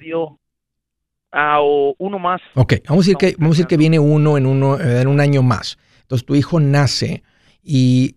Ah, 1.32 1.58
o 1.60 1.96
uno 1.98 2.20
más. 2.20 2.40
Ok, 2.54 2.76
vamos 2.88 3.08
a 3.08 3.10
decir, 3.10 3.18
que, 3.18 3.36
vamos 3.40 3.56
a 3.56 3.58
decir 3.58 3.66
que 3.66 3.78
viene 3.78 3.98
uno 3.98 4.38
en, 4.38 4.46
uno 4.46 4.80
eh, 4.80 5.02
en 5.02 5.08
un 5.08 5.20
año 5.20 5.42
más. 5.42 5.80
Entonces 6.02 6.24
tu 6.24 6.36
hijo 6.36 6.60
nace 6.60 7.24
y 7.64 8.16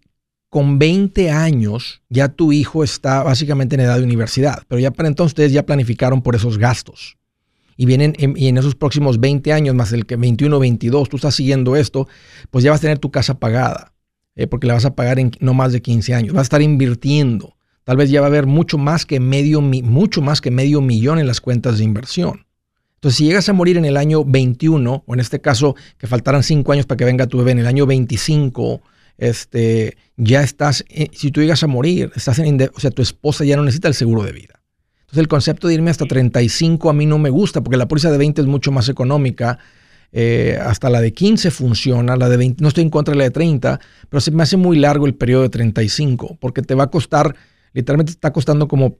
con 0.48 0.78
20 0.78 1.30
años 1.30 2.02
ya 2.08 2.28
tu 2.28 2.52
hijo 2.52 2.84
está 2.84 3.22
básicamente 3.22 3.74
en 3.74 3.82
edad 3.82 3.98
de 3.98 4.04
universidad, 4.04 4.62
pero 4.68 4.78
ya 4.78 4.90
para 4.90 5.08
entonces 5.08 5.32
ustedes 5.32 5.52
ya 5.52 5.66
planificaron 5.66 6.22
por 6.22 6.34
esos 6.34 6.58
gastos 6.58 7.16
y 7.76 7.86
vienen 7.86 8.14
en, 8.18 8.36
y 8.36 8.48
en 8.48 8.58
esos 8.58 8.74
próximos 8.74 9.20
20 9.20 9.52
años, 9.52 9.74
más 9.74 9.92
el 9.92 10.06
que 10.06 10.16
21, 10.16 10.58
22, 10.58 11.08
tú 11.08 11.16
estás 11.16 11.34
siguiendo 11.34 11.76
esto, 11.76 12.08
pues 12.50 12.64
ya 12.64 12.70
vas 12.70 12.80
a 12.80 12.82
tener 12.82 12.98
tu 12.98 13.10
casa 13.10 13.38
pagada, 13.38 13.92
eh, 14.34 14.46
porque 14.46 14.66
la 14.66 14.74
vas 14.74 14.84
a 14.84 14.94
pagar 14.94 15.18
en 15.18 15.32
no 15.40 15.54
más 15.54 15.72
de 15.72 15.82
15 15.82 16.14
años, 16.14 16.32
vas 16.32 16.40
a 16.40 16.42
estar 16.44 16.62
invirtiendo. 16.62 17.56
Tal 17.84 17.96
vez 17.96 18.10
ya 18.10 18.20
va 18.20 18.26
a 18.26 18.30
haber 18.30 18.46
mucho 18.46 18.78
más 18.78 19.06
que 19.06 19.20
medio, 19.20 19.60
mucho 19.60 20.20
más 20.20 20.40
que 20.40 20.50
medio 20.50 20.80
millón 20.80 21.20
en 21.20 21.26
las 21.26 21.40
cuentas 21.40 21.78
de 21.78 21.84
inversión. 21.84 22.46
Entonces, 22.94 23.18
si 23.18 23.26
llegas 23.26 23.48
a 23.48 23.52
morir 23.52 23.76
en 23.76 23.84
el 23.84 23.96
año 23.96 24.24
21, 24.24 25.04
o 25.06 25.14
en 25.14 25.20
este 25.20 25.40
caso 25.40 25.76
que 25.96 26.08
faltaran 26.08 26.42
5 26.42 26.72
años 26.72 26.86
para 26.86 26.96
que 26.96 27.04
venga 27.04 27.28
tu 27.28 27.38
bebé, 27.38 27.52
en 27.52 27.60
el 27.60 27.66
año 27.66 27.86
25, 27.86 28.80
este, 29.18 29.96
ya 30.16 30.42
estás, 30.42 30.84
eh, 30.88 31.08
si 31.12 31.30
tú 31.30 31.40
llegas 31.40 31.62
a 31.62 31.66
morir, 31.66 32.12
estás 32.14 32.38
en, 32.38 32.60
o 32.74 32.80
sea, 32.80 32.90
tu 32.90 33.02
esposa 33.02 33.44
ya 33.44 33.56
no 33.56 33.64
necesita 33.64 33.88
el 33.88 33.94
seguro 33.94 34.22
de 34.22 34.32
vida. 34.32 34.62
Entonces 35.00 35.18
el 35.18 35.28
concepto 35.28 35.68
de 35.68 35.74
irme 35.74 35.90
hasta 35.90 36.06
35 36.06 36.90
a 36.90 36.92
mí 36.92 37.06
no 37.06 37.18
me 37.18 37.30
gusta 37.30 37.62
porque 37.62 37.76
la 37.76 37.86
póliza 37.86 38.10
de 38.10 38.18
20 38.18 38.40
es 38.40 38.46
mucho 38.46 38.72
más 38.72 38.88
económica. 38.88 39.58
Eh, 40.12 40.58
hasta 40.60 40.88
la 40.88 41.00
de 41.00 41.12
15 41.12 41.50
funciona, 41.50 42.16
la 42.16 42.28
de 42.28 42.36
20, 42.36 42.62
no 42.62 42.68
estoy 42.68 42.84
en 42.84 42.90
contra 42.90 43.12
de 43.12 43.18
la 43.18 43.24
de 43.24 43.30
30, 43.30 43.80
pero 44.08 44.20
se 44.20 44.30
me 44.30 44.42
hace 44.42 44.56
muy 44.56 44.78
largo 44.78 45.06
el 45.06 45.14
periodo 45.14 45.42
de 45.42 45.48
35 45.48 46.38
porque 46.40 46.62
te 46.62 46.74
va 46.74 46.84
a 46.84 46.90
costar, 46.90 47.36
literalmente 47.72 48.12
está 48.12 48.32
costando 48.32 48.66
como 48.66 48.98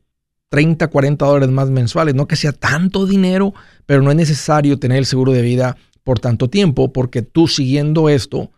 30, 0.51 0.89
40 0.89 1.27
dólares 1.27 1.49
más 1.51 1.71
mensuales. 1.71 2.15
No 2.15 2.27
que 2.27 2.37
sea 2.37 2.53
tanto 2.53 3.07
dinero, 3.07 3.55
pero 3.87 4.03
no 4.03 4.11
es 4.11 4.17
necesario 4.17 4.79
tener 4.79 4.99
el 4.99 5.07
seguro 5.07 5.33
de 5.33 5.43
vida 5.43 5.77
por 6.05 6.21
tanto 6.21 6.49
tiempo 6.49 6.93
porque 6.93 7.23
tú 7.23 7.49
siguiendo 7.49 8.09
esto 8.09 8.53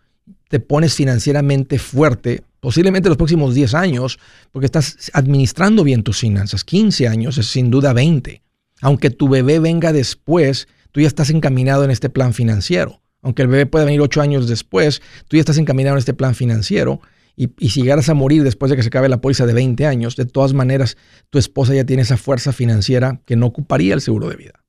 te 0.49 0.61
pones 0.61 0.95
financieramente 0.95 1.79
fuerte 1.79 2.43
posiblemente 2.61 3.09
los 3.09 3.17
próximos 3.19 3.55
10 3.55 3.75
años, 3.75 4.19
porque 4.53 4.67
estás 4.67 5.11
administrando 5.15 5.85
bien 5.85 6.03
tus 6.03 6.19
finanzas. 6.19 6.65
15 6.65 7.09
años 7.09 7.39
es 7.39 7.47
sin 7.47 7.71
duda 7.71 7.93
20. 7.93 8.43
Aunque 8.81 9.11
tu 9.11 9.29
bebé 9.29 9.59
venga 9.59 9.93
después, 9.93 10.69
tú 10.93 11.01
ya 11.01 11.07
estás 11.07 11.31
encaminado 11.31 11.85
en 11.85 11.91
este 11.91 12.11
plan 12.11 12.33
financiero. 12.33 13.01
Aunque 13.23 13.43
el 13.43 13.49
bebé 13.49 13.67
pueda 13.67 13.85
venir 13.85 14.01
ocho 14.01 14.21
años 14.21 14.49
después, 14.49 15.03
tú 15.27 15.37
ya 15.37 15.41
estás 15.41 15.59
encaminado 15.59 15.97
en 15.97 15.99
este 15.99 16.15
plan 16.15 16.35
financiero 16.35 17.01
y, 17.35 17.49
si 17.69 17.83
llegaras 17.83 18.09
a 18.09 18.15
morir 18.15 18.43
después 18.43 18.71
de 18.71 18.77
que 18.77 18.83
se 18.83 18.89
acabe 18.89 19.09
la 19.09 19.21
póliza 19.21 19.47
de 19.47 19.55
20 19.55 19.87
años, 19.87 20.17
de 20.17 20.27
todas 20.27 20.55
maneras, 20.55 20.97
tu 21.31 21.39
esposa 21.39 21.75
ya 21.75 21.85
tiene 21.85 22.03
esa 22.03 22.17
fuerza 22.17 22.53
financiera 22.53 23.21
que 23.25 23.37
no 23.37 23.47
ocuparía 23.47 23.95
el 23.95 24.01
seguro 24.01 24.29
de 24.29 24.37
vida. 24.37 24.65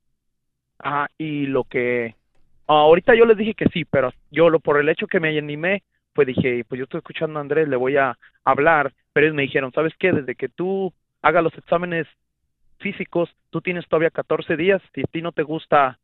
Ajá, 0.79 1.07
y 1.17 1.45
lo 1.45 1.63
que... 1.63 2.15
ahorita 2.75 3.15
yo 3.15 3.25
les 3.25 3.37
dije 3.37 3.53
que 3.53 3.69
sí, 3.73 3.85
pero 3.85 4.11
yo 4.31 4.49
lo 4.49 4.59
por 4.59 4.79
el 4.79 4.89
hecho 4.89 5.07
que 5.07 5.19
me 5.19 5.37
animé, 5.37 5.83
pues 6.13 6.27
dije, 6.27 6.63
pues 6.67 6.77
yo 6.77 6.83
estoy 6.83 6.99
escuchando 6.99 7.39
a 7.39 7.41
Andrés, 7.41 7.67
le 7.67 7.75
voy 7.75 7.97
a 7.97 8.17
hablar, 8.43 8.93
pero 9.13 9.25
ellos 9.25 9.35
me 9.35 9.43
dijeron, 9.43 9.71
¿sabes 9.73 9.93
qué? 9.97 10.11
Desde 10.11 10.35
que 10.35 10.49
tú 10.49 10.93
hagas 11.21 11.43
los 11.43 11.53
exámenes 11.55 12.07
físicos, 12.79 13.29
tú 13.49 13.61
tienes 13.61 13.87
todavía 13.87 14.09
14 14.09 14.55
días, 14.55 14.81
si 14.93 15.01
a 15.01 15.07
ti 15.11 15.21
no 15.21 15.31
te 15.31 15.43
gusta 15.43 15.99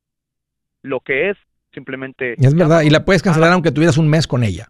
lo 0.82 1.00
que 1.00 1.30
es, 1.30 1.38
simplemente... 1.74 2.34
Es 2.38 2.54
verdad, 2.56 2.82
y 2.82 2.90
la 2.90 3.06
puedes 3.06 3.22
cancelar 3.22 3.52
aunque 3.52 3.72
tuvieras 3.72 3.98
un 3.98 4.10
mes 4.10 4.28
con 4.28 4.44
ella. 4.44 4.70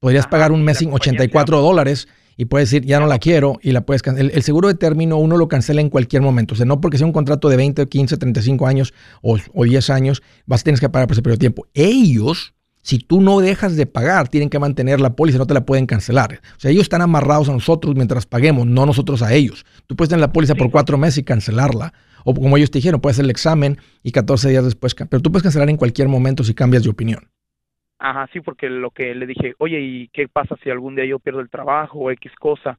Podrías 0.00 0.26
pagar 0.26 0.52
un 0.52 0.64
mes 0.64 0.78
sin 0.78 0.92
84 0.92 1.60
dólares 1.60 2.08
y 2.36 2.46
puedes 2.46 2.70
decir, 2.70 2.86
ya 2.86 3.00
no 3.00 3.06
la 3.06 3.18
quiero 3.18 3.58
y 3.62 3.72
la 3.72 3.82
puedes 3.82 4.02
cancelar. 4.02 4.32
El, 4.34 4.42
seguro 4.42 4.68
de 4.68 4.74
término 4.74 5.16
uno 5.16 5.36
lo 5.36 5.48
cancela 5.48 5.80
en 5.80 5.90
cualquier 5.90 6.22
momento. 6.22 6.54
O 6.54 6.56
sea, 6.56 6.66
no 6.66 6.80
porque 6.80 6.98
sea 6.98 7.06
un 7.06 7.12
contrato 7.12 7.48
de 7.48 7.56
20, 7.56 7.88
15, 7.88 8.16
35 8.16 8.66
años 8.66 8.94
o, 9.22 9.64
10 9.64 9.90
años, 9.90 10.22
vas 10.46 10.62
a 10.62 10.64
tener 10.64 10.80
que 10.80 10.88
pagar 10.88 11.08
por 11.08 11.14
ese 11.14 11.22
periodo 11.22 11.36
de 11.36 11.40
tiempo. 11.40 11.66
Ellos, 11.74 12.54
si 12.82 12.98
tú 12.98 13.20
no 13.20 13.40
dejas 13.40 13.76
de 13.76 13.86
pagar, 13.86 14.28
tienen 14.28 14.50
que 14.50 14.58
mantener 14.58 15.00
la 15.00 15.14
póliza, 15.16 15.38
no 15.38 15.46
te 15.46 15.54
la 15.54 15.64
pueden 15.64 15.86
cancelar. 15.86 16.40
O 16.56 16.60
sea, 16.60 16.70
ellos 16.70 16.82
están 16.82 17.02
amarrados 17.02 17.48
a 17.48 17.52
nosotros 17.52 17.94
mientras 17.94 18.26
paguemos, 18.26 18.66
no 18.66 18.86
nosotros 18.86 19.22
a 19.22 19.32
ellos. 19.32 19.64
Tú 19.86 19.96
puedes 19.96 20.08
tener 20.08 20.20
la 20.20 20.32
póliza 20.32 20.54
por 20.54 20.70
cuatro 20.70 20.98
meses 20.98 21.18
y 21.18 21.24
cancelarla. 21.24 21.92
O 22.24 22.34
como 22.34 22.56
ellos 22.56 22.70
te 22.70 22.78
dijeron, 22.78 23.00
puedes 23.00 23.16
hacer 23.16 23.26
el 23.26 23.30
examen 23.30 23.78
y 24.02 24.10
14 24.10 24.48
días 24.48 24.64
después. 24.64 24.94
Pero 24.94 25.20
tú 25.20 25.30
puedes 25.30 25.42
cancelar 25.42 25.68
en 25.68 25.76
cualquier 25.76 26.08
momento 26.08 26.42
si 26.42 26.54
cambias 26.54 26.82
de 26.82 26.90
opinión. 26.90 27.33
Ajá, 27.98 28.28
sí, 28.32 28.40
porque 28.40 28.68
lo 28.68 28.90
que 28.90 29.14
le 29.14 29.26
dije, 29.26 29.54
oye, 29.58 29.80
¿y 29.80 30.08
qué 30.08 30.28
pasa 30.28 30.56
si 30.62 30.70
algún 30.70 30.96
día 30.96 31.06
yo 31.06 31.18
pierdo 31.18 31.40
el 31.40 31.50
trabajo 31.50 31.98
o 31.98 32.10
X 32.10 32.32
cosa? 32.38 32.78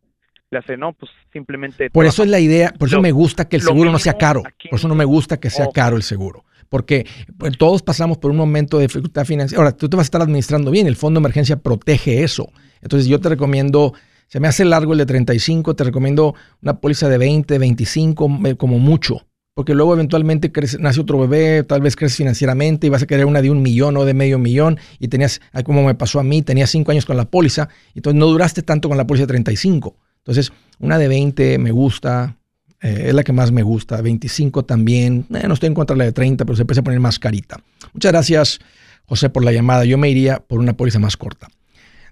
Le 0.51 0.59
hace, 0.59 0.77
no, 0.77 0.93
pues 0.93 1.11
simplemente... 1.33 1.89
Por 1.89 2.05
eso 2.05 2.23
es 2.23 2.29
la 2.29 2.39
idea, 2.39 2.73
por 2.77 2.87
eso 2.87 3.01
me 3.01 3.11
gusta 3.11 3.47
que 3.47 3.55
el 3.55 3.61
seguro 3.61 3.91
no 3.91 3.99
sea 3.99 4.13
caro. 4.13 4.43
Por 4.69 4.79
eso 4.79 4.87
no 4.87 4.95
me 4.95 5.05
gusta 5.05 5.39
que 5.39 5.49
sea 5.49 5.67
caro 5.73 5.95
el 5.95 6.03
seguro. 6.03 6.45
Porque 6.69 7.07
pues, 7.37 7.57
todos 7.57 7.81
pasamos 7.81 8.17
por 8.17 8.31
un 8.31 8.37
momento 8.37 8.77
de 8.77 8.87
dificultad 8.87 9.25
financiera. 9.25 9.63
Ahora, 9.63 9.75
tú 9.75 9.89
te 9.89 9.97
vas 9.97 10.05
a 10.05 10.07
estar 10.07 10.21
administrando 10.21 10.71
bien, 10.71 10.87
el 10.87 10.95
fondo 10.95 11.19
de 11.19 11.23
emergencia 11.23 11.57
protege 11.57 12.23
eso. 12.23 12.51
Entonces 12.81 13.07
yo 13.07 13.19
te 13.19 13.29
recomiendo, 13.29 13.93
se 14.27 14.39
me 14.39 14.47
hace 14.47 14.65
largo 14.65 14.93
el 14.93 14.99
de 14.99 15.05
35, 15.05 15.75
te 15.75 15.83
recomiendo 15.83 16.35
una 16.61 16.79
póliza 16.79 17.09
de 17.09 17.17
20, 17.17 17.57
25, 17.57 18.39
eh, 18.45 18.55
como 18.55 18.77
mucho 18.79 19.25
porque 19.55 19.73
luego 19.73 19.93
eventualmente 19.93 20.51
nace 20.79 20.99
otro 20.99 21.17
bebé, 21.17 21.63
tal 21.63 21.79
vez 21.79 21.95
creces 21.95 22.17
financieramente 22.17 22.87
y 22.87 22.89
vas 22.89 23.01
a 23.03 23.07
querer 23.07 23.25
una 23.25 23.41
de 23.41 23.49
un 23.49 23.61
millón 23.61 23.95
o 23.95 24.03
de 24.03 24.13
medio 24.13 24.37
millón 24.37 24.77
y 24.99 25.07
tenías, 25.07 25.39
como 25.63 25.81
me 25.81 25.95
pasó 25.95 26.19
a 26.19 26.23
mí, 26.23 26.41
tenía 26.41 26.67
cinco 26.67 26.91
años 26.91 27.05
con 27.05 27.15
la 27.15 27.23
póliza, 27.23 27.69
entonces 27.95 28.19
no 28.19 28.27
duraste 28.27 28.63
tanto 28.63 28.89
con 28.89 28.97
la 28.97 29.07
póliza 29.07 29.23
de 29.23 29.27
35. 29.27 29.95
Entonces, 30.17 30.51
una 30.79 30.97
de 30.97 31.07
20 31.07 31.57
me 31.57 31.71
gusta, 31.71 32.35
eh, 32.81 33.05
es 33.07 33.13
la 33.13 33.23
que 33.23 33.31
más 33.31 33.53
me 33.53 33.63
gusta, 33.63 34.01
25 34.01 34.65
también, 34.65 35.25
no 35.29 35.53
estoy 35.53 35.67
en 35.67 35.73
contra 35.73 35.93
de 35.93 35.99
la 35.99 36.05
de 36.05 36.11
30, 36.11 36.43
pero 36.43 36.57
se 36.57 36.63
empieza 36.63 36.81
a 36.81 36.83
poner 36.83 36.99
más 36.99 37.17
carita. 37.17 37.61
Muchas 37.93 38.11
gracias, 38.11 38.59
José, 39.05 39.29
por 39.29 39.45
la 39.45 39.53
llamada. 39.53 39.85
Yo 39.85 39.97
me 39.97 40.09
iría 40.09 40.39
por 40.39 40.59
una 40.59 40.75
póliza 40.75 40.99
más 40.99 41.15
corta. 41.15 41.47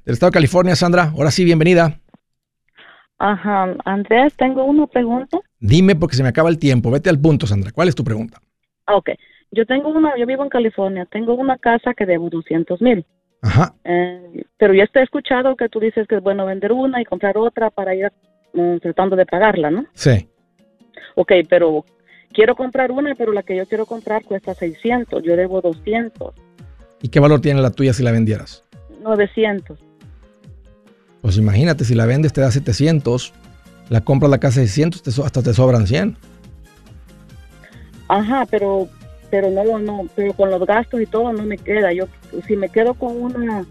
Del 0.05 0.13
estado 0.13 0.29
de 0.29 0.35
California, 0.35 0.77
Sandra, 0.77 1.11
ahora 1.13 1.29
sí, 1.29 1.43
bienvenida. 1.43 1.99
Ajá, 3.25 3.73
Andrés, 3.85 4.33
tengo 4.35 4.65
una 4.65 4.85
pregunta. 4.85 5.39
Dime 5.57 5.95
porque 5.95 6.17
se 6.17 6.23
me 6.23 6.27
acaba 6.27 6.49
el 6.49 6.59
tiempo. 6.59 6.91
Vete 6.91 7.09
al 7.09 7.21
punto, 7.21 7.47
Sandra. 7.47 7.71
¿Cuál 7.71 7.87
es 7.87 7.95
tu 7.95 8.03
pregunta? 8.03 8.41
Ok, 8.85 9.11
yo 9.49 9.65
tengo 9.65 9.87
una, 9.87 10.17
yo 10.17 10.25
vivo 10.25 10.43
en 10.43 10.49
California, 10.49 11.07
tengo 11.09 11.33
una 11.33 11.57
casa 11.57 11.93
que 11.93 12.05
debo 12.05 12.29
200 12.29 12.81
mil. 12.81 13.05
Ajá. 13.41 13.75
Eh, 13.85 14.43
pero 14.57 14.73
ya 14.73 14.85
te 14.87 14.99
he 14.99 15.03
escuchado 15.03 15.55
que 15.55 15.69
tú 15.69 15.79
dices 15.79 16.05
que 16.05 16.15
es 16.15 16.21
bueno 16.21 16.45
vender 16.45 16.73
una 16.73 17.01
y 17.01 17.05
comprar 17.05 17.37
otra 17.37 17.69
para 17.69 17.95
ir 17.95 18.11
mm, 18.51 18.79
tratando 18.79 19.15
de 19.15 19.25
pagarla, 19.25 19.71
¿no? 19.71 19.85
Sí. 19.93 20.27
Ok, 21.15 21.31
pero 21.47 21.85
quiero 22.33 22.57
comprar 22.57 22.91
una, 22.91 23.15
pero 23.15 23.31
la 23.31 23.43
que 23.43 23.55
yo 23.55 23.65
quiero 23.65 23.85
comprar 23.85 24.25
cuesta 24.25 24.53
600, 24.53 25.23
yo 25.23 25.37
debo 25.37 25.61
200. 25.61 26.33
¿Y 27.01 27.07
qué 27.07 27.21
valor 27.21 27.39
tiene 27.39 27.61
la 27.61 27.71
tuya 27.71 27.93
si 27.93 28.03
la 28.03 28.11
vendieras? 28.11 28.65
900. 29.01 29.79
Pues 31.23 31.37
imagínate, 31.37 31.85
si 31.85 31.95
la 31.95 32.05
vendes 32.05 32.33
te 32.33 32.41
da 32.41 32.51
700, 32.51 33.31
la 33.87 34.01
compras 34.01 34.29
la 34.29 34.39
casa 34.39 34.59
de 34.59 34.67
600, 34.67 35.19
hasta 35.19 35.41
te 35.41 35.53
sobran 35.53 35.87
100. 35.87 36.17
Ajá, 38.09 38.45
pero 38.51 38.89
pero 39.31 39.49
no, 39.49 39.79
no, 39.79 40.01
pero 40.15 40.33
con 40.33 40.51
los 40.51 40.63
gastos 40.65 41.01
y 41.01 41.05
todo 41.05 41.31
no 41.31 41.43
me 41.43 41.57
queda. 41.57 41.93
Yo 41.93 42.07
si 42.45 42.57
me 42.57 42.67
quedo 42.67 42.93
con 42.93 43.19
una 43.21 43.65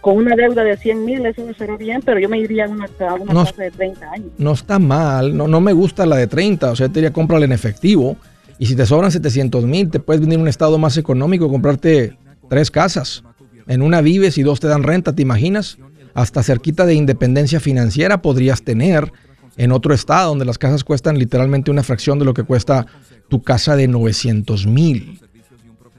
con 0.00 0.18
una 0.18 0.36
deuda 0.36 0.62
de 0.62 0.76
100 0.76 1.04
mil, 1.04 1.26
eso 1.26 1.44
no 1.44 1.52
será 1.54 1.76
bien, 1.76 2.00
pero 2.00 2.20
yo 2.20 2.28
me 2.28 2.38
iría 2.38 2.66
a 2.66 2.68
una, 2.68 2.86
casa 2.86 3.62
de 3.62 3.72
30 3.72 4.12
años. 4.12 4.28
No 4.38 4.52
está 4.52 4.78
mal, 4.78 5.36
no, 5.36 5.48
no 5.48 5.60
me 5.60 5.72
gusta 5.72 6.06
la 6.06 6.14
de 6.14 6.28
30, 6.28 6.70
o 6.70 6.76
sea, 6.76 6.86
te 6.88 6.94
diría 6.94 7.12
cómprala 7.12 7.44
en 7.44 7.52
efectivo. 7.52 8.16
Y 8.60 8.66
si 8.66 8.76
te 8.76 8.86
sobran 8.86 9.10
700 9.10 9.64
mil, 9.64 9.90
te 9.90 9.98
puedes 9.98 10.20
venir 10.20 10.38
a 10.38 10.42
un 10.42 10.48
estado 10.48 10.78
más 10.78 10.96
económico, 10.96 11.50
comprarte 11.50 12.16
tres 12.48 12.70
casas. 12.70 13.24
En 13.66 13.82
una 13.82 14.00
vives 14.00 14.38
y 14.38 14.44
dos 14.44 14.60
te 14.60 14.68
dan 14.68 14.84
renta, 14.84 15.12
¿te 15.12 15.22
imaginas? 15.22 15.76
Hasta 16.14 16.42
cerquita 16.42 16.86
de 16.86 16.94
independencia 16.94 17.60
financiera 17.60 18.22
podrías 18.22 18.62
tener 18.62 19.12
en 19.56 19.72
otro 19.72 19.94
estado 19.94 20.30
donde 20.30 20.44
las 20.44 20.58
casas 20.58 20.84
cuestan 20.84 21.18
literalmente 21.18 21.70
una 21.70 21.82
fracción 21.82 22.18
de 22.18 22.24
lo 22.24 22.34
que 22.34 22.42
cuesta 22.42 22.86
tu 23.28 23.42
casa 23.42 23.76
de 23.76 23.88
900 23.88 24.66
mil. 24.66 25.20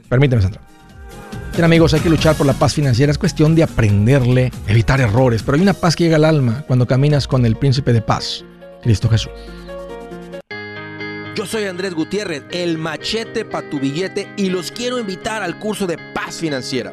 Permíteme, 0.08 0.42
Sandra. 0.42 0.62
Bien, 1.52 1.64
amigos, 1.64 1.94
hay 1.94 2.00
que 2.00 2.10
luchar 2.10 2.36
por 2.36 2.46
la 2.46 2.52
paz 2.52 2.74
financiera. 2.74 3.10
Es 3.10 3.18
cuestión 3.18 3.54
de 3.54 3.62
aprenderle, 3.62 4.52
evitar 4.66 5.00
errores. 5.00 5.42
Pero 5.42 5.56
hay 5.56 5.62
una 5.62 5.72
paz 5.72 5.96
que 5.96 6.04
llega 6.04 6.16
al 6.16 6.24
alma 6.24 6.64
cuando 6.66 6.86
caminas 6.86 7.26
con 7.26 7.46
el 7.46 7.56
príncipe 7.56 7.92
de 7.92 8.02
paz, 8.02 8.44
Cristo 8.82 9.08
Jesús. 9.08 9.32
Yo 11.34 11.46
soy 11.46 11.64
Andrés 11.64 11.94
Gutiérrez, 11.94 12.44
el 12.50 12.78
machete 12.78 13.44
para 13.44 13.68
tu 13.68 13.78
billete, 13.78 14.28
y 14.36 14.48
los 14.48 14.70
quiero 14.70 14.98
invitar 14.98 15.42
al 15.42 15.58
curso 15.58 15.86
de 15.86 15.98
paz 16.14 16.36
financiera. 16.36 16.92